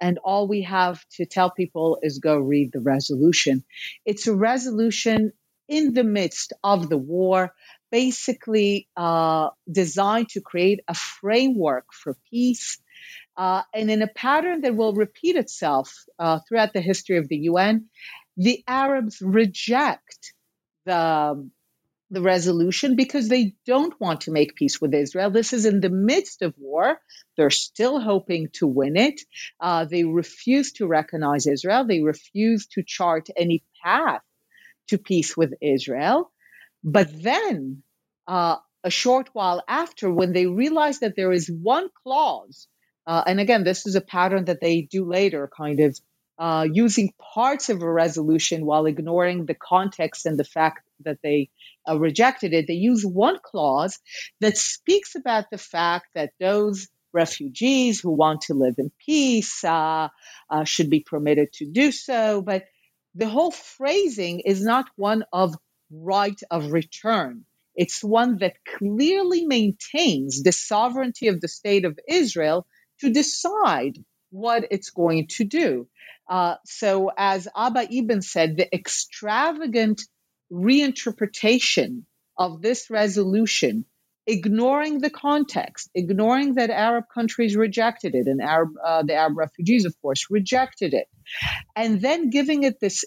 And 0.00 0.18
all 0.24 0.48
we 0.48 0.62
have 0.62 1.04
to 1.16 1.26
tell 1.26 1.50
people 1.50 1.98
is 2.02 2.18
go 2.18 2.38
read 2.38 2.72
the 2.72 2.80
resolution. 2.80 3.64
It's 4.04 4.26
a 4.26 4.34
resolution 4.34 5.32
in 5.68 5.94
the 5.94 6.04
midst 6.04 6.52
of 6.64 6.88
the 6.88 6.98
war 6.98 7.54
basically 7.90 8.88
uh, 8.96 9.50
designed 9.70 10.28
to 10.30 10.40
create 10.40 10.80
a 10.88 10.94
framework 10.94 11.86
for 11.92 12.16
peace. 12.30 12.78
Uh, 13.36 13.62
and 13.74 13.90
in 13.90 14.02
a 14.02 14.08
pattern 14.08 14.62
that 14.62 14.76
will 14.76 14.92
repeat 14.94 15.36
itself 15.36 16.04
uh, 16.18 16.40
throughout 16.48 16.72
the 16.72 16.80
history 16.80 17.18
of 17.18 17.28
the 17.28 17.36
UN, 17.36 17.86
the 18.36 18.62
Arabs 18.66 19.20
reject 19.20 20.34
the, 20.86 21.48
the 22.10 22.22
resolution 22.22 22.96
because 22.96 23.28
they 23.28 23.54
don't 23.66 23.98
want 24.00 24.22
to 24.22 24.32
make 24.32 24.56
peace 24.56 24.80
with 24.80 24.94
Israel. 24.94 25.30
This 25.30 25.52
is 25.52 25.64
in 25.64 25.80
the 25.80 25.90
midst 25.90 26.42
of 26.42 26.54
war. 26.58 26.98
They're 27.36 27.50
still 27.50 28.00
hoping 28.00 28.48
to 28.54 28.66
win 28.66 28.96
it. 28.96 29.20
Uh, 29.60 29.84
they 29.84 30.04
refuse 30.04 30.72
to 30.74 30.86
recognize 30.86 31.46
Israel. 31.46 31.86
They 31.86 32.00
refuse 32.00 32.66
to 32.68 32.82
chart 32.84 33.28
any 33.36 33.62
path 33.84 34.22
to 34.88 34.98
peace 34.98 35.36
with 35.36 35.54
Israel. 35.62 36.32
But 36.82 37.22
then, 37.22 37.82
uh, 38.26 38.56
a 38.82 38.90
short 38.90 39.28
while 39.32 39.62
after, 39.68 40.12
when 40.12 40.32
they 40.32 40.46
realize 40.46 41.00
that 41.00 41.14
there 41.16 41.32
is 41.32 41.50
one 41.50 41.88
clause, 42.02 42.66
uh, 43.06 43.22
and 43.26 43.40
again, 43.40 43.64
this 43.64 43.86
is 43.86 43.94
a 43.94 44.00
pattern 44.00 44.46
that 44.46 44.60
they 44.60 44.82
do 44.82 45.04
later, 45.04 45.50
kind 45.56 45.80
of 45.80 45.98
uh, 46.40 46.66
using 46.72 47.12
parts 47.34 47.68
of 47.68 47.82
a 47.82 47.92
resolution 47.92 48.64
while 48.64 48.86
ignoring 48.86 49.44
the 49.44 49.54
context 49.54 50.24
and 50.24 50.38
the 50.38 50.44
fact 50.44 50.80
that 51.04 51.18
they 51.22 51.50
uh, 51.86 51.98
rejected 51.98 52.54
it. 52.54 52.66
They 52.66 52.74
use 52.74 53.04
one 53.04 53.38
clause 53.44 53.98
that 54.40 54.56
speaks 54.56 55.14
about 55.16 55.50
the 55.50 55.58
fact 55.58 56.06
that 56.14 56.32
those 56.40 56.88
refugees 57.12 58.00
who 58.00 58.12
want 58.12 58.42
to 58.42 58.54
live 58.54 58.76
in 58.78 58.90
peace 59.04 59.62
uh, 59.64 60.08
uh, 60.48 60.64
should 60.64 60.88
be 60.88 61.00
permitted 61.00 61.52
to 61.54 61.66
do 61.66 61.92
so. 61.92 62.40
But 62.40 62.64
the 63.14 63.28
whole 63.28 63.50
phrasing 63.50 64.40
is 64.40 64.64
not 64.64 64.86
one 64.96 65.24
of 65.34 65.54
right 65.90 66.40
of 66.50 66.72
return. 66.72 67.44
It's 67.74 68.02
one 68.02 68.38
that 68.38 68.54
clearly 68.78 69.44
maintains 69.44 70.42
the 70.42 70.52
sovereignty 70.52 71.28
of 71.28 71.42
the 71.42 71.48
state 71.48 71.84
of 71.84 71.98
Israel 72.08 72.66
to 73.00 73.12
decide 73.12 73.98
what 74.30 74.68
it's 74.70 74.90
going 74.90 75.26
to 75.36 75.44
do. 75.44 75.86
Uh, 76.30 76.54
so, 76.64 77.10
as 77.16 77.48
Abba 77.56 77.88
Eban 77.90 78.22
said, 78.22 78.56
the 78.56 78.72
extravagant 78.72 80.02
reinterpretation 80.52 82.04
of 82.38 82.62
this 82.62 82.88
resolution 82.88 83.84
ignoring 84.26 85.00
the 85.00 85.10
context, 85.10 85.90
ignoring 85.94 86.54
that 86.54 86.70
Arab 86.70 87.06
countries 87.12 87.56
rejected 87.56 88.14
it, 88.14 88.28
and 88.28 88.40
Arab, 88.40 88.70
uh, 88.82 89.02
the 89.02 89.14
Arab 89.14 89.36
refugees, 89.36 89.84
of 89.84 90.00
course, 90.00 90.26
rejected 90.30 90.94
it, 90.94 91.08
and 91.74 92.00
then 92.00 92.30
giving 92.30 92.62
it 92.62 92.78
this 92.80 93.04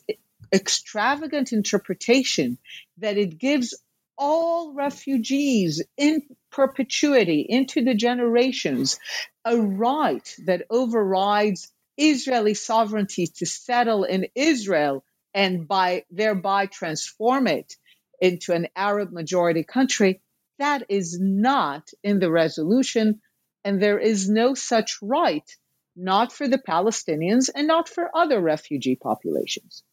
extravagant 0.53 1.53
interpretation 1.53 2.57
that 2.97 3.17
it 3.17 3.37
gives 3.37 3.73
all 4.17 4.73
refugees 4.73 5.81
in 5.97 6.21
perpetuity 6.51 7.45
into 7.47 7.83
the 7.83 7.95
generations 7.95 8.99
a 9.45 9.57
right 9.57 10.35
that 10.45 10.63
overrides 10.69 11.71
Israeli 11.97 12.53
sovereignty 12.53 13.27
to 13.37 13.45
settle 13.45 14.03
in 14.03 14.27
Israel 14.35 15.03
and 15.33 15.67
by 15.67 16.05
thereby 16.11 16.67
transform 16.67 17.47
it 17.47 17.75
into 18.21 18.53
an 18.53 18.67
Arab 18.75 19.11
majority 19.11 19.63
country, 19.63 20.21
that 20.59 20.83
is 20.89 21.17
not 21.19 21.89
in 22.03 22.19
the 22.19 22.31
resolution. 22.31 23.21
And 23.63 23.81
there 23.81 23.99
is 23.99 24.29
no 24.29 24.53
such 24.53 24.97
right, 25.01 25.49
not 25.95 26.31
for 26.31 26.47
the 26.47 26.57
Palestinians 26.57 27.49
and 27.53 27.67
not 27.67 27.89
for 27.89 28.09
other 28.15 28.39
refugee 28.39 28.95
populations. 28.95 29.83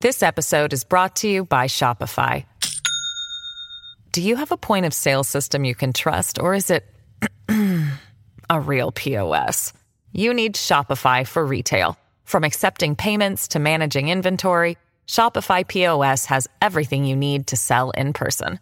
This 0.00 0.22
episode 0.22 0.72
is 0.72 0.84
brought 0.84 1.16
to 1.16 1.28
you 1.28 1.44
by 1.44 1.66
Shopify. 1.66 2.44
Do 4.12 4.22
you 4.22 4.36
have 4.36 4.52
a 4.52 4.56
point 4.56 4.86
of 4.86 4.94
sale 4.94 5.24
system 5.24 5.64
you 5.64 5.74
can 5.74 5.92
trust, 5.92 6.38
or 6.38 6.54
is 6.54 6.70
it 6.70 6.84
a 7.48 8.60
real 8.60 8.92
POS? 8.92 9.72
You 10.16 10.32
need 10.32 10.54
Shopify 10.54 11.26
for 11.26 11.44
retail. 11.44 11.98
From 12.24 12.42
accepting 12.42 12.96
payments 12.96 13.48
to 13.48 13.58
managing 13.58 14.08
inventory, 14.08 14.78
Shopify 15.06 15.68
POS 15.68 16.24
has 16.26 16.48
everything 16.62 17.04
you 17.04 17.14
need 17.14 17.48
to 17.48 17.56
sell 17.56 17.90
in 17.90 18.14
person. 18.14 18.58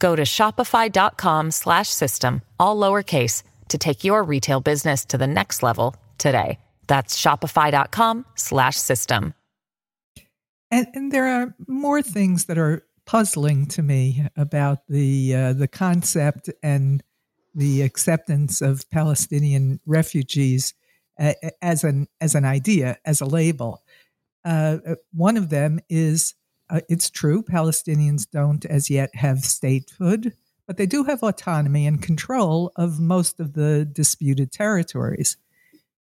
Go 0.00 0.16
to 0.16 0.22
shopify.com/system 0.22 2.42
all 2.58 2.76
lowercase 2.76 3.44
to 3.68 3.78
take 3.78 4.02
your 4.02 4.24
retail 4.24 4.60
business 4.60 5.04
to 5.04 5.16
the 5.16 5.28
next 5.28 5.62
level 5.62 5.94
today. 6.18 6.58
That's 6.88 7.16
shopify.com/system. 7.16 9.34
And, 10.72 10.86
and 10.92 11.12
there 11.12 11.28
are 11.28 11.54
more 11.68 12.02
things 12.02 12.46
that 12.46 12.58
are 12.58 12.84
puzzling 13.06 13.66
to 13.66 13.84
me 13.84 14.26
about 14.36 14.88
the 14.88 15.36
uh, 15.36 15.52
the 15.52 15.68
concept 15.68 16.50
and 16.64 17.00
the 17.54 17.82
acceptance 17.82 18.60
of 18.60 18.90
Palestinian 18.90 19.78
refugees 19.86 20.74
as 21.62 21.84
an 21.84 22.08
as 22.20 22.34
an 22.34 22.44
idea, 22.44 22.98
as 23.04 23.20
a 23.20 23.26
label. 23.26 23.82
Uh, 24.44 24.78
uh, 24.86 24.94
one 25.12 25.36
of 25.36 25.50
them 25.50 25.80
is 25.88 26.34
uh, 26.70 26.80
it's 26.88 27.10
true 27.10 27.42
Palestinians 27.42 28.28
don't 28.30 28.64
as 28.64 28.88
yet 28.88 29.10
have 29.14 29.44
statehood, 29.44 30.32
but 30.66 30.76
they 30.76 30.86
do 30.86 31.04
have 31.04 31.22
autonomy 31.22 31.86
and 31.86 32.02
control 32.02 32.72
of 32.76 33.00
most 33.00 33.40
of 33.40 33.52
the 33.52 33.84
disputed 33.84 34.52
territories. 34.52 35.36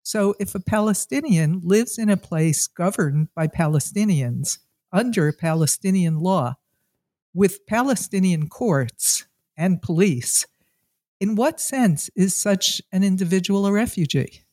So 0.03 0.35
if 0.39 0.55
a 0.55 0.61
Palestinian 0.61 1.61
lives 1.65 1.99
in 1.99 2.09
a 2.09 2.17
place 2.17 2.67
governed 2.67 3.29
by 3.35 3.47
Palestinians 3.49 4.59
under 4.93 5.33
Palestinian 5.33 6.21
law, 6.21 6.55
with 7.35 7.67
Palestinian 7.67 8.49
courts 8.49 9.27
and 9.57 9.83
police, 9.83 10.47
in 11.21 11.35
what 11.35 11.61
sense 11.61 12.09
is 12.15 12.37
such 12.37 12.81
an 12.93 13.03
individual 13.03 13.67
a 13.67 13.73
refugee? 13.73 14.45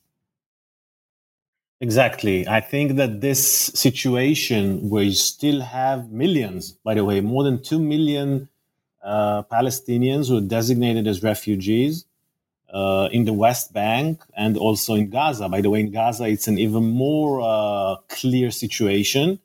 Exactly. 1.82 2.48
I 2.48 2.62
think 2.62 2.96
that 2.96 3.22
this 3.22 3.42
situation 3.76 4.90
where 4.90 5.04
you 5.04 5.12
still 5.12 5.62
have 5.62 6.10
millions, 6.12 6.72
by 6.72 6.94
the 6.94 7.04
way, 7.04 7.20
more 7.22 7.44
than 7.44 7.62
2 7.62 7.80
million 7.80 8.48
uh, 9.04 9.44
Palestinians 9.44 10.30
who 10.30 10.38
are 10.38 10.42
designated 10.42 11.06
as 11.06 11.22
refugees 11.22 12.06
uh, 12.74 13.10
in 13.12 13.26
the 13.26 13.34
West 13.34 13.74
Bank 13.74 14.22
and 14.38 14.58
also 14.58 14.96
in 14.96 15.10
Gaza. 15.10 15.50
By 15.50 15.62
the 15.62 15.70
way, 15.70 15.82
in 15.82 15.92
Gaza, 15.92 16.26
it's 16.26 16.48
an 16.48 16.58
even 16.58 16.84
more 16.84 17.42
uh, 17.42 17.98
clear 18.08 18.52
situation. 18.52 19.40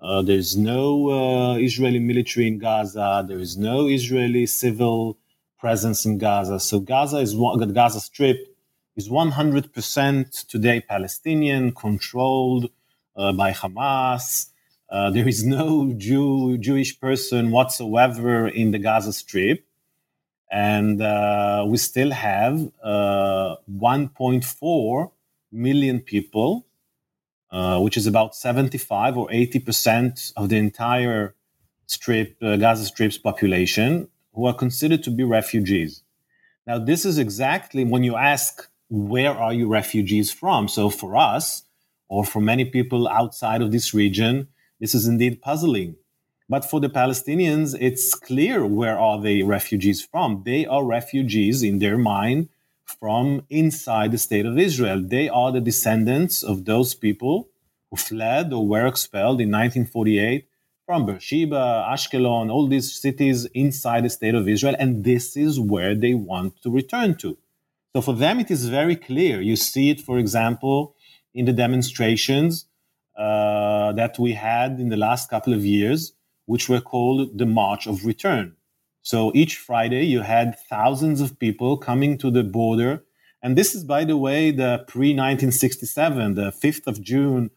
Uh, 0.00 0.22
there's 0.22 0.56
no 0.56 1.10
uh, 1.10 1.56
Israeli 1.56 1.98
military 1.98 2.46
in 2.46 2.58
Gaza. 2.58 3.24
There 3.26 3.38
is 3.38 3.56
no 3.56 3.88
Israeli 3.88 4.46
civil 4.46 5.18
presence 5.58 6.04
in 6.04 6.18
Gaza. 6.18 6.60
So 6.60 6.80
Gaza 6.80 7.18
is 7.18 7.34
one, 7.34 7.72
Gaza 7.72 8.00
Strip 8.00 8.53
is 8.96 9.08
100% 9.08 10.46
today 10.46 10.80
Palestinian, 10.80 11.72
controlled 11.72 12.70
uh, 13.16 13.32
by 13.32 13.52
Hamas. 13.52 14.50
Uh, 14.88 15.10
there 15.10 15.26
is 15.26 15.44
no 15.44 15.92
Jew, 15.96 16.58
Jewish 16.58 17.00
person 17.00 17.50
whatsoever 17.50 18.46
in 18.46 18.70
the 18.70 18.78
Gaza 18.78 19.12
Strip. 19.12 19.66
And 20.50 21.02
uh, 21.02 21.64
we 21.66 21.78
still 21.78 22.12
have 22.12 22.70
uh, 22.82 23.56
1.4 23.68 25.10
million 25.50 26.00
people, 26.00 26.66
uh, 27.50 27.80
which 27.80 27.96
is 27.96 28.06
about 28.06 28.36
75 28.36 29.16
or 29.16 29.28
80% 29.28 30.32
of 30.36 30.48
the 30.50 30.56
entire 30.56 31.34
strip, 31.86 32.36
uh, 32.40 32.56
Gaza 32.56 32.84
Strip's 32.84 33.18
population, 33.18 34.08
who 34.34 34.46
are 34.46 34.54
considered 34.54 35.02
to 35.02 35.10
be 35.10 35.24
refugees. 35.24 36.02
Now, 36.66 36.78
this 36.78 37.04
is 37.04 37.18
exactly 37.18 37.84
when 37.84 38.04
you 38.04 38.16
ask 38.16 38.68
where 38.88 39.32
are 39.32 39.52
you 39.52 39.68
refugees 39.68 40.30
from? 40.32 40.68
So 40.68 40.90
for 40.90 41.16
us, 41.16 41.62
or 42.08 42.24
for 42.24 42.40
many 42.40 42.64
people 42.64 43.08
outside 43.08 43.62
of 43.62 43.72
this 43.72 43.94
region, 43.94 44.48
this 44.80 44.94
is 44.94 45.06
indeed 45.06 45.40
puzzling. 45.40 45.96
But 46.48 46.64
for 46.64 46.78
the 46.80 46.90
Palestinians, 46.90 47.76
it's 47.80 48.14
clear 48.14 48.66
where 48.66 48.98
are 48.98 49.20
they 49.20 49.42
refugees 49.42 50.04
from. 50.04 50.42
They 50.44 50.66
are 50.66 50.84
refugees 50.84 51.62
in 51.62 51.78
their 51.78 51.96
mind 51.96 52.50
from 52.84 53.46
inside 53.48 54.12
the 54.12 54.18
state 54.18 54.44
of 54.44 54.58
Israel. 54.58 55.02
They 55.02 55.28
are 55.28 55.50
the 55.50 55.60
descendants 55.60 56.42
of 56.42 56.66
those 56.66 56.94
people 56.94 57.48
who 57.90 57.96
fled 57.96 58.52
or 58.52 58.66
were 58.66 58.86
expelled 58.86 59.40
in 59.40 59.50
1948 59.50 60.46
from 60.84 61.06
Beersheba, 61.06 61.86
Ashkelon, 61.90 62.52
all 62.52 62.68
these 62.68 62.92
cities 62.92 63.46
inside 63.46 64.04
the 64.04 64.10
state 64.10 64.34
of 64.34 64.46
Israel. 64.46 64.76
And 64.78 65.02
this 65.02 65.36
is 65.36 65.58
where 65.58 65.94
they 65.94 66.12
want 66.12 66.60
to 66.62 66.70
return 66.70 67.16
to. 67.16 67.38
So 67.94 68.00
for 68.00 68.12
them, 68.12 68.40
it 68.40 68.50
is 68.50 68.68
very 68.68 68.96
clear. 68.96 69.40
You 69.40 69.54
see 69.54 69.88
it, 69.88 70.00
for 70.00 70.18
example, 70.18 70.96
in 71.32 71.44
the 71.44 71.52
demonstrations 71.52 72.66
uh, 73.16 73.92
that 73.92 74.18
we 74.18 74.32
had 74.32 74.80
in 74.80 74.88
the 74.88 74.96
last 74.96 75.30
couple 75.30 75.54
of 75.54 75.64
years, 75.64 76.12
which 76.46 76.68
were 76.68 76.80
called 76.80 77.38
the 77.38 77.46
March 77.46 77.86
of 77.86 78.04
Return. 78.04 78.56
So 79.02 79.30
each 79.32 79.58
Friday, 79.58 80.06
you 80.06 80.22
had 80.22 80.58
thousands 80.68 81.20
of 81.20 81.38
people 81.38 81.76
coming 81.76 82.18
to 82.18 82.32
the 82.32 82.42
border. 82.42 83.04
And 83.40 83.56
this 83.56 83.76
is, 83.76 83.84
by 83.84 84.04
the 84.04 84.16
way, 84.16 84.50
the 84.50 84.84
pre 84.88 85.10
1967, 85.10 86.34
the 86.34 86.50
5th 86.50 86.88
of 86.88 87.00
June 87.00 87.52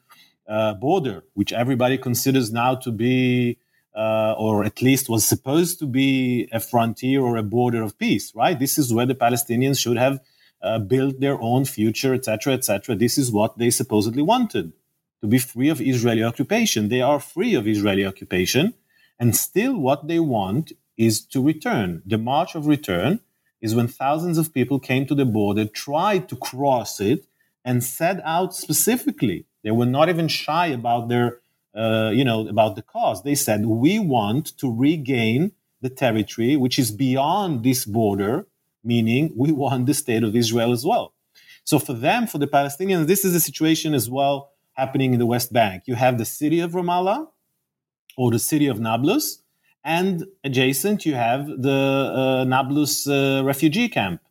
uh, 0.48 0.76
border, 0.76 1.24
which 1.34 1.52
everybody 1.52 1.98
considers 1.98 2.52
now 2.52 2.76
to 2.76 2.92
be, 2.92 3.58
uh, 3.98 4.36
or 4.38 4.64
at 4.64 4.82
least 4.82 5.10
was 5.10 5.26
supposed 5.26 5.80
to 5.80 5.88
be, 5.88 6.48
a 6.52 6.60
frontier 6.60 7.22
or 7.22 7.36
a 7.36 7.44
border 7.44 7.82
of 7.82 7.98
peace, 7.98 8.32
right? 8.36 8.60
This 8.60 8.78
is 8.78 8.94
where 8.94 9.08
the 9.08 9.16
Palestinians 9.16 9.80
should 9.80 9.98
have 9.98 10.22
uh, 10.62 10.78
built 10.78 11.20
their 11.20 11.42
own 11.42 11.66
future, 11.66 12.14
etc., 12.14 12.54
etc. 12.54 12.96
This 12.96 13.18
is 13.18 13.32
what 13.32 13.58
they 13.58 13.72
supposedly 13.72 14.22
wanted 14.22 14.74
to 15.22 15.28
be 15.28 15.40
free 15.40 15.70
of 15.70 15.82
Israeli 15.82 16.24
occupation. 16.24 16.90
They 16.90 17.02
are 17.02 17.20
free 17.20 17.56
of 17.56 17.68
Israeli 17.68 18.06
occupation, 18.06 18.76
and 19.20 19.36
still 19.36 19.76
what 19.76 20.08
they 20.08 20.20
want 20.20 20.74
is 20.96 21.26
to 21.34 21.44
return. 21.44 22.04
The 22.06 22.20
March 22.20 22.54
of 22.54 22.68
Return 22.68 23.20
is 23.62 23.76
when 23.76 23.88
thousands 23.88 24.38
of 24.38 24.54
people 24.54 24.80
came 24.80 25.08
to 25.08 25.16
the 25.16 25.26
border, 25.26 25.66
tried 25.66 26.30
to 26.30 26.36
cross 26.36 27.00
it, 27.00 27.26
and 27.66 27.84
set 27.84 28.22
out 28.24 28.56
specifically. 28.56 29.46
They 29.64 29.72
were 29.72 29.86
not 29.88 30.08
even 30.08 30.28
shy 30.28 30.68
about 30.68 31.10
their, 31.10 31.40
uh, 31.78 32.12
you 32.14 32.26
know, 32.26 32.48
about 32.48 32.76
the 32.76 32.82
cause. 32.82 33.24
They 33.24 33.36
said, 33.36 33.66
"We 33.66 34.00
want 34.00 34.58
to 34.58 34.74
regain 34.74 35.52
the 35.82 35.90
territory 35.90 36.56
which 36.56 36.80
is 36.80 36.92
beyond 36.92 37.64
this 37.64 37.86
border." 37.86 38.48
meaning 38.88 39.34
we 39.36 39.52
want 39.64 39.86
the 39.86 39.94
state 39.94 40.24
of 40.24 40.36
Israel 40.36 40.72
as 40.72 40.86
well. 40.86 41.14
So 41.64 41.80
for 41.80 41.94
them, 41.94 42.28
for 42.28 42.38
the 42.38 42.48
Palestinians, 42.48 43.08
this 43.08 43.26
is 43.26 43.36
a 43.36 43.42
situation 43.42 43.94
as 43.94 44.10
well 44.10 44.52
happening 44.74 45.14
in 45.14 45.20
the 45.20 45.26
West 45.26 45.52
Bank. 45.52 45.84
You 45.86 45.96
have 45.96 46.18
the 46.18 46.26
city 46.26 46.60
of 46.62 46.72
Ramallah 46.72 47.28
or 48.16 48.32
the 48.32 48.40
city 48.40 48.68
of 48.68 48.80
Nablus, 48.80 49.44
and 49.84 50.26
adjacent 50.44 51.06
you 51.06 51.16
have 51.16 51.48
the 51.48 51.80
uh, 52.22 52.44
Nablus 52.46 53.08
uh, 53.08 53.42
refugee 53.46 53.90
camp. 53.90 54.22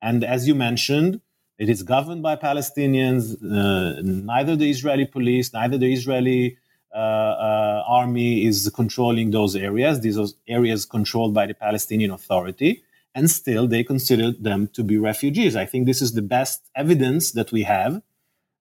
And 0.00 0.22
as 0.22 0.46
you 0.46 0.54
mentioned, 0.54 1.20
it 1.58 1.68
is 1.68 1.82
governed 1.82 2.22
by 2.22 2.36
Palestinians. 2.36 3.34
Uh, 3.42 4.00
neither 4.02 4.54
the 4.54 4.70
Israeli 4.70 5.06
police, 5.06 5.52
neither 5.52 5.78
the 5.78 5.92
Israeli 5.92 6.58
army 6.94 8.46
is 8.46 8.70
controlling 8.74 9.30
those 9.30 9.56
areas. 9.56 10.00
These 10.00 10.18
are 10.18 10.26
areas 10.46 10.84
controlled 10.84 11.34
by 11.34 11.46
the 11.46 11.54
Palestinian 11.54 12.10
Authority 12.10 12.82
and 13.14 13.30
still 13.30 13.66
they 13.66 13.84
consider 13.84 14.32
them 14.32 14.68
to 14.68 14.82
be 14.82 14.98
refugees. 14.98 15.56
I 15.56 15.66
think 15.66 15.86
this 15.86 16.02
is 16.02 16.12
the 16.12 16.22
best 16.22 16.70
evidence 16.74 17.32
that 17.32 17.52
we 17.52 17.62
have 17.64 18.02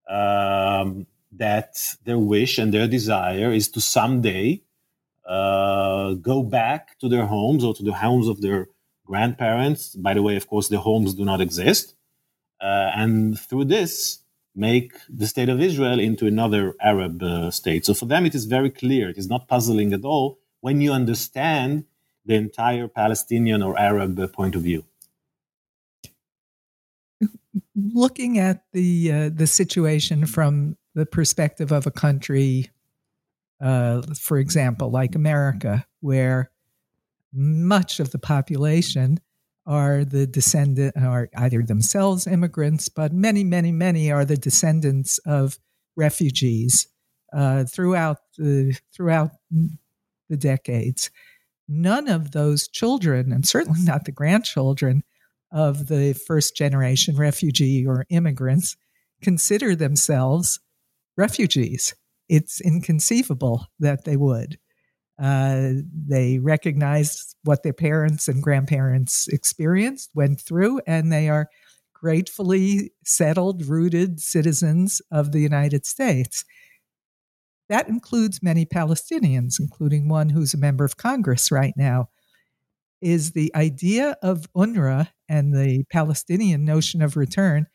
um, 0.10 1.08
that 1.32 1.78
their 2.04 2.18
wish 2.18 2.58
and 2.58 2.74
their 2.74 2.88
desire 2.88 3.52
is 3.52 3.70
to 3.70 3.82
someday 3.82 4.62
uh, 5.26 6.14
go 6.16 6.44
back 6.44 7.00
to 7.00 7.08
their 7.08 7.26
homes 7.26 7.64
or 7.64 7.74
to 7.74 7.84
the 7.84 7.94
homes 7.94 8.28
of 8.28 8.42
their 8.42 8.68
grandparents. 9.06 9.96
By 9.96 10.14
the 10.14 10.22
way, 10.22 10.36
of 10.36 10.48
course, 10.48 10.68
the 10.68 10.80
homes 10.80 11.14
do 11.14 11.24
not 11.24 11.40
exist. 11.40 11.96
Uh, 12.60 12.92
and 12.96 13.40
through 13.40 13.66
this, 13.66 14.20
make 14.56 14.94
the 15.10 15.28
state 15.28 15.50
of 15.50 15.62
Israel 15.62 16.00
into 16.00 16.28
another 16.28 16.76
Arab 16.82 17.24
uh, 17.24 17.52
state. 17.52 17.86
So 17.86 17.94
for 17.94 18.06
them, 18.06 18.26
it 18.26 18.36
is 18.36 18.46
very 18.46 18.70
clear. 18.70 19.10
It 19.10 19.18
is 19.18 19.30
not 19.30 19.48
puzzling 19.48 19.94
at 19.94 20.04
all 20.04 20.40
when 20.60 20.82
you 20.82 20.92
understand 20.92 21.86
the 22.26 22.36
entire 22.36 22.88
Palestinian 22.88 23.64
or 23.64 23.80
Arab 23.80 24.20
uh, 24.20 24.28
point 24.28 24.56
of 24.56 24.62
view. 24.62 24.86
Looking 27.76 28.38
at 28.38 28.64
the 28.74 29.12
uh, 29.12 29.30
the 29.34 29.48
situation 29.48 30.26
from 30.26 30.78
the 30.94 31.06
perspective 31.06 31.72
of 31.72 31.88
a 31.88 31.92
country, 31.92 32.70
uh, 33.60 34.02
for 34.20 34.38
example, 34.38 34.92
like 34.92 35.16
America, 35.16 35.86
where 36.02 36.52
much 37.34 38.00
of 38.00 38.12
the 38.12 38.20
population 38.20 39.20
are 39.66 40.04
the 40.04 40.26
descendant 40.26 40.96
are 40.98 41.30
either 41.36 41.62
themselves 41.64 42.28
immigrants, 42.28 42.90
but 42.90 43.14
many, 43.14 43.44
many, 43.44 43.72
many 43.72 44.12
are 44.12 44.26
the 44.26 44.38
descendants 44.38 45.18
of 45.20 45.60
refugees 45.96 46.88
uh, 47.34 47.64
throughout 47.66 48.18
the 48.38 48.78
throughout 48.94 49.32
the 50.30 50.38
decades. 50.38 51.10
None 51.68 52.08
of 52.08 52.32
those 52.32 52.68
children, 52.68 53.32
and 53.32 53.48
certainly 53.48 53.82
not 53.84 54.06
the 54.06 54.12
grandchildren 54.12 55.04
of 55.52 55.88
the 55.88 56.14
first 56.14 56.56
generation 56.56 57.16
refugee 57.16 57.86
or 57.86 58.06
immigrants, 58.10 58.78
consider 59.22 59.76
themselves 59.76 60.60
refugees. 61.18 61.94
It's 62.30 62.62
inconceivable 62.62 63.68
that 63.80 64.06
they 64.06 64.16
would. 64.16 64.58
Uh, 65.22 65.74
they 66.08 66.40
recognize 66.40 67.36
what 67.44 67.62
their 67.62 67.74
parents 67.74 68.28
and 68.28 68.42
grandparents 68.42 69.28
experienced, 69.28 70.10
went 70.16 70.42
through, 70.42 70.82
and 70.88 71.12
they 71.12 71.30
are 71.30 71.48
gratefully 71.94 72.92
settled, 73.06 73.64
rooted 73.68 74.20
citizens 74.20 75.00
of 75.12 75.32
the 75.32 75.40
United 75.40 75.86
States. 75.86 76.44
That 77.70 77.88
includes 77.88 78.42
many 78.42 78.66
Palestinians, 78.66 79.60
including 79.60 80.10
one 80.10 80.30
who's 80.30 80.56
a 80.56 80.58
member 80.58 80.84
of 80.84 80.98
Congress 80.98 81.52
right 81.52 81.74
now. 81.78 82.10
Is 83.00 83.32
the 83.32 83.52
idea 83.56 84.18
of 84.22 84.52
UNRWA 84.56 85.10
and 85.30 85.56
the 85.56 85.86
Palestinian 85.92 86.66
notion 86.66 87.02
of 87.02 87.16
return 87.16 87.68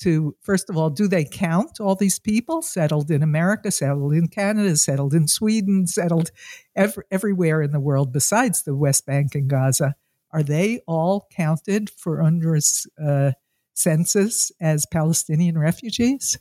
to 0.00 0.36
first 0.40 0.70
of 0.70 0.76
all, 0.76 0.90
do 0.90 1.08
they 1.08 1.24
count 1.24 1.80
all 1.80 1.94
these 1.94 2.18
people 2.18 2.62
settled 2.62 3.10
in 3.10 3.22
America, 3.22 3.70
settled 3.70 4.12
in 4.12 4.28
Canada, 4.28 4.76
settled 4.76 5.14
in 5.14 5.28
Sweden, 5.28 5.86
settled 5.86 6.30
ev- 6.76 6.98
everywhere 7.10 7.62
in 7.62 7.70
the 7.70 7.80
world 7.80 8.12
besides 8.12 8.62
the 8.62 8.74
West 8.74 9.06
Bank 9.06 9.34
and 9.34 9.48
Gaza? 9.48 9.94
Are 10.32 10.42
they 10.42 10.80
all 10.86 11.26
counted 11.34 11.90
for 11.90 12.18
UNRWA's 12.18 12.88
uh, 13.02 13.32
census 13.74 14.52
as 14.60 14.86
Palestinian 14.86 15.58
refugees? 15.58 16.38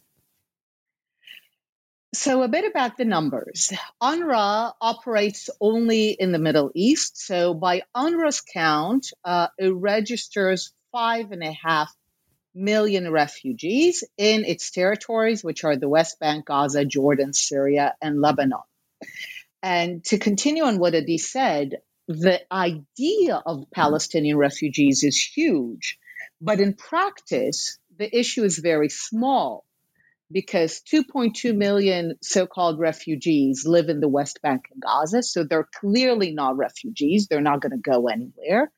So, 2.14 2.42
a 2.42 2.48
bit 2.48 2.66
about 2.66 2.98
the 2.98 3.06
numbers. 3.06 3.72
UNRWA 4.02 4.74
operates 4.82 5.50
only 5.62 6.10
in 6.10 6.32
the 6.32 6.40
Middle 6.40 6.72
East. 6.74 7.20
So, 7.20 7.54
by 7.54 7.84
UNRWA's 7.96 8.42
count, 8.42 9.12
uh, 9.24 9.50
it 9.60 9.74
registers 9.76 10.74
five 10.92 11.32
and 11.32 11.44
a 11.44 11.52
half 11.52 11.94
million 12.54 13.12
refugees 13.12 14.04
in 14.18 14.46
its 14.46 14.72
territories, 14.72 15.44
which 15.44 15.64
are 15.64 15.76
the 15.76 15.90
West 15.90 16.20
Bank, 16.20 16.46
Gaza, 16.46 16.86
Jordan, 16.86 17.34
Syria, 17.34 17.96
and 18.02 18.22
Lebanon. 18.22 18.60
And 19.62 20.04
to 20.06 20.18
continue 20.18 20.64
on 20.64 20.80
what 20.80 20.96
Adi 20.96 21.18
said, 21.18 21.82
the 22.08 22.42
idea 22.52 23.36
of 23.36 23.70
Palestinian 23.72 24.38
refugees 24.38 25.04
is 25.04 25.20
huge, 25.22 26.00
but 26.42 26.60
in 26.60 26.74
practice, 26.74 27.78
the 27.98 28.18
issue 28.18 28.44
is 28.44 28.58
very 28.58 28.90
small 28.90 29.66
because 30.32 30.82
2.2 30.82 31.56
million 31.56 32.16
so 32.22 32.46
called 32.48 32.80
refugees 32.80 33.66
live 33.66 33.90
in 33.90 34.00
the 34.00 34.08
West 34.08 34.42
Bank 34.42 34.66
and 34.72 34.82
Gaza. 34.82 35.24
So 35.24 35.44
they're 35.44 35.68
clearly 35.80 36.32
not 36.32 36.58
refugees. 36.58 37.28
They're 37.28 37.42
not 37.42 37.62
going 37.62 37.72
to 37.72 37.78
go 37.78 38.08
anywhere. 38.08 38.72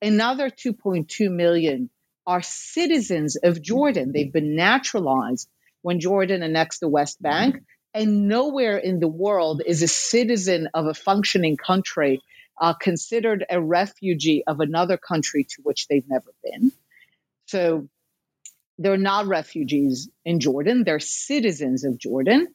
Another 0.00 0.48
2.2 0.48 1.30
million 1.30 1.90
are 2.26 2.42
citizens 2.42 3.36
of 3.36 3.62
Jordan. 3.62 4.12
They've 4.12 4.32
been 4.32 4.56
naturalized 4.56 5.48
when 5.82 6.00
Jordan 6.00 6.42
annexed 6.42 6.80
the 6.80 6.88
West 6.88 7.20
Bank. 7.20 7.62
And 7.94 8.26
nowhere 8.26 8.78
in 8.78 9.00
the 9.00 9.08
world 9.08 9.62
is 9.64 9.82
a 9.82 9.88
citizen 9.88 10.68
of 10.72 10.86
a 10.86 10.94
functioning 10.94 11.56
country 11.56 12.22
uh, 12.60 12.74
considered 12.74 13.44
a 13.50 13.60
refugee 13.60 14.44
of 14.46 14.60
another 14.60 14.96
country 14.96 15.44
to 15.44 15.62
which 15.62 15.88
they've 15.88 16.08
never 16.08 16.32
been. 16.42 16.72
So 17.46 17.88
they're 18.78 18.96
not 18.96 19.26
refugees 19.26 20.08
in 20.24 20.40
Jordan, 20.40 20.84
they're 20.84 21.00
citizens 21.00 21.84
of 21.84 21.98
Jordan. 21.98 22.48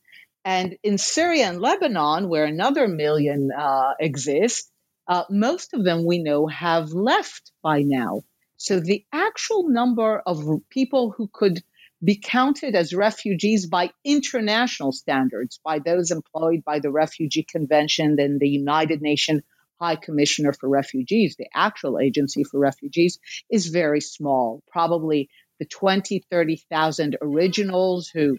And 0.44 0.78
in 0.82 0.98
Syria 0.98 1.50
and 1.50 1.60
Lebanon, 1.60 2.30
where 2.30 2.46
another 2.46 2.88
million 2.88 3.52
uh, 3.52 3.94
exist, 4.00 4.72
uh, 5.08 5.24
most 5.30 5.74
of 5.74 5.84
them 5.84 6.06
we 6.06 6.20
know 6.20 6.48
have 6.48 6.92
left 6.94 7.52
by 7.62 7.82
now. 7.82 8.22
So 8.58 8.80
the 8.80 9.06
actual 9.14 9.70
number 9.70 10.20
of 10.20 10.44
people 10.70 11.12
who 11.12 11.30
could 11.32 11.62
be 12.04 12.16
counted 12.16 12.76
as 12.76 12.94
refugees 12.94 13.66
by 13.68 13.92
international 14.04 14.92
standards, 14.92 15.60
by 15.64 15.80
those 15.80 16.12
employed 16.12 16.64
by 16.64 16.80
the 16.80 16.92
Refugee 16.92 17.44
Convention 17.44 18.20
and 18.20 18.40
the 18.40 18.50
United 18.50 19.02
Nations 19.02 19.42
High 19.80 19.96
Commissioner 19.96 20.54
for 20.54 20.68
Refugees, 20.68 21.36
the 21.38 21.48
actual 21.54 22.00
agency 22.00 22.44
for 22.44 22.60
refugees, 22.60 23.20
is 23.50 23.68
very 23.68 24.02
small. 24.02 24.64
Probably 24.72 25.30
the 25.60 25.66
20, 25.66 26.24
30,000 26.30 27.18
originals 27.22 28.10
who 28.10 28.38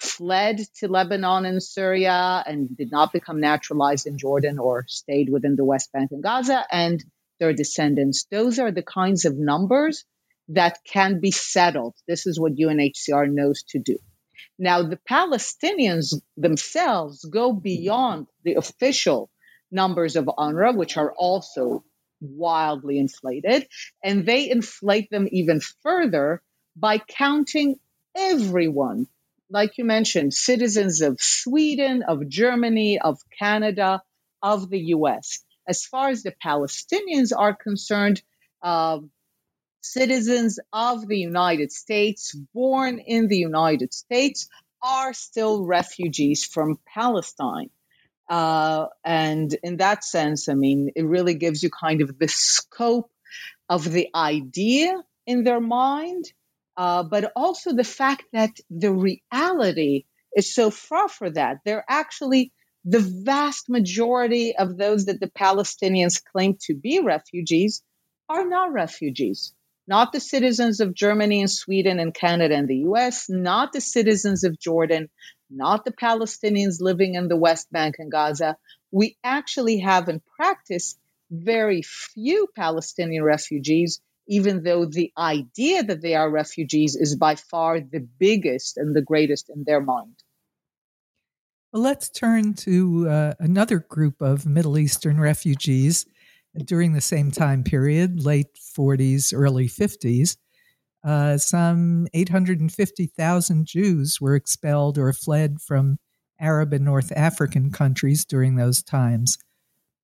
fled 0.00 0.60
to 0.78 0.88
Lebanon 0.88 1.44
and 1.44 1.62
Syria 1.62 2.42
and 2.46 2.76
did 2.76 2.90
not 2.90 3.12
become 3.12 3.40
naturalized 3.40 4.06
in 4.06 4.18
Jordan 4.18 4.58
or 4.58 4.84
stayed 4.88 5.28
within 5.30 5.56
the 5.56 5.64
West 5.64 5.92
Bank 5.92 6.10
and 6.10 6.22
Gaza, 6.22 6.64
and 6.72 7.04
their 7.40 7.52
descendants. 7.52 8.26
Those 8.30 8.60
are 8.60 8.70
the 8.70 8.82
kinds 8.82 9.24
of 9.24 9.36
numbers 9.36 10.04
that 10.48 10.78
can 10.84 11.20
be 11.20 11.32
settled. 11.32 11.94
This 12.06 12.26
is 12.26 12.38
what 12.38 12.54
UNHCR 12.54 13.28
knows 13.32 13.64
to 13.70 13.80
do. 13.80 13.98
Now, 14.58 14.82
the 14.82 14.98
Palestinians 15.08 16.14
themselves 16.36 17.24
go 17.24 17.52
beyond 17.52 18.26
the 18.44 18.54
official 18.54 19.30
numbers 19.72 20.16
of 20.16 20.26
UNRWA, 20.26 20.76
which 20.76 20.96
are 20.96 21.12
also 21.12 21.84
wildly 22.20 22.98
inflated, 22.98 23.66
and 24.04 24.26
they 24.26 24.50
inflate 24.50 25.08
them 25.10 25.26
even 25.30 25.60
further 25.82 26.42
by 26.76 26.98
counting 26.98 27.76
everyone. 28.14 29.06
Like 29.48 29.78
you 29.78 29.84
mentioned, 29.84 30.34
citizens 30.34 31.00
of 31.00 31.20
Sweden, 31.20 32.02
of 32.02 32.28
Germany, 32.28 32.98
of 33.00 33.18
Canada, 33.38 34.02
of 34.42 34.68
the 34.68 34.80
US 34.94 35.42
as 35.70 35.86
far 35.86 36.08
as 36.10 36.24
the 36.24 36.34
Palestinians 36.44 37.32
are 37.36 37.54
concerned, 37.54 38.22
uh, 38.62 38.98
citizens 39.82 40.58
of 40.72 41.06
the 41.06 41.18
United 41.18 41.72
States, 41.72 42.36
born 42.54 42.98
in 42.98 43.28
the 43.28 43.38
United 43.38 43.94
States, 43.94 44.48
are 44.82 45.12
still 45.14 45.64
refugees 45.64 46.44
from 46.44 46.78
Palestine. 46.94 47.70
Uh, 48.28 48.86
and 49.04 49.56
in 49.62 49.78
that 49.78 50.04
sense, 50.04 50.48
I 50.48 50.54
mean, 50.54 50.90
it 50.96 51.04
really 51.04 51.34
gives 51.34 51.62
you 51.62 51.70
kind 51.70 52.00
of 52.02 52.18
the 52.18 52.28
scope 52.28 53.10
of 53.68 53.90
the 53.90 54.08
idea 54.14 54.94
in 55.26 55.44
their 55.44 55.60
mind, 55.60 56.24
uh, 56.76 57.04
but 57.04 57.32
also 57.36 57.72
the 57.72 57.84
fact 57.84 58.24
that 58.32 58.50
the 58.70 58.92
reality 58.92 60.04
is 60.36 60.54
so 60.54 60.70
far 60.70 61.08
for 61.08 61.30
that. 61.30 61.58
They're 61.64 61.84
actually 61.88 62.52
the 62.84 63.00
vast 63.00 63.68
majority 63.68 64.56
of 64.56 64.76
those 64.76 65.04
that 65.06 65.20
the 65.20 65.30
Palestinians 65.30 66.22
claim 66.24 66.56
to 66.62 66.74
be 66.74 67.00
refugees 67.00 67.82
are 68.28 68.48
not 68.48 68.72
refugees. 68.72 69.52
Not 69.86 70.12
the 70.12 70.20
citizens 70.20 70.80
of 70.80 70.94
Germany 70.94 71.40
and 71.40 71.50
Sweden 71.50 71.98
and 71.98 72.14
Canada 72.14 72.54
and 72.54 72.68
the 72.68 72.84
US, 72.90 73.28
not 73.28 73.72
the 73.72 73.80
citizens 73.80 74.44
of 74.44 74.58
Jordan, 74.58 75.10
not 75.50 75.84
the 75.84 75.92
Palestinians 75.92 76.80
living 76.80 77.16
in 77.16 77.28
the 77.28 77.36
West 77.36 77.70
Bank 77.72 77.96
and 77.98 78.10
Gaza. 78.10 78.56
We 78.90 79.16
actually 79.24 79.80
have 79.80 80.08
in 80.08 80.22
practice 80.36 80.96
very 81.30 81.82
few 81.82 82.48
Palestinian 82.56 83.24
refugees, 83.24 84.00
even 84.28 84.62
though 84.62 84.86
the 84.86 85.12
idea 85.18 85.82
that 85.82 86.00
they 86.00 86.14
are 86.14 86.30
refugees 86.30 86.96
is 86.96 87.16
by 87.16 87.34
far 87.34 87.80
the 87.80 88.00
biggest 88.00 88.76
and 88.78 88.94
the 88.94 89.02
greatest 89.02 89.50
in 89.50 89.64
their 89.64 89.80
mind. 89.80 90.16
Let's 91.72 92.08
turn 92.08 92.54
to 92.54 93.08
uh, 93.08 93.34
another 93.38 93.78
group 93.78 94.20
of 94.20 94.44
Middle 94.44 94.76
Eastern 94.76 95.20
refugees 95.20 96.04
during 96.64 96.94
the 96.94 97.00
same 97.00 97.30
time 97.30 97.62
period, 97.62 98.24
late 98.24 98.48
40s, 98.76 99.32
early 99.32 99.68
50s. 99.68 100.36
Uh, 101.04 101.38
some 101.38 102.08
850,000 102.12 103.66
Jews 103.66 104.20
were 104.20 104.34
expelled 104.34 104.98
or 104.98 105.12
fled 105.12 105.60
from 105.60 105.98
Arab 106.40 106.72
and 106.72 106.84
North 106.84 107.12
African 107.14 107.70
countries 107.70 108.24
during 108.24 108.56
those 108.56 108.82
times. 108.82 109.38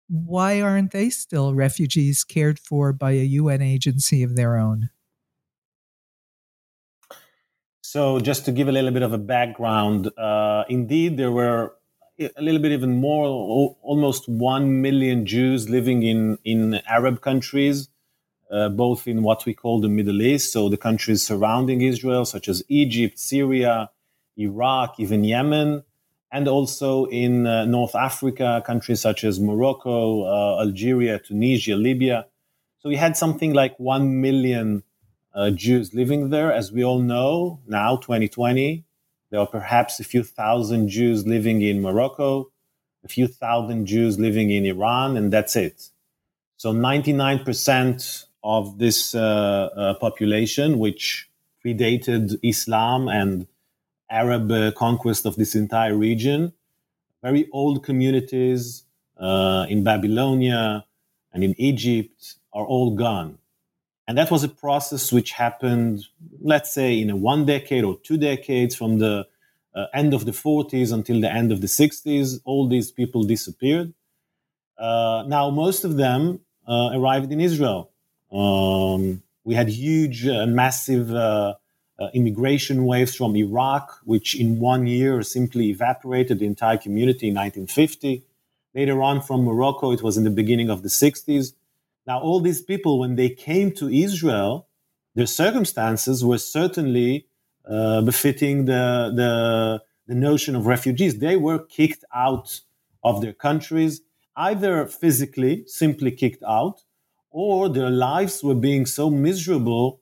why 0.08 0.60
aren't 0.60 0.92
they 0.92 1.10
still 1.10 1.54
refugees 1.54 2.22
cared 2.22 2.60
for 2.60 2.92
by 2.92 3.12
a 3.12 3.24
UN 3.24 3.60
agency 3.60 4.22
of 4.22 4.36
their 4.36 4.56
own? 4.56 4.90
So, 7.96 8.20
just 8.20 8.44
to 8.44 8.52
give 8.52 8.68
a 8.68 8.72
little 8.72 8.90
bit 8.90 9.02
of 9.02 9.14
a 9.14 9.18
background, 9.36 10.10
uh, 10.18 10.64
indeed, 10.68 11.16
there 11.16 11.32
were 11.32 11.76
a 12.20 12.42
little 12.42 12.60
bit 12.60 12.72
even 12.72 13.00
more, 13.00 13.74
almost 13.80 14.28
1 14.28 14.82
million 14.82 15.24
Jews 15.24 15.70
living 15.70 16.02
in, 16.02 16.36
in 16.44 16.74
Arab 16.86 17.22
countries, 17.22 17.88
uh, 18.50 18.68
both 18.68 19.08
in 19.08 19.22
what 19.22 19.46
we 19.46 19.54
call 19.54 19.80
the 19.80 19.88
Middle 19.88 20.20
East, 20.20 20.52
so 20.52 20.68
the 20.68 20.76
countries 20.76 21.22
surrounding 21.22 21.80
Israel, 21.80 22.26
such 22.26 22.48
as 22.48 22.62
Egypt, 22.68 23.18
Syria, 23.18 23.88
Iraq, 24.36 25.00
even 25.00 25.24
Yemen, 25.24 25.82
and 26.30 26.48
also 26.48 27.06
in 27.06 27.46
uh, 27.46 27.64
North 27.64 27.94
Africa, 27.94 28.62
countries 28.66 29.00
such 29.00 29.24
as 29.24 29.40
Morocco, 29.40 30.24
uh, 30.24 30.60
Algeria, 30.60 31.18
Tunisia, 31.18 31.76
Libya. 31.76 32.26
So 32.80 32.90
we 32.90 32.96
had 32.96 33.16
something 33.16 33.54
like 33.54 33.80
1 33.80 34.20
million 34.20 34.82
uh, 35.36 35.50
Jews 35.50 35.94
living 35.94 36.30
there. 36.30 36.50
As 36.50 36.72
we 36.72 36.82
all 36.82 36.98
know, 36.98 37.60
now, 37.68 37.96
2020, 37.96 38.84
there 39.30 39.40
are 39.40 39.46
perhaps 39.46 40.00
a 40.00 40.04
few 40.04 40.22
thousand 40.24 40.88
Jews 40.88 41.26
living 41.26 41.60
in 41.60 41.82
Morocco, 41.82 42.50
a 43.04 43.08
few 43.08 43.28
thousand 43.28 43.86
Jews 43.86 44.18
living 44.18 44.50
in 44.50 44.64
Iran, 44.64 45.16
and 45.16 45.32
that's 45.32 45.54
it. 45.54 45.90
So 46.56 46.72
99% 46.72 48.24
of 48.42 48.78
this 48.78 49.14
uh, 49.14 49.20
uh, 49.76 49.94
population, 49.94 50.78
which 50.78 51.28
predated 51.64 52.38
Islam 52.42 53.08
and 53.08 53.46
Arab 54.10 54.50
uh, 54.50 54.72
conquest 54.72 55.26
of 55.26 55.36
this 55.36 55.54
entire 55.54 55.94
region, 55.94 56.52
very 57.22 57.48
old 57.52 57.84
communities 57.84 58.84
uh, 59.18 59.66
in 59.68 59.82
Babylonia 59.82 60.84
and 61.32 61.42
in 61.42 61.54
Egypt 61.58 62.36
are 62.52 62.64
all 62.64 62.94
gone. 62.94 63.38
And 64.08 64.16
that 64.16 64.30
was 64.30 64.44
a 64.44 64.48
process 64.48 65.12
which 65.12 65.32
happened, 65.32 66.04
let's 66.40 66.72
say, 66.72 67.00
in 67.00 67.10
a 67.10 67.16
one 67.16 67.44
decade 67.44 67.84
or 67.84 67.98
two 68.02 68.16
decades 68.16 68.74
from 68.74 68.98
the 68.98 69.26
uh, 69.74 69.86
end 69.92 70.14
of 70.14 70.24
the 70.24 70.30
40s 70.30 70.92
until 70.92 71.20
the 71.20 71.30
end 71.30 71.50
of 71.50 71.60
the 71.60 71.66
60s. 71.66 72.40
All 72.44 72.68
these 72.68 72.90
people 72.90 73.24
disappeared. 73.24 73.92
Uh, 74.78 75.24
now, 75.26 75.50
most 75.50 75.84
of 75.84 75.96
them 75.96 76.40
uh, 76.68 76.90
arrived 76.94 77.32
in 77.32 77.40
Israel. 77.40 77.90
Um, 78.30 79.22
we 79.44 79.54
had 79.54 79.68
huge 79.68 80.24
and 80.24 80.54
massive 80.54 81.12
uh, 81.12 81.54
uh, 81.98 82.08
immigration 82.14 82.84
waves 82.84 83.14
from 83.14 83.36
Iraq, 83.36 84.00
which 84.04 84.38
in 84.38 84.58
one 84.60 84.86
year 84.86 85.22
simply 85.22 85.70
evaporated 85.70 86.38
the 86.38 86.46
entire 86.46 86.76
community 86.76 87.28
in 87.28 87.34
1950. 87.34 88.22
Later 88.74 89.02
on, 89.02 89.22
from 89.22 89.44
Morocco, 89.44 89.92
it 89.92 90.02
was 90.02 90.16
in 90.16 90.24
the 90.24 90.30
beginning 90.30 90.68
of 90.68 90.82
the 90.82 90.88
60s. 90.88 91.54
Now, 92.06 92.20
all 92.20 92.40
these 92.40 92.62
people, 92.62 92.98
when 93.00 93.16
they 93.16 93.30
came 93.30 93.72
to 93.72 93.88
Israel, 93.88 94.68
their 95.14 95.26
circumstances 95.26 96.24
were 96.24 96.38
certainly 96.38 97.26
uh, 97.68 98.02
befitting 98.02 98.66
the, 98.66 99.12
the, 99.14 99.82
the 100.06 100.14
notion 100.14 100.54
of 100.54 100.66
refugees. 100.66 101.18
They 101.18 101.36
were 101.36 101.58
kicked 101.58 102.04
out 102.14 102.60
of 103.02 103.22
their 103.22 103.32
countries, 103.32 104.02
either 104.36 104.86
physically, 104.86 105.64
simply 105.66 106.12
kicked 106.12 106.44
out, 106.44 106.82
or 107.30 107.68
their 107.68 107.90
lives 107.90 108.42
were 108.42 108.54
being 108.54 108.86
so 108.86 109.10
miserable 109.10 110.00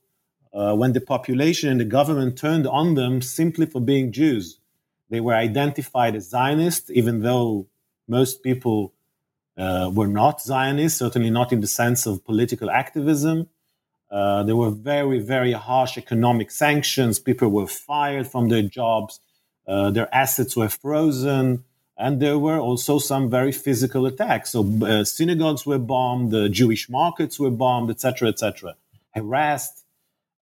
uh, 0.52 0.74
when 0.74 0.92
the 0.92 1.00
population 1.00 1.70
and 1.70 1.80
the 1.80 1.84
government 1.84 2.36
turned 2.36 2.66
on 2.66 2.94
them 2.94 3.22
simply 3.22 3.66
for 3.66 3.80
being 3.80 4.12
Jews. 4.12 4.60
They 5.10 5.20
were 5.20 5.34
identified 5.34 6.14
as 6.16 6.28
Zionists, 6.28 6.90
even 6.90 7.22
though 7.22 7.66
most 8.06 8.42
people 8.42 8.92
uh, 9.56 9.90
were 9.92 10.06
not 10.06 10.40
Zionists, 10.40 10.98
certainly 10.98 11.30
not 11.30 11.52
in 11.52 11.60
the 11.60 11.66
sense 11.66 12.06
of 12.06 12.24
political 12.24 12.70
activism. 12.70 13.48
Uh, 14.10 14.42
there 14.42 14.56
were 14.56 14.70
very, 14.70 15.18
very 15.18 15.52
harsh 15.52 15.96
economic 15.98 16.50
sanctions. 16.50 17.18
People 17.18 17.48
were 17.48 17.66
fired 17.66 18.26
from 18.26 18.48
their 18.48 18.62
jobs. 18.62 19.20
Uh, 19.66 19.90
their 19.90 20.12
assets 20.14 20.56
were 20.56 20.68
frozen. 20.68 21.64
And 21.96 22.20
there 22.20 22.38
were 22.38 22.58
also 22.58 22.98
some 22.98 23.30
very 23.30 23.52
physical 23.52 24.06
attacks. 24.06 24.50
So 24.50 24.68
uh, 24.82 25.04
synagogues 25.04 25.64
were 25.64 25.78
bombed, 25.78 26.32
the 26.32 26.48
Jewish 26.48 26.88
markets 26.88 27.38
were 27.38 27.50
bombed, 27.50 27.90
etc., 27.90 28.28
etc., 28.28 28.76
harassed. 29.14 29.84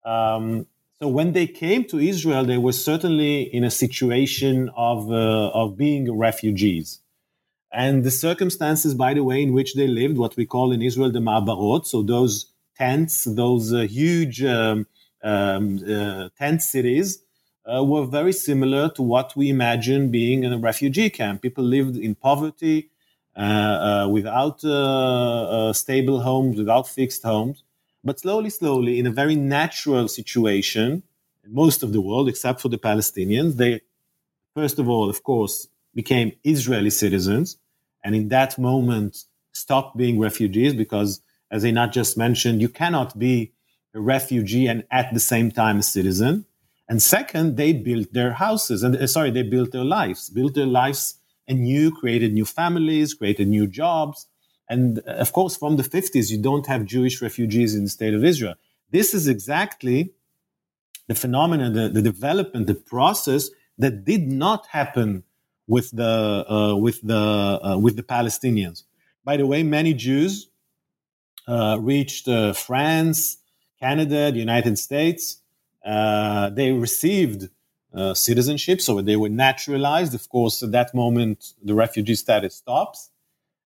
Um, 0.04 0.66
so 0.98 1.08
when 1.08 1.32
they 1.32 1.46
came 1.46 1.84
to 1.84 1.98
Israel, 1.98 2.44
they 2.44 2.58
were 2.58 2.72
certainly 2.72 3.42
in 3.42 3.64
a 3.64 3.70
situation 3.70 4.70
of, 4.76 5.10
uh, 5.10 5.50
of 5.50 5.76
being 5.76 6.10
refugees. 6.16 7.01
And 7.72 8.04
the 8.04 8.10
circumstances, 8.10 8.94
by 8.94 9.14
the 9.14 9.24
way, 9.24 9.42
in 9.42 9.52
which 9.52 9.74
they 9.74 9.86
lived, 9.86 10.18
what 10.18 10.36
we 10.36 10.44
call 10.44 10.72
in 10.72 10.82
Israel 10.82 11.10
the 11.10 11.20
ma'abarot, 11.20 11.86
so 11.86 12.02
those 12.02 12.46
tents, 12.76 13.24
those 13.24 13.72
uh, 13.72 13.80
huge 13.80 14.44
um, 14.44 14.86
um, 15.22 15.80
uh, 15.88 16.28
tent 16.38 16.62
cities, 16.62 17.22
uh, 17.64 17.82
were 17.82 18.04
very 18.04 18.32
similar 18.32 18.90
to 18.90 19.02
what 19.02 19.34
we 19.36 19.48
imagine 19.48 20.10
being 20.10 20.44
in 20.44 20.52
a 20.52 20.58
refugee 20.58 21.08
camp. 21.08 21.40
People 21.40 21.64
lived 21.64 21.96
in 21.96 22.14
poverty, 22.14 22.90
uh, 23.34 23.40
uh, 23.40 24.08
without 24.08 24.62
uh, 24.62 25.72
stable 25.72 26.20
homes, 26.20 26.58
without 26.58 26.86
fixed 26.86 27.22
homes. 27.22 27.62
But 28.04 28.20
slowly, 28.20 28.50
slowly, 28.50 28.98
in 28.98 29.06
a 29.06 29.10
very 29.10 29.36
natural 29.36 30.08
situation, 30.08 31.02
most 31.48 31.82
of 31.82 31.94
the 31.94 32.00
world, 32.02 32.28
except 32.28 32.60
for 32.60 32.68
the 32.68 32.76
Palestinians, 32.76 33.56
they, 33.56 33.80
first 34.54 34.78
of 34.78 34.88
all, 34.88 35.08
of 35.08 35.22
course, 35.22 35.68
became 35.94 36.32
Israeli 36.44 36.90
citizens 36.90 37.56
and 38.04 38.14
in 38.14 38.28
that 38.28 38.58
moment 38.58 39.24
stop 39.52 39.96
being 39.96 40.18
refugees 40.18 40.74
because 40.74 41.20
as 41.50 41.64
Einat 41.64 41.92
just 41.92 42.16
mentioned 42.16 42.60
you 42.60 42.68
cannot 42.68 43.18
be 43.18 43.52
a 43.94 44.00
refugee 44.00 44.66
and 44.66 44.84
at 44.90 45.12
the 45.12 45.20
same 45.20 45.50
time 45.50 45.78
a 45.78 45.82
citizen. 45.82 46.46
And 46.88 47.02
second 47.02 47.56
they 47.56 47.72
built 47.72 48.12
their 48.12 48.32
houses 48.32 48.82
and 48.82 48.96
uh, 48.96 49.06
sorry 49.06 49.30
they 49.30 49.42
built 49.42 49.72
their 49.72 49.84
lives 49.84 50.30
built 50.30 50.54
their 50.54 50.66
lives 50.66 51.18
and 51.46 51.60
anew 51.60 51.90
created 51.90 52.32
new 52.32 52.44
families 52.44 53.14
created 53.14 53.48
new 53.48 53.66
jobs. 53.66 54.26
And 54.68 55.00
uh, 55.06 55.12
of 55.12 55.32
course 55.32 55.56
from 55.56 55.76
the 55.76 55.82
50s 55.82 56.30
you 56.30 56.40
don't 56.40 56.66
have 56.66 56.84
jewish 56.84 57.20
refugees 57.22 57.74
in 57.74 57.84
the 57.84 57.90
state 57.90 58.14
of 58.14 58.24
israel. 58.24 58.54
This 58.90 59.14
is 59.14 59.28
exactly 59.28 60.12
the 61.08 61.14
phenomenon 61.14 61.72
the, 61.74 61.88
the 61.88 62.02
development 62.02 62.66
the 62.66 62.74
process 62.74 63.50
that 63.78 64.04
did 64.04 64.28
not 64.28 64.66
happen 64.66 65.24
with 65.66 65.90
the 65.90 66.44
uh, 66.48 66.76
with 66.76 67.00
the 67.02 67.16
uh, 67.62 67.78
with 67.78 67.96
the 67.96 68.02
Palestinians. 68.02 68.84
By 69.24 69.36
the 69.36 69.46
way, 69.46 69.62
many 69.62 69.94
Jews 69.94 70.48
uh, 71.46 71.78
reached 71.80 72.28
uh, 72.28 72.52
France, 72.52 73.38
Canada, 73.80 74.32
the 74.32 74.38
United 74.38 74.78
States. 74.78 75.38
Uh, 75.84 76.50
they 76.50 76.72
received 76.72 77.48
uh, 77.94 78.14
citizenship, 78.14 78.80
so 78.80 79.00
they 79.00 79.16
were 79.16 79.28
naturalized. 79.28 80.14
Of 80.14 80.28
course, 80.28 80.62
at 80.62 80.72
that 80.72 80.94
moment, 80.94 81.54
the 81.62 81.74
refugee 81.74 82.14
status 82.14 82.56
stops. 82.56 83.10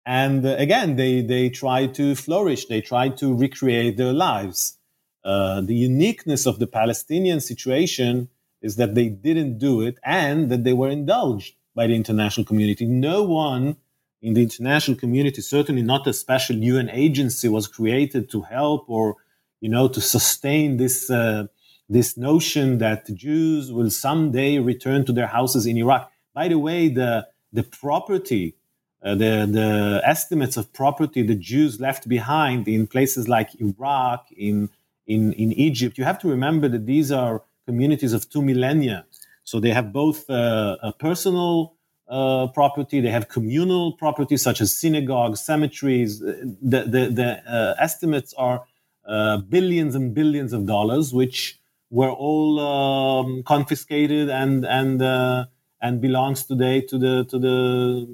And 0.05 0.45
again, 0.45 0.95
they 0.95 1.21
they 1.21 1.49
try 1.49 1.87
to 1.87 2.15
flourish. 2.15 2.65
They 2.65 2.81
try 2.81 3.09
to 3.09 3.35
recreate 3.35 3.97
their 3.97 4.13
lives. 4.13 4.77
the 5.23 5.77
uniqueness 5.91 6.47
of 6.47 6.57
the 6.57 6.65
Palestinian 6.65 7.39
situation 7.51 8.29
is 8.67 8.75
that 8.77 8.95
they 8.95 9.09
didn't 9.09 9.59
do 9.59 9.81
it 9.87 9.95
and 10.03 10.49
that 10.51 10.63
they 10.63 10.73
were 10.73 10.89
indulged 10.89 11.55
by 11.75 11.87
the 11.87 11.95
international 11.95 12.45
community. 12.45 12.85
No 12.85 13.23
one 13.23 13.77
in 14.21 14.33
the 14.35 14.43
international 14.43 14.97
community, 14.97 15.41
certainly 15.41 15.81
not 15.81 16.05
a 16.07 16.13
special 16.13 16.55
UN 16.55 16.89
agency, 16.89 17.47
was 17.49 17.67
created 17.67 18.29
to 18.31 18.41
help 18.41 18.89
or, 18.89 19.15
you 19.61 19.69
know, 19.69 19.87
to 19.87 20.01
sustain 20.01 20.77
this 20.77 21.09
uh, 21.09 21.47
this 21.89 22.15
notion 22.15 22.77
that 22.77 23.13
Jews 23.13 23.71
will 23.71 23.89
someday 23.89 24.59
return 24.59 25.03
to 25.05 25.11
their 25.11 25.27
houses 25.27 25.65
in 25.65 25.77
Iraq. 25.77 26.09
By 26.33 26.47
the 26.47 26.59
way, 26.59 26.87
the 26.87 27.27
the 27.51 27.63
property, 27.63 28.55
uh, 29.03 29.15
the 29.15 29.47
the 29.51 30.01
estimates 30.05 30.55
of 30.55 30.71
property 30.71 31.23
the 31.23 31.35
Jews 31.35 31.79
left 31.79 32.07
behind 32.07 32.67
in 32.67 32.87
places 32.87 33.27
like 33.27 33.59
Iraq, 33.59 34.27
in 34.31 34.69
in 35.07 35.33
in 35.33 35.51
Egypt, 35.53 35.97
you 35.97 36.03
have 36.03 36.19
to 36.19 36.27
remember 36.27 36.69
that 36.69 36.85
these 36.85 37.11
are 37.11 37.43
communities 37.65 38.13
of 38.13 38.29
two 38.29 38.41
millennia 38.41 39.05
so 39.43 39.59
they 39.59 39.71
have 39.71 39.91
both 39.91 40.29
uh, 40.29 40.77
a 40.81 40.93
personal 40.93 41.75
uh, 42.07 42.47
property, 42.47 42.99
they 42.99 43.09
have 43.09 43.29
communal 43.29 43.93
property 43.93 44.37
such 44.37 44.59
as 44.59 44.75
synagogues, 44.75 45.39
cemeteries. 45.39 46.21
Uh, 46.21 46.33
the, 46.61 46.81
the, 46.83 47.09
the 47.09 47.51
uh, 47.51 47.75
estimates 47.79 48.33
are 48.33 48.65
uh, 49.05 49.37
billions 49.37 49.95
and 49.95 50.13
billions 50.13 50.53
of 50.53 50.65
dollars, 50.65 51.13
which 51.13 51.59
were 51.89 52.11
all 52.11 52.59
um, 52.59 53.43
confiscated 53.43 54.29
and 54.29 54.65
and 54.65 55.01
uh, 55.01 55.45
and 55.81 56.01
belongs 56.01 56.45
today 56.45 56.81
to 56.81 56.97
the 56.97 57.25
to 57.25 57.39
the 57.39 58.07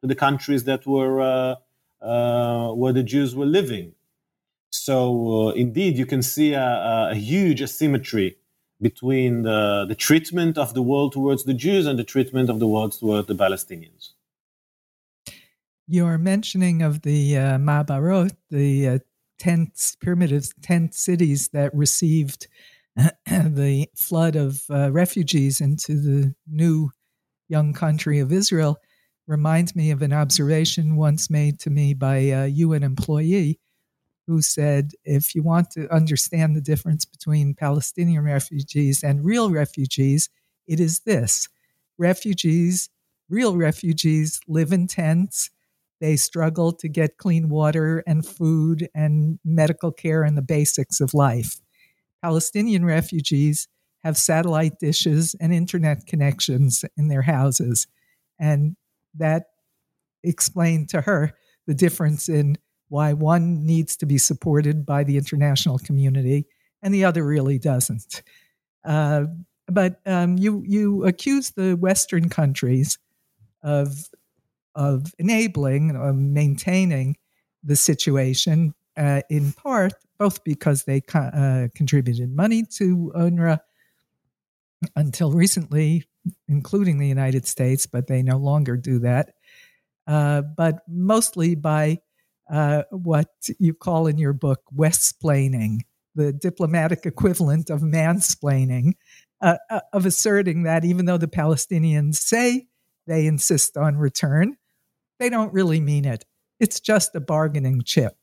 to 0.00 0.06
the 0.06 0.14
countries 0.14 0.64
that 0.64 0.86
were 0.86 1.56
where 2.00 2.92
the 2.92 3.02
Jews 3.02 3.34
were 3.34 3.46
living. 3.46 3.94
So 4.70 5.50
indeed, 5.50 5.98
you 5.98 6.06
can 6.06 6.22
see 6.22 6.52
a, 6.52 7.08
a 7.10 7.14
huge 7.14 7.60
asymmetry 7.60 8.36
between 8.80 9.42
the, 9.42 9.86
the 9.88 9.94
treatment 9.94 10.56
of 10.56 10.74
the 10.74 10.82
world 10.82 11.12
towards 11.12 11.44
the 11.44 11.54
Jews 11.54 11.86
and 11.86 11.98
the 11.98 12.04
treatment 12.04 12.48
of 12.48 12.58
the 12.58 12.66
world 12.66 12.92
towards 12.92 13.26
the 13.28 13.34
Palestinians. 13.34 14.12
your 15.86 16.18
mentioning 16.18 16.82
of 16.82 17.02
the 17.02 17.36
uh, 17.36 17.58
Ma'abarot, 17.58 18.30
the 18.50 18.88
uh, 18.88 18.98
tent, 19.40 19.96
primitive 20.00 20.48
tent 20.62 20.94
cities 20.94 21.48
that 21.48 21.74
received 21.74 22.46
the 23.26 23.88
flood 23.96 24.36
of 24.36 24.62
uh, 24.70 24.92
refugees 24.92 25.60
into 25.60 25.94
the 25.94 26.34
new 26.46 26.90
young 27.48 27.72
country 27.72 28.20
of 28.20 28.32
Israel, 28.32 28.78
reminds 29.26 29.74
me 29.74 29.90
of 29.90 30.02
an 30.02 30.12
observation 30.12 30.96
once 30.96 31.28
made 31.28 31.58
to 31.60 31.70
me 31.70 31.94
by 31.94 32.16
a 32.16 32.46
UN 32.46 32.82
employee 32.82 33.58
who 34.26 34.42
said, 34.42 34.92
if 35.04 35.34
you 35.34 35.42
want 35.42 35.70
to 35.72 35.92
understand 35.92 36.54
the 36.54 36.60
difference 36.60 37.04
between 37.04 37.54
Palestinian 37.54 38.24
refugees 38.24 39.02
and 39.02 39.24
real 39.24 39.50
refugees, 39.50 40.28
it 40.66 40.80
is 40.80 41.00
this 41.00 41.48
refugees, 41.98 42.88
real 43.28 43.56
refugees, 43.56 44.40
live 44.48 44.72
in 44.72 44.86
tents. 44.86 45.50
They 46.00 46.16
struggle 46.16 46.72
to 46.72 46.88
get 46.88 47.18
clean 47.18 47.48
water 47.50 48.02
and 48.06 48.24
food 48.24 48.88
and 48.94 49.38
medical 49.44 49.92
care 49.92 50.22
and 50.22 50.36
the 50.36 50.42
basics 50.42 51.00
of 51.00 51.12
life. 51.12 51.60
Palestinian 52.22 52.84
refugees 52.84 53.68
have 54.02 54.16
satellite 54.16 54.78
dishes 54.78 55.34
and 55.40 55.52
internet 55.52 56.06
connections 56.06 56.84
in 56.96 57.08
their 57.08 57.22
houses. 57.22 57.86
And 58.38 58.76
that 59.14 59.46
explained 60.22 60.88
to 60.90 61.02
her 61.02 61.34
the 61.66 61.74
difference 61.74 62.28
in 62.28 62.56
why 62.90 63.14
one 63.14 63.64
needs 63.64 63.96
to 63.96 64.06
be 64.06 64.18
supported 64.18 64.84
by 64.84 65.02
the 65.02 65.16
international 65.16 65.78
community 65.78 66.46
and 66.82 66.92
the 66.92 67.04
other 67.04 67.24
really 67.24 67.58
doesn't. 67.58 68.22
Uh, 68.84 69.24
but 69.68 70.00
um, 70.06 70.36
you 70.36 70.62
you 70.66 71.04
accuse 71.06 71.50
the 71.50 71.74
Western 71.74 72.28
countries 72.28 72.98
of 73.62 74.10
of 74.74 75.14
enabling 75.18 75.96
or 75.96 76.12
maintaining 76.12 77.16
the 77.62 77.76
situation 77.76 78.74
uh, 78.96 79.22
in 79.30 79.52
part 79.52 79.94
both 80.18 80.44
because 80.44 80.84
they 80.84 81.00
co- 81.00 81.18
uh, 81.20 81.68
contributed 81.74 82.34
money 82.34 82.62
to 82.62 83.10
UNRWA 83.16 83.58
until 84.96 85.32
recently, 85.32 86.04
including 86.48 86.98
the 86.98 87.08
United 87.08 87.46
States, 87.46 87.86
but 87.86 88.06
they 88.06 88.22
no 88.22 88.36
longer 88.36 88.76
do 88.76 88.98
that. 88.98 89.34
Uh, 90.06 90.42
but 90.42 90.80
mostly 90.88 91.54
by 91.54 91.98
uh, 92.50 92.82
what 92.90 93.28
you 93.58 93.74
call 93.74 94.06
in 94.06 94.18
your 94.18 94.32
book 94.32 94.60
Westsplaining, 94.76 95.80
the 96.14 96.32
diplomatic 96.32 97.06
equivalent 97.06 97.70
of 97.70 97.80
mansplaining, 97.80 98.94
uh, 99.40 99.56
uh, 99.70 99.80
of 99.92 100.04
asserting 100.04 100.64
that 100.64 100.84
even 100.84 101.06
though 101.06 101.16
the 101.16 101.28
Palestinians 101.28 102.16
say 102.16 102.66
they 103.06 103.26
insist 103.26 103.76
on 103.76 103.96
return, 103.96 104.56
they 105.18 105.28
don't 105.28 105.52
really 105.52 105.80
mean 105.80 106.04
it. 106.04 106.24
It's 106.58 106.80
just 106.80 107.14
a 107.14 107.20
bargaining 107.20 107.82
chip. 107.84 108.14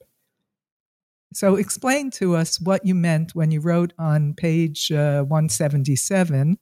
So, 1.34 1.55
explain 1.55 2.09
to 2.11 2.36
us 2.36 2.59
what 2.59 2.86
you 2.86 2.95
meant 2.95 3.36
when 3.36 3.51
you 3.51 3.59
wrote 3.59 3.93
on 3.99 4.34
page 4.34 4.91
uh, 4.91 5.23
177 5.23 6.57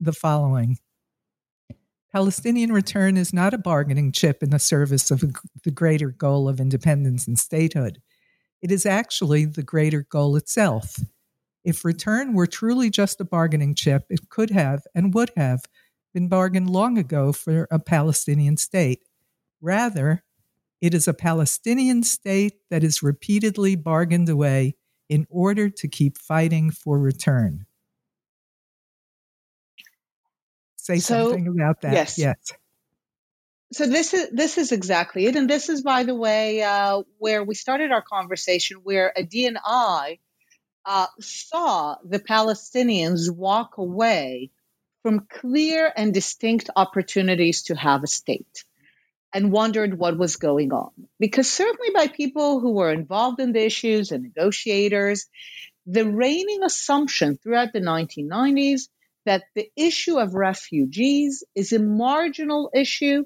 the 0.00 0.12
following 0.12 0.78
Palestinian 2.12 2.72
return 2.72 3.16
is 3.16 3.32
not 3.32 3.54
a 3.54 3.58
bargaining 3.58 4.10
chip 4.10 4.42
in 4.42 4.50
the 4.50 4.58
service 4.58 5.10
of 5.12 5.22
the 5.62 5.70
greater 5.70 6.10
goal 6.10 6.48
of 6.48 6.60
independence 6.60 7.28
and 7.28 7.38
statehood. 7.38 8.02
It 8.60 8.72
is 8.72 8.84
actually 8.84 9.44
the 9.44 9.62
greater 9.62 10.02
goal 10.02 10.34
itself. 10.36 10.98
If 11.64 11.84
return 11.84 12.34
were 12.34 12.48
truly 12.48 12.90
just 12.90 13.20
a 13.20 13.24
bargaining 13.24 13.74
chip, 13.74 14.06
it 14.10 14.28
could 14.28 14.50
have 14.50 14.82
and 14.94 15.14
would 15.14 15.30
have 15.36 15.66
been 16.12 16.28
bargained 16.28 16.68
long 16.68 16.98
ago 16.98 17.32
for 17.32 17.68
a 17.70 17.78
Palestinian 17.78 18.56
state. 18.56 19.00
Rather, 19.60 20.24
it 20.80 20.94
is 20.94 21.06
a 21.06 21.14
Palestinian 21.14 22.02
state 22.02 22.54
that 22.70 22.82
is 22.82 23.02
repeatedly 23.02 23.76
bargained 23.76 24.28
away 24.28 24.74
in 25.08 25.26
order 25.30 25.68
to 25.68 25.86
keep 25.86 26.18
fighting 26.18 26.70
for 26.70 26.98
return. 26.98 27.66
Say 30.80 30.98
so, 30.98 31.30
something 31.30 31.48
about 31.48 31.82
that. 31.82 31.92
Yes. 31.92 32.18
Yes. 32.18 32.52
So 33.72 33.86
this 33.86 34.14
is 34.14 34.30
this 34.30 34.58
is 34.58 34.72
exactly 34.72 35.26
it, 35.26 35.36
and 35.36 35.48
this 35.48 35.68
is, 35.68 35.82
by 35.82 36.02
the 36.02 36.14
way, 36.14 36.62
uh, 36.62 37.02
where 37.18 37.44
we 37.44 37.54
started 37.54 37.92
our 37.92 38.02
conversation, 38.02 38.78
where 38.82 39.12
Adi 39.16 39.46
and 39.46 39.58
I 39.64 40.18
uh, 40.84 41.06
saw 41.20 41.96
the 42.04 42.18
Palestinians 42.18 43.30
walk 43.30 43.78
away 43.78 44.50
from 45.02 45.26
clear 45.28 45.92
and 45.94 46.12
distinct 46.12 46.70
opportunities 46.74 47.64
to 47.64 47.76
have 47.76 48.02
a 48.02 48.08
state 48.08 48.64
and 49.32 49.52
wondered 49.52 49.96
what 49.96 50.18
was 50.18 50.36
going 50.36 50.72
on. 50.72 50.90
Because 51.20 51.48
certainly 51.50 51.90
by 51.94 52.08
people 52.08 52.58
who 52.58 52.72
were 52.72 52.90
involved 52.92 53.40
in 53.40 53.52
the 53.52 53.64
issues 53.64 54.10
and 54.10 54.24
negotiators, 54.24 55.26
the 55.86 56.04
reigning 56.04 56.64
assumption 56.64 57.36
throughout 57.36 57.72
the 57.72 57.80
1990s 57.80 58.88
that 59.26 59.44
the 59.56 59.70
issue 59.76 60.18
of 60.18 60.34
refugees 60.34 61.44
is 61.54 61.72
a 61.72 61.78
marginal 61.80 62.70
issue, 62.74 63.24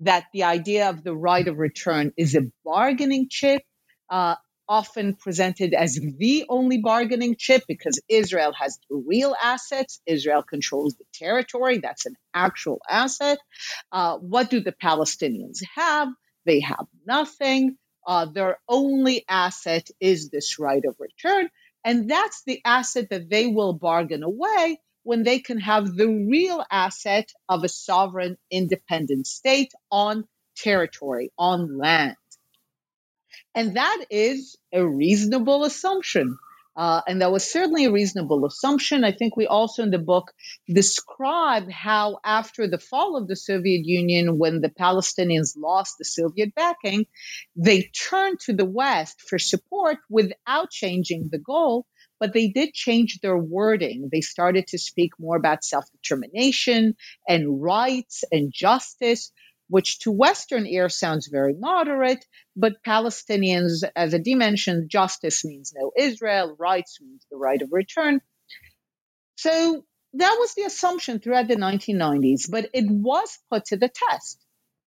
that 0.00 0.26
the 0.32 0.44
idea 0.44 0.90
of 0.90 1.04
the 1.04 1.14
right 1.14 1.48
of 1.48 1.58
return 1.58 2.12
is 2.16 2.34
a 2.34 2.42
bargaining 2.64 3.28
chip, 3.30 3.62
uh, 4.10 4.36
often 4.68 5.14
presented 5.14 5.74
as 5.74 5.98
the 6.18 6.44
only 6.48 6.78
bargaining 6.78 7.36
chip 7.38 7.62
because 7.68 8.00
Israel 8.08 8.52
has 8.58 8.78
real 8.90 9.34
assets. 9.42 10.00
Israel 10.06 10.42
controls 10.42 10.96
the 10.96 11.04
territory. 11.14 11.78
That's 11.78 12.06
an 12.06 12.16
actual 12.34 12.80
asset. 12.90 13.38
Uh, 13.92 14.18
what 14.18 14.50
do 14.50 14.60
the 14.60 14.72
Palestinians 14.72 15.60
have? 15.74 16.08
They 16.46 16.60
have 16.60 16.86
nothing. 17.06 17.76
Uh, 18.06 18.26
their 18.26 18.58
only 18.68 19.24
asset 19.28 19.88
is 20.00 20.30
this 20.30 20.58
right 20.58 20.82
of 20.86 20.96
return. 20.98 21.48
And 21.84 22.10
that's 22.10 22.42
the 22.46 22.60
asset 22.64 23.08
that 23.10 23.30
they 23.30 23.46
will 23.46 23.74
bargain 23.74 24.22
away 24.24 24.78
when 25.04 25.22
they 25.22 25.38
can 25.38 25.58
have 25.60 25.94
the 25.94 26.08
real 26.08 26.64
asset 26.70 27.30
of 27.48 27.62
a 27.62 27.68
sovereign 27.68 28.36
independent 28.50 29.26
state 29.26 29.72
on 29.90 30.24
territory, 30.56 31.30
on 31.38 31.78
land. 31.78 32.16
And 33.54 33.76
that 33.76 34.04
is 34.10 34.56
a 34.72 34.84
reasonable 34.84 35.64
assumption. 35.64 36.36
Uh, 36.76 37.00
and 37.06 37.20
that 37.20 37.30
was 37.30 37.48
certainly 37.48 37.84
a 37.84 37.92
reasonable 37.92 38.44
assumption. 38.46 39.04
I 39.04 39.12
think 39.12 39.36
we 39.36 39.46
also 39.46 39.84
in 39.84 39.90
the 39.90 39.98
book 39.98 40.32
describe 40.68 41.70
how, 41.70 42.18
after 42.24 42.66
the 42.66 42.78
fall 42.78 43.16
of 43.16 43.28
the 43.28 43.36
Soviet 43.36 43.84
Union, 43.84 44.38
when 44.38 44.60
the 44.60 44.70
Palestinians 44.70 45.56
lost 45.56 45.98
the 45.98 46.04
Soviet 46.04 46.52
backing, 46.56 47.06
they 47.54 47.82
turned 47.82 48.40
to 48.40 48.52
the 48.54 48.64
West 48.64 49.20
for 49.20 49.38
support 49.38 49.98
without 50.10 50.70
changing 50.70 51.28
the 51.30 51.38
goal 51.38 51.86
but 52.24 52.32
they 52.32 52.48
did 52.48 52.72
change 52.72 53.18
their 53.20 53.36
wording. 53.36 54.08
They 54.10 54.22
started 54.22 54.68
to 54.68 54.78
speak 54.78 55.10
more 55.18 55.36
about 55.36 55.62
self 55.62 55.84
determination 55.92 56.96
and 57.28 57.62
rights 57.62 58.24
and 58.32 58.50
justice, 58.50 59.30
which 59.68 59.98
to 60.00 60.10
Western 60.10 60.66
ear 60.66 60.88
sounds 60.88 61.28
very 61.28 61.52
moderate, 61.52 62.24
but 62.56 62.82
Palestinians, 62.82 63.84
as 63.94 64.14
Adi 64.14 64.36
mentioned, 64.36 64.88
justice 64.88 65.44
means 65.44 65.74
no 65.76 65.92
Israel, 65.98 66.56
rights 66.58 66.98
means 66.98 67.26
the 67.30 67.36
right 67.36 67.60
of 67.60 67.68
return. 67.72 68.22
So 69.36 69.84
that 70.14 70.36
was 70.40 70.54
the 70.54 70.62
assumption 70.62 71.18
throughout 71.18 71.48
the 71.48 71.56
1990s, 71.56 72.50
but 72.50 72.70
it 72.72 72.90
was 72.90 73.38
put 73.50 73.66
to 73.66 73.76
the 73.76 73.90
test. 73.94 74.42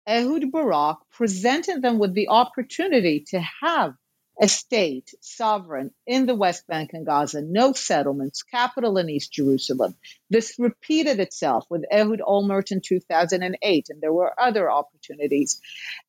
Ehud 0.07 0.53
Barak 0.53 0.99
presented 1.11 1.83
them 1.83 1.99
with 1.99 2.15
the 2.15 2.29
opportunity 2.29 3.25
to 3.31 3.41
have 3.63 3.95
a 4.41 4.49
state 4.49 5.15
sovereign 5.21 5.93
in 6.07 6.27
the 6.27 6.35
West 6.35 6.67
Bank 6.67 6.91
and 6.93 7.07
Gaza, 7.07 7.41
no 7.43 7.73
settlements, 7.73 8.43
capital 8.43 8.99
in 8.99 9.09
East 9.09 9.33
Jerusalem. 9.33 9.95
This 10.29 10.57
repeated 10.59 11.21
itself 11.21 11.67
with 11.71 11.85
Ehud 11.93 12.21
Olmert 12.21 12.73
in 12.73 12.81
2008, 12.81 13.87
and 13.91 14.01
there 14.01 14.13
were 14.13 14.35
other 14.39 14.71
opportunities. 14.71 15.61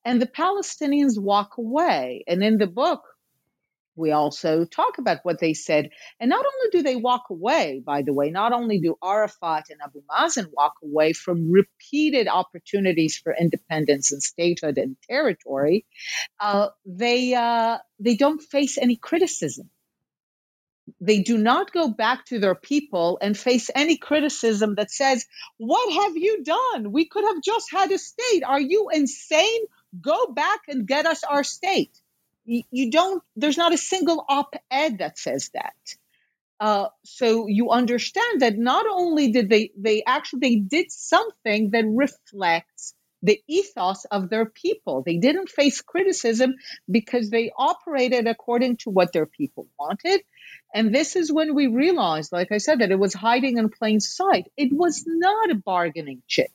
And 0.03 0.21
the 0.21 0.27
Palestinians 0.27 1.19
walk 1.19 1.57
away. 1.57 2.23
And 2.27 2.43
in 2.43 2.57
the 2.57 2.67
book, 2.67 3.03
we 3.95 4.11
also 4.11 4.65
talk 4.65 4.97
about 4.97 5.19
what 5.23 5.39
they 5.39 5.53
said. 5.53 5.89
And 6.19 6.29
not 6.29 6.45
only 6.45 6.69
do 6.71 6.83
they 6.83 6.95
walk 6.95 7.25
away, 7.29 7.81
by 7.85 8.01
the 8.01 8.13
way, 8.13 8.29
not 8.29 8.51
only 8.51 8.79
do 8.79 8.95
Arafat 9.03 9.65
and 9.69 9.79
Abu 9.83 10.01
Mazen 10.09 10.49
walk 10.51 10.73
away 10.83 11.13
from 11.13 11.51
repeated 11.51 12.27
opportunities 12.27 13.17
for 13.17 13.35
independence 13.39 14.11
and 14.11 14.21
statehood 14.21 14.77
and 14.77 14.97
territory, 15.09 15.85
uh, 16.39 16.69
they 16.85 17.33
uh, 17.33 17.77
they 17.99 18.15
don't 18.15 18.41
face 18.41 18.77
any 18.77 18.97
criticism. 18.97 19.69
They 21.01 21.21
do 21.21 21.37
not 21.37 21.71
go 21.71 21.89
back 21.89 22.25
to 22.25 22.39
their 22.39 22.55
people 22.55 23.17
and 23.21 23.37
face 23.37 23.71
any 23.73 23.97
criticism 23.97 24.75
that 24.75 24.91
says, 24.91 25.25
What 25.57 25.93
have 25.93 26.15
you 26.15 26.43
done? 26.43 26.91
We 26.91 27.07
could 27.07 27.23
have 27.23 27.41
just 27.41 27.71
had 27.71 27.91
a 27.91 27.97
state. 27.97 28.43
Are 28.45 28.61
you 28.61 28.89
insane? 28.93 29.61
Go 29.99 30.27
back 30.27 30.61
and 30.67 30.87
get 30.87 31.05
us 31.05 31.23
our 31.23 31.43
state 31.43 31.97
you 32.45 32.91
don't 32.91 33.23
there's 33.35 33.57
not 33.57 33.73
a 33.73 33.77
single 33.77 34.25
op-ed 34.29 34.99
that 34.99 35.17
says 35.17 35.49
that 35.53 35.75
uh, 36.59 36.87
so 37.03 37.47
you 37.47 37.69
understand 37.71 38.41
that 38.41 38.57
not 38.57 38.85
only 38.89 39.31
did 39.31 39.49
they 39.49 39.71
they 39.77 40.03
actually 40.05 40.39
they 40.39 40.55
did 40.57 40.91
something 40.91 41.71
that 41.71 41.85
reflects 41.87 42.95
the 43.23 43.41
ethos 43.47 44.05
of 44.05 44.29
their 44.29 44.45
people. 44.45 45.03
They 45.03 45.17
didn't 45.17 45.49
face 45.49 45.81
criticism 45.81 46.55
because 46.89 47.29
they 47.29 47.51
operated 47.57 48.27
according 48.27 48.77
to 48.77 48.91
what 48.91 49.13
their 49.13 49.25
people 49.25 49.67
wanted. 49.79 50.21
And 50.73 50.93
this 50.93 51.15
is 51.15 51.33
when 51.33 51.55
we 51.55 51.67
realized, 51.67 52.31
like 52.31 52.51
I 52.51 52.59
said, 52.59 52.79
that 52.79 52.91
it 52.91 52.99
was 52.99 53.13
hiding 53.15 53.57
in 53.57 53.69
plain 53.69 53.99
sight. 53.99 54.51
It 54.55 54.71
was 54.71 55.03
not 55.07 55.51
a 55.51 55.55
bargaining 55.55 56.21
chip 56.27 56.51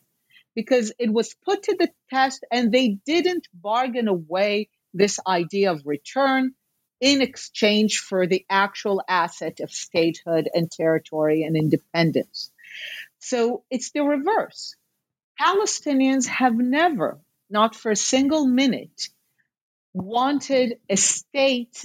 because 0.55 0.93
it 0.99 1.13
was 1.13 1.35
put 1.45 1.65
to 1.65 1.77
the 1.79 1.91
test 2.11 2.45
and 2.53 2.73
they 2.73 2.99
didn't 3.07 3.49
bargain 3.55 4.09
away 4.09 4.69
this 4.93 5.19
idea 5.27 5.73
of 5.73 5.87
return 5.87 6.55
in 7.01 7.23
exchange 7.23 7.99
for 7.99 8.27
the 8.27 8.45
actual 8.51 9.03
asset 9.09 9.61
of 9.61 9.71
statehood 9.71 10.49
and 10.53 10.71
territory 10.71 11.45
and 11.45 11.57
independence. 11.57 12.51
So 13.19 13.65
it's 13.71 13.91
the 13.91 14.03
reverse. 14.03 14.77
Palestinians 15.41 16.27
have 16.27 16.55
never, 16.55 17.19
not 17.49 17.75
for 17.75 17.91
a 17.91 17.97
single 17.97 18.47
minute, 18.47 19.09
wanted 19.95 20.79
a 20.89 20.97
state 20.97 21.85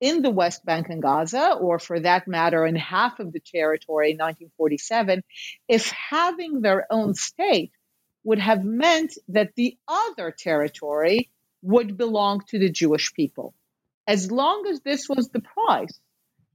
in 0.00 0.22
the 0.22 0.30
West 0.30 0.64
Bank 0.64 0.88
and 0.90 1.00
Gaza, 1.00 1.52
or 1.52 1.78
for 1.78 2.00
that 2.00 2.28
matter, 2.28 2.66
in 2.66 2.76
half 2.76 3.18
of 3.18 3.32
the 3.32 3.40
territory 3.40 4.10
in 4.10 4.18
1947, 4.18 5.22
if 5.68 5.90
having 5.90 6.60
their 6.60 6.86
own 6.90 7.14
state 7.14 7.72
would 8.24 8.40
have 8.40 8.64
meant 8.64 9.16
that 9.28 9.54
the 9.54 9.78
other 9.88 10.34
territory 10.36 11.30
would 11.66 11.96
belong 11.96 12.42
to 12.48 12.60
the 12.60 12.70
Jewish 12.70 13.12
people. 13.12 13.52
As 14.06 14.30
long 14.30 14.68
as 14.70 14.80
this 14.80 15.08
was 15.08 15.28
the 15.28 15.40
price, 15.40 15.98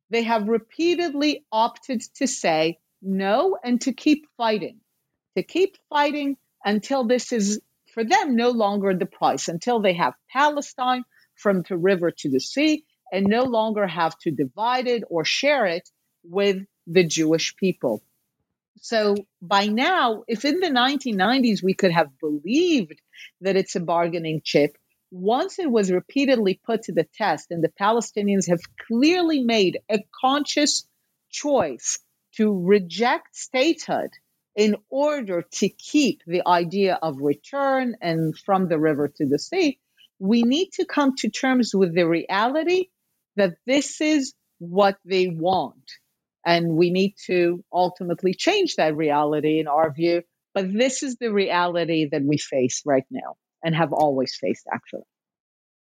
they 0.09 0.23
have 0.23 0.47
repeatedly 0.47 1.45
opted 1.51 2.01
to 2.15 2.27
say 2.27 2.79
no 3.01 3.57
and 3.61 3.81
to 3.81 3.91
keep 3.91 4.25
fighting, 4.37 4.79
to 5.35 5.43
keep 5.43 5.75
fighting 5.89 6.37
until 6.63 7.03
this 7.03 7.33
is, 7.33 7.59
for 7.93 8.05
them, 8.05 8.37
no 8.37 8.51
longer 8.51 8.95
the 8.95 9.05
price, 9.05 9.49
until 9.49 9.81
they 9.81 9.93
have 9.93 10.13
Palestine 10.31 11.03
from 11.35 11.63
the 11.67 11.77
river 11.77 12.11
to 12.11 12.29
the 12.29 12.39
sea 12.39 12.85
and 13.11 13.25
no 13.27 13.43
longer 13.43 13.85
have 13.85 14.17
to 14.19 14.31
divide 14.31 14.87
it 14.87 15.03
or 15.09 15.25
share 15.25 15.65
it 15.65 15.89
with 16.23 16.57
the 16.87 17.05
Jewish 17.05 17.57
people. 17.57 18.01
So 18.79 19.15
by 19.41 19.65
now, 19.67 20.23
if 20.27 20.45
in 20.45 20.61
the 20.61 20.69
1990s 20.69 21.61
we 21.61 21.73
could 21.73 21.91
have 21.91 22.17
believed 22.19 23.01
that 23.41 23.57
it's 23.57 23.75
a 23.75 23.81
bargaining 23.81 24.41
chip, 24.43 24.77
once 25.11 25.59
it 25.59 25.69
was 25.69 25.91
repeatedly 25.91 26.59
put 26.65 26.83
to 26.83 26.93
the 26.93 27.07
test, 27.15 27.51
and 27.51 27.63
the 27.63 27.73
Palestinians 27.79 28.49
have 28.49 28.61
clearly 28.87 29.43
made 29.43 29.79
a 29.89 29.99
conscious 30.19 30.87
choice 31.29 31.99
to 32.37 32.65
reject 32.65 33.35
statehood 33.35 34.11
in 34.55 34.75
order 34.89 35.43
to 35.51 35.69
keep 35.69 36.21
the 36.25 36.41
idea 36.47 36.97
of 37.01 37.17
return 37.21 37.95
and 38.01 38.37
from 38.37 38.67
the 38.67 38.79
river 38.79 39.09
to 39.09 39.25
the 39.25 39.39
sea, 39.39 39.79
we 40.19 40.43
need 40.43 40.69
to 40.73 40.85
come 40.85 41.15
to 41.17 41.29
terms 41.29 41.73
with 41.73 41.93
the 41.95 42.07
reality 42.07 42.85
that 43.35 43.53
this 43.65 44.01
is 44.01 44.33
what 44.59 44.97
they 45.05 45.27
want. 45.27 45.91
And 46.45 46.75
we 46.75 46.91
need 46.91 47.15
to 47.27 47.63
ultimately 47.71 48.33
change 48.33 48.75
that 48.75 48.95
reality 48.95 49.59
in 49.59 49.67
our 49.67 49.91
view. 49.91 50.23
But 50.53 50.73
this 50.73 51.03
is 51.03 51.15
the 51.17 51.31
reality 51.31 52.09
that 52.11 52.23
we 52.23 52.37
face 52.37 52.81
right 52.85 53.05
now 53.09 53.35
and 53.63 53.75
have 53.75 53.93
always 53.93 54.35
faced, 54.35 54.67
actually. 54.73 55.03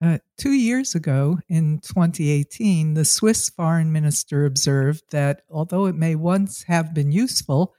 Uh, 0.01 0.17
two 0.37 0.53
years 0.53 0.95
ago, 0.95 1.39
in 1.49 1.79
2018, 1.79 2.93
the 2.93 3.03
Swiss 3.03 3.49
foreign 3.49 3.91
minister 3.91 4.45
observed 4.45 5.03
that 5.11 5.41
although 5.49 5.87
it 5.87 5.95
may 5.95 6.15
once 6.15 6.63
have 6.63 6.93
been 6.93 7.11
useful, 7.11 7.73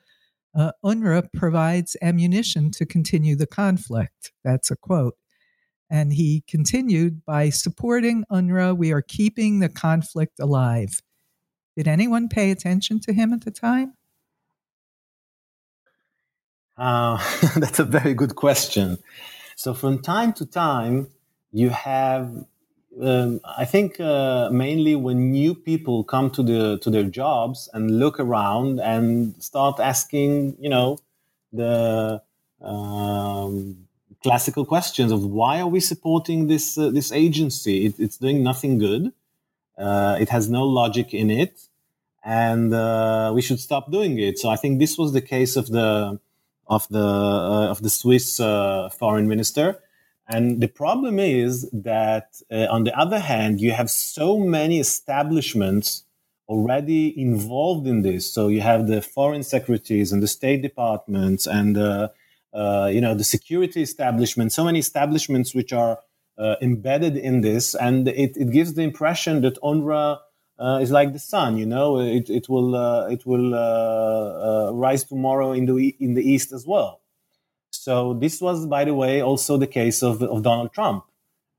uh, 0.54 0.72
UNRWA 0.84 1.32
provides 1.32 1.96
ammunition 2.02 2.70
to 2.72 2.84
continue 2.84 3.36
the 3.36 3.46
conflict. 3.46 4.32
That's 4.44 4.70
a 4.70 4.76
quote. 4.76 5.14
And 5.88 6.12
he 6.12 6.44
continued 6.46 7.24
by 7.24 7.50
supporting 7.50 8.24
UNRWA, 8.30 8.76
we 8.76 8.92
are 8.92 9.02
keeping 9.02 9.60
the 9.60 9.68
conflict 9.68 10.38
alive. 10.38 11.00
Did 11.76 11.88
anyone 11.88 12.28
pay 12.28 12.50
attention 12.50 13.00
to 13.00 13.12
him 13.12 13.32
at 13.32 13.44
the 13.44 13.50
time? 13.50 13.94
Uh, 16.76 17.18
that's 17.56 17.78
a 17.78 17.84
very 17.84 18.12
good 18.12 18.36
question. 18.36 18.98
So, 19.60 19.74
from 19.74 19.98
time 19.98 20.32
to 20.40 20.46
time, 20.46 21.08
you 21.52 21.68
have, 21.68 22.46
um, 22.98 23.40
I 23.44 23.66
think, 23.66 24.00
uh, 24.00 24.48
mainly 24.50 24.94
when 24.96 25.32
new 25.32 25.54
people 25.54 26.02
come 26.02 26.30
to 26.30 26.42
the 26.42 26.78
to 26.78 26.88
their 26.88 27.02
jobs 27.04 27.68
and 27.74 27.98
look 27.98 28.18
around 28.18 28.80
and 28.80 29.34
start 29.42 29.78
asking, 29.78 30.56
you 30.58 30.70
know, 30.70 30.98
the 31.52 32.22
um, 32.62 33.86
classical 34.22 34.64
questions 34.64 35.12
of 35.12 35.26
why 35.26 35.60
are 35.60 35.68
we 35.68 35.80
supporting 35.80 36.46
this 36.46 36.78
uh, 36.78 36.88
this 36.88 37.12
agency? 37.12 37.84
It, 37.84 38.00
it's 38.00 38.16
doing 38.16 38.42
nothing 38.42 38.78
good. 38.78 39.12
Uh, 39.76 40.16
it 40.18 40.30
has 40.30 40.48
no 40.48 40.64
logic 40.64 41.12
in 41.12 41.30
it, 41.30 41.68
and 42.24 42.72
uh, 42.72 43.30
we 43.34 43.42
should 43.42 43.60
stop 43.60 43.92
doing 43.92 44.18
it. 44.18 44.38
So 44.38 44.48
I 44.48 44.56
think 44.56 44.78
this 44.78 44.96
was 44.96 45.12
the 45.12 45.20
case 45.20 45.54
of 45.56 45.66
the 45.68 46.18
of 46.70 46.88
the 46.88 47.04
uh, 47.04 47.68
of 47.70 47.82
the 47.82 47.90
Swiss 47.90 48.40
uh, 48.40 48.88
foreign 48.88 49.28
minister. 49.28 49.80
And 50.28 50.60
the 50.60 50.68
problem 50.68 51.18
is 51.18 51.68
that, 51.72 52.40
uh, 52.52 52.68
on 52.70 52.84
the 52.84 52.96
other 52.96 53.18
hand, 53.18 53.60
you 53.60 53.72
have 53.72 53.90
so 53.90 54.38
many 54.38 54.78
establishments 54.78 56.04
already 56.48 57.20
involved 57.20 57.88
in 57.88 58.02
this. 58.02 58.32
So 58.32 58.46
you 58.46 58.60
have 58.60 58.86
the 58.86 59.02
foreign 59.02 59.42
secretaries 59.42 60.12
and 60.12 60.22
the 60.22 60.28
state 60.28 60.62
departments 60.62 61.46
and 61.46 61.76
uh, 61.76 62.08
uh, 62.52 62.88
you 62.92 63.00
know 63.00 63.14
the 63.14 63.24
security 63.24 63.82
establishment. 63.82 64.52
So 64.52 64.64
many 64.64 64.78
establishments 64.78 65.54
which 65.54 65.72
are 65.72 65.98
uh, 66.38 66.56
embedded 66.62 67.16
in 67.16 67.40
this, 67.40 67.74
and 67.74 68.08
it, 68.08 68.36
it 68.36 68.50
gives 68.50 68.74
the 68.74 68.82
impression 68.82 69.42
that 69.42 69.60
UNRWA 69.62 70.18
uh, 70.60 70.78
is 70.82 70.90
like 70.90 71.12
the 71.12 71.18
sun. 71.18 71.56
You 71.56 71.66
know, 71.66 71.98
it, 71.98 72.28
it 72.28 72.48
will 72.48 72.76
uh, 72.76 73.08
it 73.08 73.26
will 73.26 73.54
uh, 73.54 74.68
uh, 74.68 74.72
rise 74.72 75.04
tomorrow 75.04 75.52
in 75.52 75.66
the 75.66 75.96
in 75.98 76.14
the 76.14 76.22
east 76.22 76.52
as 76.52 76.66
well. 76.66 77.00
So 77.70 78.14
this 78.14 78.40
was, 78.40 78.66
by 78.66 78.84
the 78.84 78.94
way, 78.94 79.22
also 79.22 79.56
the 79.56 79.66
case 79.66 80.02
of, 80.02 80.22
of 80.22 80.42
Donald 80.42 80.72
Trump. 80.72 81.04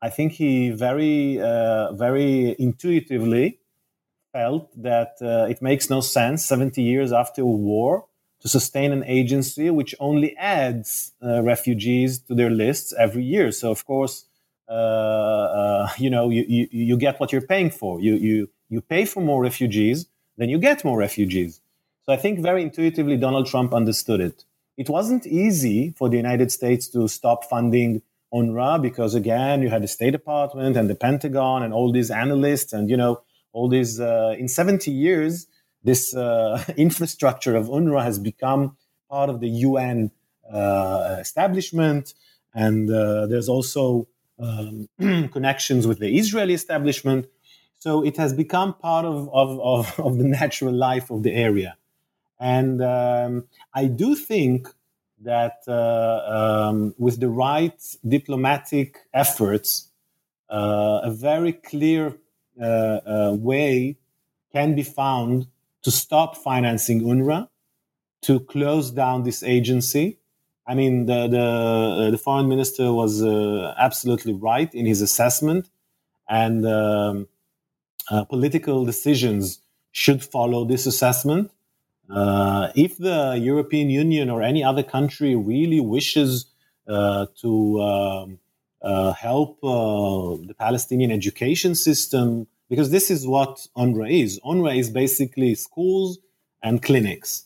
I 0.02 0.10
think 0.10 0.34
he 0.34 0.70
very 0.70 1.38
very 1.38 2.56
intuitively 2.60 3.60
felt 4.34 4.70
that 4.82 5.18
it 5.22 5.62
makes 5.62 5.90
no 5.90 6.02
sense 6.02 6.46
70 6.46 6.82
years 6.82 7.12
after 7.12 7.42
a 7.42 7.46
war 7.46 8.06
to 8.42 8.48
sustain 8.48 8.92
an 8.92 9.04
agency 9.06 9.70
which 9.70 9.94
only 10.00 10.36
adds 10.36 11.14
uh, 11.24 11.42
refugees 11.44 12.20
to 12.20 12.34
their 12.34 12.50
lists 12.50 12.94
every 12.98 13.24
year. 13.24 13.52
So, 13.52 13.72
of 13.72 13.86
course, 13.86 14.26
uh, 14.68 14.72
uh, 14.72 15.90
you 15.98 16.10
know, 16.10 16.30
you, 16.30 16.46
you, 16.48 16.68
you, 16.72 16.98
get 16.98 17.20
what 17.20 17.32
you're 17.32 17.42
paying 17.42 17.70
for. 17.70 18.02
You, 18.02 18.16
you, 18.16 18.50
you 18.72 18.82
pay 18.82 19.06
for 19.06 19.22
more 19.22 19.44
refugees, 19.44 20.08
then 20.38 20.50
you 20.50 20.58
get 20.58 20.84
more 20.84 20.98
refugees. 20.98 21.62
So 22.06 22.14
I 22.14 22.18
think 22.18 22.40
very 22.40 22.64
intuitively 22.64 23.18
Donald 23.18 23.46
Trump 23.46 23.74
understood 23.74 24.20
it. 24.20 24.44
It 24.78 24.90
wasn't 24.90 25.28
easy 25.28 25.94
for 25.98 26.10
the 26.10 26.18
United 26.18 26.52
States 26.52 26.88
to 26.90 27.08
stop 27.08 27.44
funding 27.44 28.02
UNRWA 28.34 28.82
because, 28.82 29.14
again, 29.14 29.62
you 29.62 29.70
had 29.70 29.84
the 29.84 29.88
State 29.88 30.12
Department 30.12 30.76
and 30.78 30.90
the 30.90 30.96
Pentagon 30.96 31.62
and 31.62 31.74
all 31.74 31.92
these 31.92 32.10
analysts 32.10 32.74
and, 32.74 32.90
you 32.90 32.98
know, 32.98 33.22
all 33.54 33.68
these, 33.68 34.00
uh, 34.00 34.34
in 34.40 34.48
70 34.48 34.90
years, 34.90 35.46
this 35.84 36.16
uh, 36.16 36.64
infrastructure 36.78 37.56
of 37.56 37.68
UNRWA 37.68 38.04
has 38.04 38.18
become 38.18 38.78
part 39.10 39.30
of 39.30 39.42
the 39.42 39.50
UN 39.50 40.12
uh, 40.52 41.18
establishment, 41.20 42.14
and 42.54 42.90
uh, 42.90 43.28
there's 43.28 43.50
also 43.50 44.08
um, 44.40 44.88
connections 45.32 45.86
with 45.86 46.00
the 46.00 46.18
Israeli 46.18 46.54
establishment. 46.54 47.28
So 47.82 48.04
it 48.04 48.16
has 48.18 48.32
become 48.32 48.76
part 48.76 49.06
of, 49.06 49.28
of, 49.34 49.60
of, 49.60 50.00
of 50.06 50.20
the 50.20 50.24
natural 50.24 50.72
life 50.72 51.10
of 51.10 51.24
the 51.24 51.34
area. 51.34 51.78
And 52.40 52.80
um, 52.82 53.46
I 53.74 53.86
do 53.86 54.14
think 54.16 54.68
that 55.22 55.64
uh, 55.68 56.68
um, 56.70 56.94
with 57.00 57.20
the 57.20 57.30
right 57.30 57.80
diplomatic 58.08 58.98
efforts, 59.14 59.90
uh, 60.52 61.02
a 61.04 61.12
very 61.12 61.54
clear 61.54 62.18
uh, 62.62 63.36
way 63.40 63.98
can 64.52 64.76
be 64.76 64.84
found 64.84 65.48
to 65.82 65.90
stop 65.90 66.38
financing 66.38 67.02
UNRWA, 67.02 67.48
to 68.22 68.40
close 68.42 68.92
down 68.92 69.24
this 69.24 69.42
agency. 69.42 70.20
I 70.68 70.76
mean, 70.76 71.08
the 71.08 71.28
the, 71.28 71.40
uh, 71.40 72.12
the 72.12 72.18
foreign 72.20 72.48
minister 72.48 72.94
was 72.94 73.24
uh, 73.24 73.74
absolutely 73.80 74.34
right 74.34 74.72
in 74.76 74.86
his 74.86 75.02
assessment, 75.02 75.70
and 76.30 76.66
um, 76.68 77.28
uh, 78.12 78.26
political 78.26 78.86
decisions 78.86 79.62
should 79.92 80.22
follow 80.24 80.66
this 80.66 80.86
assessment. 80.86 81.50
Uh, 82.10 82.70
if 82.76 82.98
the 82.98 83.40
European 83.42 83.90
Union 83.90 84.30
or 84.30 84.42
any 84.42 84.64
other 84.64 84.84
country 84.84 85.34
really 85.36 85.80
wishes 85.80 86.46
uh, 86.88 87.26
to 87.42 87.82
um, 87.82 88.40
uh, 88.82 89.14
help 89.14 89.62
the 89.62 90.54
Palestinian 90.60 91.12
education 91.12 91.74
system, 91.74 92.48
because 92.70 92.92
this 92.92 93.10
is 93.10 93.26
what 93.26 93.66
UNRWA 93.78 94.24
is. 94.24 94.40
UNRWA 94.46 94.78
is 94.78 94.90
basically 94.90 95.56
schools 95.56 96.20
and 96.62 96.84
clinics. 96.84 97.46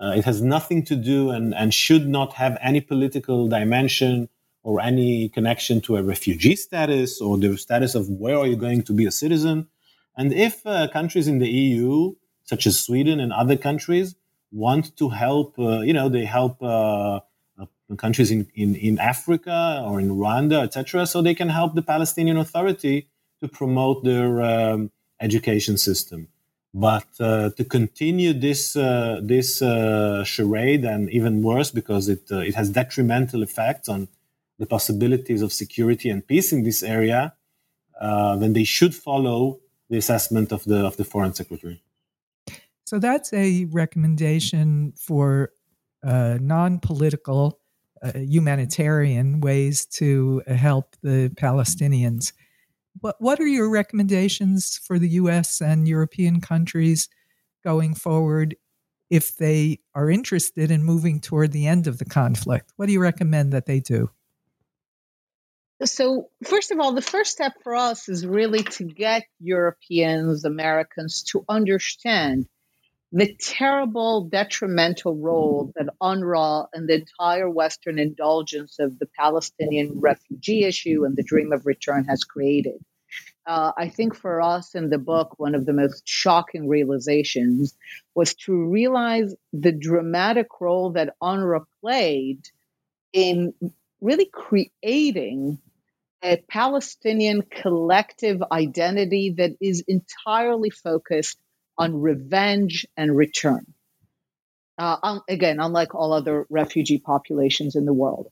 Uh, 0.00 0.14
it 0.16 0.24
has 0.24 0.42
nothing 0.42 0.82
to 0.84 0.96
do 0.96 1.30
and, 1.30 1.54
and 1.54 1.72
should 1.72 2.06
not 2.06 2.32
have 2.34 2.58
any 2.62 2.80
political 2.80 3.48
dimension 3.48 4.28
or 4.62 4.80
any 4.80 5.28
connection 5.30 5.80
to 5.80 5.96
a 5.96 6.02
refugee 6.02 6.56
status 6.56 7.20
or 7.20 7.38
the 7.38 7.56
status 7.56 7.94
of 7.94 8.08
where 8.08 8.36
are 8.38 8.46
you 8.46 8.56
going 8.56 8.82
to 8.82 8.92
be 8.92 9.06
a 9.06 9.10
citizen. 9.10 9.66
And 10.16 10.32
if 10.32 10.66
uh, 10.66 10.88
countries 10.88 11.28
in 11.28 11.38
the 11.38 11.48
EU, 11.48 12.14
such 12.44 12.66
as 12.66 12.80
Sweden 12.80 13.20
and 13.20 13.32
other 13.32 13.56
countries, 13.56 14.14
want 14.50 14.96
to 14.96 15.10
help, 15.10 15.58
uh, 15.58 15.80
you 15.80 15.92
know, 15.92 16.08
they 16.08 16.24
help 16.24 16.62
uh, 16.62 17.20
uh 17.58 17.66
countries 17.96 18.30
in, 18.30 18.48
in, 18.54 18.74
in 18.74 18.98
Africa 18.98 19.82
or 19.86 20.00
in 20.00 20.08
Rwanda, 20.10 20.62
etc., 20.62 21.06
so 21.06 21.20
they 21.20 21.34
can 21.34 21.50
help 21.50 21.74
the 21.74 21.82
Palestinian 21.82 22.36
Authority 22.36 23.08
to 23.40 23.48
promote 23.48 24.04
their 24.04 24.40
um, 24.40 24.90
education 25.20 25.76
system. 25.76 26.28
But 26.72 27.06
uh, 27.20 27.50
to 27.50 27.64
continue 27.64 28.32
this 28.32 28.76
uh, 28.76 29.20
this 29.22 29.58
charade, 30.28 30.84
and 30.84 31.10
even 31.10 31.42
worse, 31.42 31.70
because 31.70 32.08
it 32.08 32.30
it 32.30 32.54
has 32.54 32.68
detrimental 32.70 33.42
effects 33.42 33.88
on 33.88 34.08
the 34.58 34.66
possibilities 34.66 35.42
of 35.42 35.52
security 35.52 36.10
and 36.10 36.26
peace 36.26 36.52
in 36.52 36.64
this 36.64 36.82
area, 36.82 37.34
then 38.00 38.52
they 38.52 38.64
should 38.64 38.94
follow 38.94 39.60
the 39.88 39.98
assessment 39.98 40.52
of 40.52 40.64
the 40.64 40.84
of 40.84 40.96
the 40.96 41.04
foreign 41.04 41.34
secretary. 41.34 41.82
So 42.84 42.98
that's 42.98 43.32
a 43.32 43.64
recommendation 43.66 44.92
for 44.96 45.50
uh, 46.04 46.38
non-political, 46.40 47.58
uh, 48.00 48.12
humanitarian 48.14 49.40
ways 49.40 49.86
to 49.86 50.42
help 50.46 50.94
the 51.02 51.30
Palestinians. 51.36 52.32
What 53.00 53.16
what 53.18 53.40
are 53.40 53.46
your 53.46 53.68
recommendations 53.68 54.78
for 54.78 54.98
the 54.98 55.08
U.S. 55.20 55.60
and 55.60 55.88
European 55.88 56.40
countries 56.40 57.08
going 57.64 57.94
forward 57.94 58.56
if 59.10 59.36
they 59.36 59.80
are 59.94 60.10
interested 60.10 60.70
in 60.70 60.82
moving 60.82 61.20
toward 61.20 61.52
the 61.52 61.66
end 61.66 61.86
of 61.86 61.98
the 61.98 62.04
conflict? 62.04 62.72
What 62.76 62.86
do 62.86 62.92
you 62.92 63.00
recommend 63.00 63.52
that 63.52 63.66
they 63.66 63.80
do? 63.80 64.10
So, 65.84 66.30
first 66.42 66.70
of 66.70 66.80
all, 66.80 66.92
the 66.92 67.02
first 67.02 67.32
step 67.32 67.52
for 67.62 67.74
us 67.74 68.08
is 68.08 68.26
really 68.26 68.62
to 68.62 68.84
get 68.84 69.24
Europeans, 69.40 70.46
Americans 70.46 71.22
to 71.32 71.44
understand 71.48 72.48
the 73.12 73.34
terrible 73.38 74.24
detrimental 74.24 75.14
role 75.14 75.72
that 75.76 75.94
UNRWA 76.00 76.68
and 76.72 76.88
the 76.88 76.94
entire 76.94 77.48
Western 77.48 77.98
indulgence 77.98 78.78
of 78.78 78.98
the 78.98 79.06
Palestinian 79.18 80.00
refugee 80.00 80.64
issue 80.64 81.04
and 81.04 81.14
the 81.14 81.22
dream 81.22 81.52
of 81.52 81.66
return 81.66 82.04
has 82.04 82.24
created. 82.24 82.82
Uh, 83.46 83.72
I 83.76 83.90
think 83.90 84.16
for 84.16 84.40
us 84.40 84.74
in 84.74 84.90
the 84.90 84.98
book, 84.98 85.38
one 85.38 85.54
of 85.54 85.66
the 85.66 85.72
most 85.72 86.02
shocking 86.08 86.68
realizations 86.68 87.76
was 88.14 88.34
to 88.46 88.52
realize 88.64 89.34
the 89.52 89.72
dramatic 89.72 90.48
role 90.60 90.92
that 90.92 91.14
UNRWA 91.22 91.64
played 91.80 92.40
in 93.12 93.54
really 94.00 94.28
creating 94.32 95.58
a 96.26 96.42
Palestinian 96.48 97.42
collective 97.42 98.42
identity 98.50 99.34
that 99.38 99.52
is 99.60 99.84
entirely 99.86 100.70
focused 100.70 101.38
on 101.78 102.00
revenge 102.00 102.84
and 102.96 103.16
return. 103.16 103.64
Uh, 104.76 104.96
um, 105.02 105.22
again, 105.28 105.58
unlike 105.60 105.94
all 105.94 106.12
other 106.12 106.44
refugee 106.50 106.98
populations 106.98 107.76
in 107.76 107.84
the 107.84 107.94
world. 107.94 108.26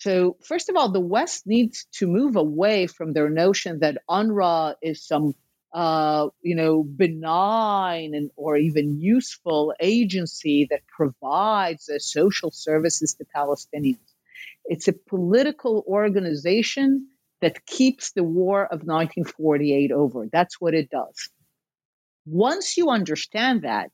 So, 0.00 0.36
first 0.42 0.68
of 0.70 0.76
all, 0.76 0.90
the 0.90 1.00
West 1.00 1.46
needs 1.46 1.86
to 1.98 2.06
move 2.06 2.36
away 2.36 2.86
from 2.86 3.12
their 3.12 3.28
notion 3.28 3.80
that 3.80 3.98
UNRWA 4.08 4.74
is 4.82 5.06
some, 5.06 5.34
uh, 5.72 6.28
you 6.42 6.56
know, 6.56 6.82
benign 6.82 8.14
and 8.14 8.30
or 8.36 8.56
even 8.56 9.00
useful 9.00 9.74
agency 9.78 10.66
that 10.70 10.80
provides 10.88 11.88
uh, 11.88 11.98
social 11.98 12.50
services 12.50 13.14
to 13.14 13.24
Palestinians. 13.36 13.98
It's 14.64 14.88
a 14.88 14.94
political 14.94 15.84
organization 15.86 17.08
that 17.44 17.66
keeps 17.66 18.12
the 18.12 18.24
war 18.24 18.62
of 18.62 18.84
1948 18.84 19.92
over. 19.92 20.26
That's 20.32 20.58
what 20.58 20.72
it 20.72 20.88
does. 20.88 21.28
Once 22.24 22.78
you 22.78 22.88
understand 22.88 23.64
that, 23.64 23.90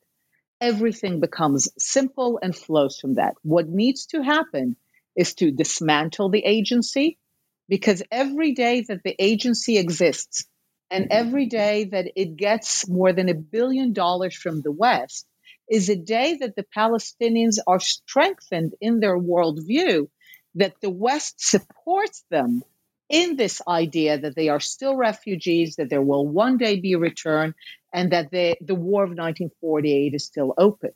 everything 0.61 1.19
becomes 1.19 1.69
simple 1.77 2.39
and 2.41 2.55
flows 2.55 3.01
from 3.01 3.15
that. 3.15 3.35
What 3.43 3.69
needs 3.69 4.07
to 4.13 4.23
happen 4.23 4.77
is 5.17 5.35
to 5.35 5.51
dismantle 5.51 6.29
the 6.29 6.45
agency 6.45 7.19
because 7.69 8.05
every 8.13 8.53
day 8.53 8.83
that 8.83 9.03
the 9.03 9.17
agency 9.19 9.79
exists 9.79 10.45
and 10.89 11.09
every 11.11 11.47
day 11.47 11.89
that 11.91 12.07
it 12.15 12.37
gets 12.37 12.89
more 12.89 13.13
than 13.13 13.29
a 13.29 13.35
billion 13.35 13.93
dollars 13.93 14.37
from 14.37 14.63
the 14.63 14.71
West 14.71 15.27
is 15.69 15.89
a 15.89 15.97
day 15.97 16.37
that 16.39 16.55
the 16.55 16.67
Palestinians 16.77 17.59
are 17.67 17.81
strengthened 17.81 18.75
in 18.81 19.01
their 19.01 19.19
worldview 19.19 20.07
that 20.55 20.75
the 20.81 20.91
West 20.91 21.35
supports 21.41 22.25
them 22.31 22.63
in 23.11 23.37
this 23.37 23.61
idea 23.67 24.19
that 24.19 24.37
they 24.37 24.49
are 24.49 24.61
still 24.61 24.97
refugees, 24.97 25.77
that 25.77 25.91
there 25.91 26.01
will 26.01 26.27
one 26.27 26.57
day 26.57 26.81
be 26.81 26.95
a 26.95 26.99
return, 26.99 27.55
and 27.93 28.13
that 28.13 28.31
they, 28.31 28.57
the 28.61 28.75
war 28.75 29.03
of 29.03 29.11
1948 29.11 30.15
is 30.15 30.25
still 30.25 30.55
open. 30.57 30.93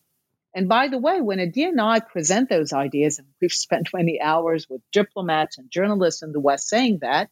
And 0.54 0.68
by 0.68 0.86
the 0.86 0.98
way, 0.98 1.20
when 1.20 1.40
Adi 1.40 1.64
and 1.64 1.80
I 1.80 1.98
present 1.98 2.48
those 2.48 2.72
ideas, 2.72 3.18
and 3.18 3.26
we've 3.40 3.52
spent 3.66 3.88
many 3.92 4.20
hours 4.20 4.68
with 4.70 4.80
diplomats 4.92 5.58
and 5.58 5.68
journalists 5.68 6.22
in 6.22 6.30
the 6.30 6.40
West 6.40 6.68
saying 6.68 7.00
that, 7.02 7.30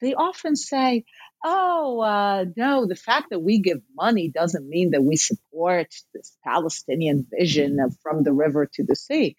they 0.00 0.14
often 0.14 0.56
say, 0.56 1.04
oh, 1.44 2.00
uh, 2.00 2.44
no, 2.56 2.86
the 2.86 2.96
fact 2.96 3.30
that 3.30 3.38
we 3.38 3.60
give 3.60 3.82
money 3.94 4.28
doesn't 4.28 4.68
mean 4.68 4.90
that 4.90 5.04
we 5.04 5.14
support 5.14 5.94
this 6.12 6.36
Palestinian 6.42 7.24
vision 7.30 7.78
of 7.78 7.96
from 8.02 8.24
the 8.24 8.32
river 8.32 8.68
to 8.74 8.82
the 8.82 8.96
sea. 8.96 9.36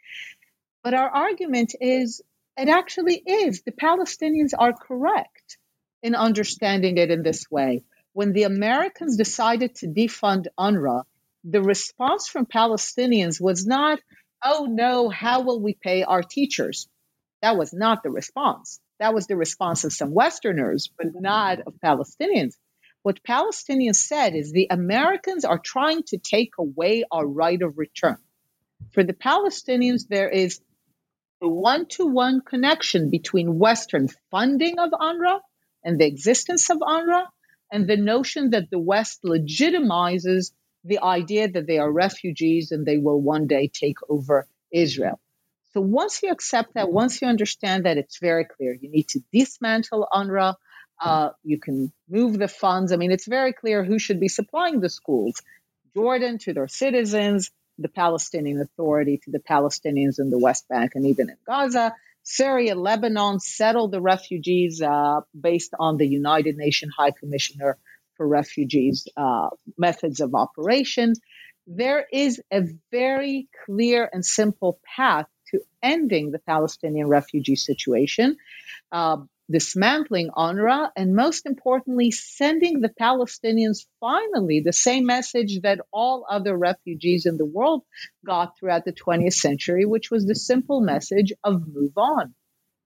But 0.84 0.94
our 0.94 1.10
argument 1.10 1.74
is 1.82 2.22
it 2.58 2.70
actually 2.70 3.16
is. 3.16 3.64
The 3.64 3.72
Palestinians 3.72 4.52
are 4.58 4.74
correct 4.74 5.58
in 6.02 6.16
understanding 6.16 6.98
it 6.98 7.12
in 7.12 7.24
this 7.24 7.50
way. 7.50 7.84
When 8.14 8.32
the 8.32 8.44
Americans 8.44 9.18
decided 9.18 9.76
to 9.76 9.88
defund 9.88 10.48
UNRWA, 10.58 11.04
the 11.44 11.62
response 11.62 12.28
from 12.28 12.46
Palestinians 12.46 13.42
was 13.42 13.66
not, 13.66 14.00
oh 14.44 14.68
no, 14.70 15.10
how 15.10 15.42
will 15.42 15.60
we 15.60 15.74
pay 15.74 16.04
our 16.04 16.24
teachers? 16.24 16.88
That 17.42 17.58
was 17.58 17.74
not 17.74 18.04
the 18.04 18.10
response. 18.10 18.80
That 19.00 19.14
was 19.14 19.28
the 19.28 19.36
response 19.36 19.84
of 19.84 19.94
some 19.94 20.14
Westerners, 20.14 20.90
but 20.98 21.08
not 21.14 21.60
of 21.68 21.74
Palestinians. 21.84 22.54
What 23.04 23.22
Palestinians 23.24 23.98
said 23.98 24.34
is 24.34 24.52
the 24.52 24.68
Americans 24.72 25.46
are 25.46 25.60
trying 25.60 26.04
to 26.08 26.18
take 26.18 26.54
away 26.58 27.04
our 27.12 27.28
right 27.28 27.62
of 27.62 27.78
return. 27.78 28.18
For 28.94 29.04
the 29.04 29.14
Palestinians, 29.14 30.08
there 30.08 30.30
is 30.30 30.60
a 31.46 31.50
one 31.50 31.86
to 31.86 32.06
one 32.06 32.42
connection 32.42 33.10
between 33.10 33.60
Western 33.60 34.08
funding 34.32 34.80
of 34.80 34.90
UNRWA 34.92 35.40
and 35.84 36.00
the 36.00 36.06
existence 36.06 36.70
of 36.70 36.80
UNRWA 36.80 37.28
and 37.72 37.88
the 37.88 37.98
notion 37.98 38.50
that 38.50 38.70
the 38.72 38.80
West 38.80 39.24
legitimizes 39.24 40.52
the 40.84 41.00
idea 41.00 41.48
that 41.48 41.68
they 41.68 41.78
are 41.78 41.92
refugees 41.92 42.72
and 42.72 42.86
they 42.86 42.98
will 42.98 43.22
one 43.22 43.48
day 43.48 43.68
take 43.68 43.98
over 44.10 44.48
Israel. 44.72 45.20
So 45.74 45.82
once 45.82 46.24
you 46.24 46.32
accept 46.32 46.74
that, 46.76 46.92
once 46.92 47.22
you 47.22 47.28
understand 47.28 47.86
that, 47.86 47.98
it's 47.98 48.20
very 48.20 48.46
clear. 48.46 48.74
You 48.74 48.90
need 48.90 49.08
to 49.10 49.20
dismantle 49.32 50.08
UNRWA. 50.12 50.56
Uh, 51.00 51.30
you 51.44 51.60
can 51.60 51.92
move 52.10 52.40
the 52.40 52.48
funds. 52.48 52.92
I 52.92 52.96
mean, 52.96 53.12
it's 53.12 53.28
very 53.28 53.54
clear 53.54 53.84
who 53.84 54.00
should 54.00 54.20
be 54.20 54.30
supplying 54.30 54.80
the 54.80 54.90
schools 54.90 55.42
Jordan 55.96 56.38
to 56.40 56.54
their 56.54 56.68
citizens, 56.68 57.52
the 57.78 57.90
Palestinian 57.90 58.62
Authority 58.62 59.20
to 59.24 59.32
the 59.32 59.40
Palestinians 59.40 60.20
in 60.20 60.30
the 60.30 60.40
West 60.40 60.68
Bank 60.68 60.94
and 60.96 61.06
even 61.06 61.30
in 61.30 61.38
Gaza. 61.46 61.94
Syria, 62.24 62.74
Lebanon 62.74 63.40
settled 63.40 63.92
the 63.92 64.02
refugees 64.02 64.82
uh, 64.82 65.22
based 65.40 65.74
on 65.80 65.98
the 65.98 66.08
United 66.08 66.58
Nations 66.58 66.94
High 66.98 67.12
Commissioner 67.12 67.78
for 68.18 68.28
Refugees 68.28 69.08
uh, 69.16 69.50
methods 69.78 70.22
of 70.22 70.34
operation. 70.34 71.14
There 71.68 72.06
is 72.12 72.42
a 72.52 72.64
very 72.92 73.48
clear 73.66 74.10
and 74.12 74.26
simple 74.26 74.80
path 74.96 75.28
to 75.52 75.62
ending 75.84 76.32
the 76.32 76.40
Palestinian 76.40 77.08
refugee 77.08 77.56
situation. 77.56 78.38
Uh, 78.92 79.18
dismantling 79.52 80.30
UNRWA, 80.36 80.90
and 80.96 81.16
most 81.16 81.46
importantly, 81.46 82.12
sending 82.12 82.80
the 82.80 82.94
Palestinians 83.00 83.86
finally 84.00 84.62
the 84.66 84.74
same 84.74 85.06
message 85.06 85.62
that 85.62 85.82
all 85.92 86.26
other 86.30 86.58
refugees 86.58 87.26
in 87.26 87.38
the 87.38 87.46
world 87.46 87.84
got 88.26 88.58
throughout 88.58 88.86
the 88.86 88.94
20th 88.94 89.34
century, 89.34 89.86
which 89.86 90.10
was 90.10 90.26
the 90.26 90.36
simple 90.36 90.82
message 90.82 91.32
of 91.44 91.68
move 91.68 91.98
on. 91.98 92.34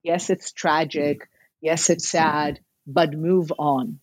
Yes, 0.04 0.30
it's 0.30 0.52
tragic. 0.52 1.28
Yes, 1.62 1.90
it's 1.90 2.10
sad, 2.10 2.60
but 2.86 3.14
move 3.14 3.52
on. 3.58 4.00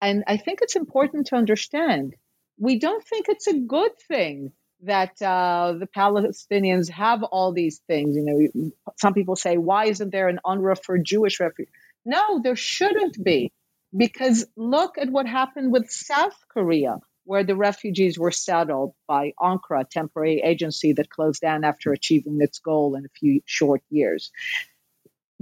And 0.00 0.24
I 0.26 0.36
think 0.36 0.60
it's 0.62 0.76
important 0.76 1.28
to 1.28 1.36
understand 1.36 2.14
we 2.58 2.78
don't 2.78 3.04
think 3.04 3.26
it's 3.28 3.46
a 3.46 3.58
good 3.58 3.92
thing 4.08 4.52
that 4.82 5.20
uh, 5.22 5.74
the 5.78 5.86
Palestinians 5.86 6.90
have 6.90 7.22
all 7.22 7.52
these 7.52 7.80
things. 7.86 8.16
You 8.16 8.24
know, 8.24 8.72
some 9.00 9.14
people 9.14 9.36
say, 9.36 9.56
why 9.56 9.86
isn't 9.86 10.10
there 10.10 10.28
an 10.28 10.40
UNRWA 10.44 10.82
for 10.82 10.98
Jewish 10.98 11.40
refugees? 11.40 11.72
No, 12.04 12.40
there 12.42 12.56
shouldn't 12.56 13.22
be, 13.22 13.52
because 13.96 14.44
look 14.56 14.98
at 14.98 15.08
what 15.08 15.26
happened 15.26 15.72
with 15.72 15.90
South 15.90 16.36
Korea, 16.48 16.98
where 17.24 17.44
the 17.44 17.54
refugees 17.54 18.18
were 18.18 18.32
settled 18.32 18.94
by 19.06 19.32
UNKRA, 19.40 19.82
a 19.82 19.84
temporary 19.84 20.42
agency 20.42 20.94
that 20.94 21.08
closed 21.08 21.40
down 21.40 21.62
after 21.62 21.92
achieving 21.92 22.38
its 22.40 22.58
goal 22.58 22.96
in 22.96 23.04
a 23.04 23.18
few 23.20 23.40
short 23.46 23.82
years. 23.88 24.32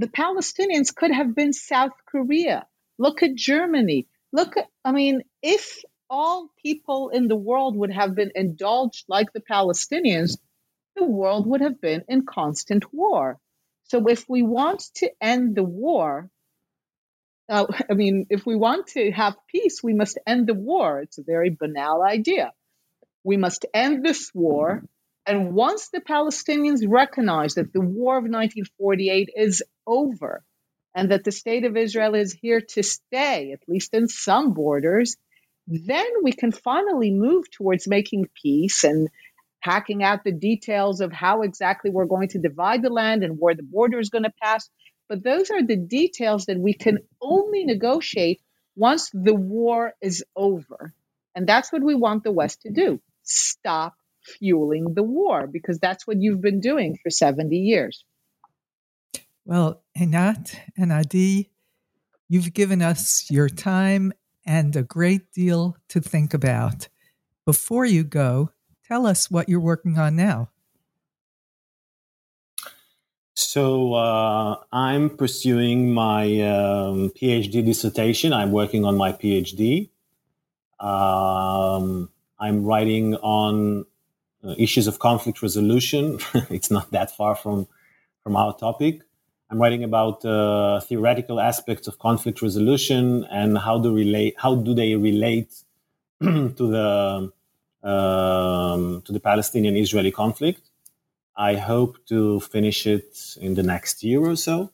the 0.00 0.08
Palestinians 0.08 0.94
could 0.94 1.10
have 1.10 1.34
been 1.34 1.52
South 1.52 1.92
Korea. 2.06 2.66
Look 2.98 3.22
at 3.22 3.34
Germany. 3.34 4.06
Look 4.32 4.56
at, 4.56 4.66
I 4.84 4.92
mean, 4.92 5.22
if 5.42 5.82
all 6.10 6.50
people 6.60 7.10
in 7.10 7.28
the 7.28 7.36
world 7.36 7.76
would 7.76 7.92
have 7.92 8.14
been 8.16 8.32
indulged 8.34 9.04
like 9.08 9.32
the 9.32 9.40
Palestinians, 9.40 10.36
the 10.96 11.04
world 11.04 11.46
would 11.46 11.60
have 11.60 11.80
been 11.80 12.04
in 12.08 12.26
constant 12.26 12.92
war. 12.92 13.38
So 13.84 14.08
if 14.08 14.28
we 14.28 14.42
want 14.42 14.82
to 14.96 15.10
end 15.20 15.54
the 15.54 15.62
war, 15.62 16.28
uh, 17.48 17.66
I 17.90 17.94
mean, 17.94 18.26
if 18.28 18.44
we 18.44 18.56
want 18.56 18.88
to 18.88 19.10
have 19.12 19.36
peace, 19.48 19.82
we 19.82 19.94
must 19.94 20.18
end 20.26 20.48
the 20.48 20.54
war. 20.54 21.00
It's 21.00 21.18
a 21.18 21.22
very 21.22 21.50
banal 21.50 22.02
idea. 22.02 22.52
We 23.24 23.36
must 23.36 23.66
end 23.72 24.04
this 24.04 24.32
war. 24.34 24.84
And 25.26 25.54
once 25.54 25.88
the 25.88 26.00
Palestinians 26.00 26.80
recognize 26.86 27.54
that 27.54 27.72
the 27.72 27.80
war 27.80 28.16
of 28.16 28.24
1948 28.24 29.30
is 29.36 29.62
over 29.86 30.42
and 30.94 31.12
that 31.12 31.24
the 31.24 31.32
state 31.32 31.64
of 31.64 31.76
Israel 31.76 32.14
is 32.14 32.32
here 32.32 32.60
to 32.60 32.82
stay, 32.82 33.52
at 33.52 33.68
least 33.68 33.94
in 33.94 34.08
some 34.08 34.54
borders, 34.54 35.16
then 35.70 36.06
we 36.22 36.32
can 36.32 36.52
finally 36.52 37.10
move 37.10 37.50
towards 37.50 37.86
making 37.86 38.28
peace 38.42 38.84
and 38.84 39.08
hacking 39.60 40.02
out 40.02 40.24
the 40.24 40.32
details 40.32 41.00
of 41.00 41.12
how 41.12 41.42
exactly 41.42 41.90
we're 41.90 42.06
going 42.06 42.28
to 42.28 42.38
divide 42.38 42.82
the 42.82 42.90
land 42.90 43.22
and 43.22 43.38
where 43.38 43.54
the 43.54 43.62
border 43.62 43.98
is 43.98 44.10
going 44.10 44.24
to 44.24 44.32
pass. 44.42 44.68
But 45.08 45.22
those 45.22 45.50
are 45.50 45.62
the 45.62 45.76
details 45.76 46.46
that 46.46 46.58
we 46.58 46.74
can 46.74 46.98
only 47.20 47.64
negotiate 47.64 48.40
once 48.74 49.10
the 49.12 49.34
war 49.34 49.94
is 50.00 50.24
over. 50.34 50.92
And 51.34 51.46
that's 51.46 51.72
what 51.72 51.82
we 51.82 51.94
want 51.94 52.24
the 52.24 52.32
West 52.32 52.62
to 52.62 52.70
do 52.70 53.00
stop 53.22 53.94
fueling 54.22 54.94
the 54.94 55.02
war, 55.02 55.46
because 55.46 55.78
that's 55.78 56.06
what 56.06 56.16
you've 56.20 56.40
been 56.40 56.60
doing 56.60 56.98
for 57.02 57.10
70 57.10 57.56
years. 57.56 58.04
Well, 59.44 59.82
Einat 59.96 60.56
and 60.76 60.92
Adi, 60.92 61.50
you've 62.28 62.52
given 62.52 62.82
us 62.82 63.30
your 63.30 63.48
time 63.48 64.12
and 64.50 64.74
a 64.74 64.82
great 64.82 65.30
deal 65.30 65.76
to 65.88 66.00
think 66.00 66.34
about. 66.34 66.88
Before 67.46 67.84
you 67.84 68.02
go, 68.02 68.50
tell 68.84 69.06
us 69.06 69.30
what 69.30 69.48
you're 69.48 69.60
working 69.60 69.96
on 69.96 70.16
now. 70.16 70.50
So 73.34 73.94
uh, 73.94 74.56
I'm 74.72 75.08
pursuing 75.10 75.94
my 75.94 76.24
um, 76.40 77.10
PhD 77.10 77.64
dissertation. 77.64 78.32
I'm 78.32 78.50
working 78.50 78.84
on 78.84 78.96
my 78.96 79.12
PhD. 79.12 79.90
Um, 80.80 82.10
I'm 82.40 82.64
writing 82.64 83.14
on 83.14 83.86
uh, 84.42 84.56
issues 84.58 84.88
of 84.88 84.98
conflict 84.98 85.42
resolution. 85.42 86.18
it's 86.50 86.72
not 86.72 86.90
that 86.90 87.16
far 87.16 87.36
from 87.36 87.68
from 88.24 88.34
our 88.34 88.56
topic. 88.56 89.02
I'm 89.50 89.58
writing 89.58 89.82
about 89.82 90.24
uh, 90.24 90.80
theoretical 90.80 91.40
aspects 91.40 91.88
of 91.88 91.98
conflict 91.98 92.40
resolution 92.40 93.24
and 93.24 93.58
how 93.58 93.80
do 93.80 93.92
relate 93.92 94.34
how 94.38 94.54
do 94.54 94.74
they 94.74 94.94
relate 94.94 95.52
to 96.22 96.52
the 96.56 97.32
um, 97.82 99.02
to 99.02 99.12
the 99.12 99.18
Palestinian-Israeli 99.18 100.12
conflict. 100.12 100.62
I 101.36 101.54
hope 101.56 101.96
to 102.06 102.40
finish 102.40 102.86
it 102.86 103.18
in 103.40 103.54
the 103.54 103.62
next 103.64 104.04
year 104.04 104.20
or 104.20 104.36
so, 104.36 104.70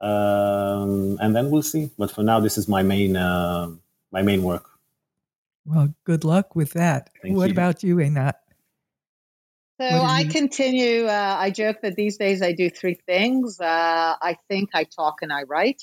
um, 0.00 1.18
and 1.20 1.34
then 1.34 1.50
we'll 1.50 1.62
see. 1.62 1.90
But 1.98 2.10
for 2.12 2.22
now, 2.22 2.38
this 2.38 2.58
is 2.58 2.68
my 2.68 2.82
main 2.82 3.16
uh, 3.16 3.70
my 4.12 4.22
main 4.22 4.42
work. 4.44 4.70
Well, 5.64 5.92
good 6.04 6.22
luck 6.22 6.54
with 6.54 6.74
that. 6.74 7.10
Thank 7.22 7.36
what 7.36 7.48
you. 7.48 7.52
about 7.52 7.82
you, 7.82 7.96
Einat? 7.96 8.34
So 9.80 9.86
I 9.86 10.20
you... 10.20 10.30
continue. 10.30 11.04
Uh, 11.04 11.36
I 11.38 11.50
joke 11.50 11.78
that 11.82 11.96
these 11.96 12.16
days 12.16 12.42
I 12.42 12.52
do 12.52 12.70
three 12.70 12.98
things. 13.06 13.60
Uh, 13.60 13.64
I 14.20 14.36
think, 14.48 14.70
I 14.74 14.84
talk, 14.84 15.16
and 15.22 15.32
I 15.32 15.42
write. 15.42 15.82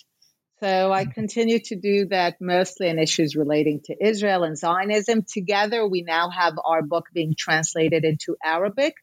So 0.60 0.91
I 0.91 1.04
mm-hmm. 1.04 1.12
continue 1.12 1.60
to 1.60 1.76
do 1.76 2.06
that 2.06 2.38
mostly 2.39 2.88
in 2.88 2.98
issues 2.98 3.36
relating 3.36 3.82
to 3.86 3.96
Israel 4.00 4.44
and 4.44 4.58
Zionism. 4.58 5.24
Together, 5.28 5.86
we 5.88 6.04
now 6.04 6.30
have 6.30 6.54
our 6.64 6.82
book 6.82 7.06
being 7.14 7.36
translated 7.38 8.06
into 8.06 8.38
Arabic 8.44 8.96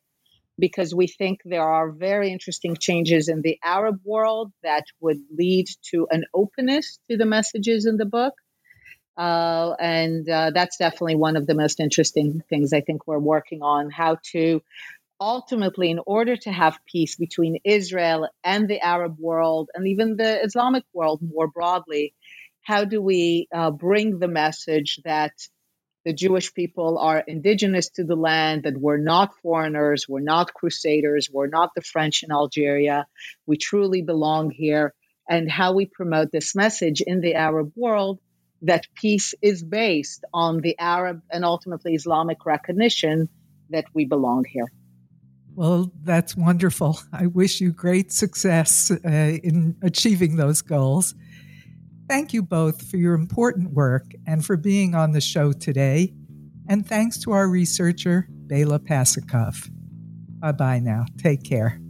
because 0.59 0.95
we 0.95 1.07
think 1.07 1.41
there 1.45 1.69
are 1.69 1.91
very 1.91 2.33
interesting 2.33 2.77
changes 2.77 3.29
in 3.29 3.43
the 3.43 3.59
Arab 3.65 4.01
world 4.05 4.53
that 4.63 4.85
would 5.01 5.19
lead 5.31 5.67
to 5.91 6.07
an 6.11 6.25
openness 6.35 6.99
to 7.11 7.17
the 7.17 7.27
messages 7.27 7.87
in 7.87 7.97
the 7.97 8.07
book. 8.07 8.35
Uh, 9.21 9.75
and 9.79 10.27
uh, 10.31 10.51
that's 10.55 10.79
definitely 10.79 11.15
one 11.15 11.37
of 11.37 11.47
the 11.47 11.55
most 11.55 11.79
interesting 11.79 12.43
things 12.49 12.73
I 12.73 12.81
think 12.81 13.07
we're 13.07 13.19
working 13.19 13.61
on 13.61 13.91
how 13.91 14.17
to 14.33 14.63
ultimately, 15.21 15.91
in 15.91 16.01
order 16.07 16.37
to 16.37 16.51
have 16.51 16.79
peace 16.87 17.17
between 17.17 17.59
Israel 17.63 18.31
and 18.43 18.67
the 18.67 18.81
Arab 18.81 19.19
world 19.19 19.69
and 19.75 19.87
even 19.87 20.17
the 20.17 20.43
Islamic 20.43 20.85
world 20.95 21.21
more 21.21 21.49
broadly, 21.49 22.15
how 22.63 22.87
do 22.87 23.03
we 23.03 23.47
uh, 23.55 23.71
bring 23.71 24.19
the 24.19 24.29
message 24.29 24.99
that 25.05 25.33
the 26.07 26.15
Jewish 26.15 26.55
people 26.55 26.97
are 26.97 27.19
indigenous 27.19 27.91
to 27.97 28.05
the 28.05 28.17
land, 28.17 28.63
that 28.63 28.79
we're 28.79 28.97
not 28.97 29.37
foreigners, 29.43 30.07
we're 30.09 30.21
not 30.21 30.55
crusaders, 30.55 31.29
we're 31.31 31.47
not 31.47 31.73
the 31.77 31.83
French 31.83 32.23
in 32.23 32.33
Algeria, 32.33 33.07
we 33.47 33.59
truly 33.59 34.01
belong 34.01 34.51
here, 34.51 34.95
and 35.29 35.51
how 35.51 35.75
we 35.75 35.85
promote 35.85 36.33
this 36.33 36.57
message 36.57 37.03
in 37.03 37.21
the 37.21 37.35
Arab 37.35 37.71
world 37.77 38.19
that 38.63 38.87
peace 38.95 39.35
is 39.41 39.63
based 39.63 40.25
on 40.35 40.61
the 40.61 40.79
Arab 40.79 41.23
and 41.31 41.45
ultimately 41.45 41.95
Islamic 41.95 42.45
recognition 42.45 43.29
that 43.71 43.87
we 43.95 44.05
belong 44.05 44.45
here. 44.45 44.71
Well, 45.55 45.93
that's 46.03 46.37
wonderful. 46.37 47.01
I 47.13 47.27
wish 47.27 47.61
you 47.61 47.73
great 47.73 48.13
success 48.13 48.91
uh, 48.91 49.09
in 49.09 49.77
achieving 49.83 50.37
those 50.37 50.63
goals. 50.63 51.15
Thank 52.09 52.33
you 52.33 52.43
both 52.43 52.89
for 52.89 52.97
your 52.97 53.15
important 53.15 53.73
work 53.73 54.13
and 54.27 54.45
for 54.45 54.57
being 54.57 54.95
on 54.95 55.13
the 55.13 55.21
show 55.21 55.53
today. 55.53 56.13
And 56.69 56.87
thanks 56.87 57.19
to 57.21 57.33
our 57.33 57.49
researcher, 57.49 58.27
Bela 58.31 58.79
Pasikov. 58.79 59.71
Bye 60.41 60.53
bye 60.53 60.79
now. 60.79 61.05
Take 61.19 61.43
care. 61.43 61.81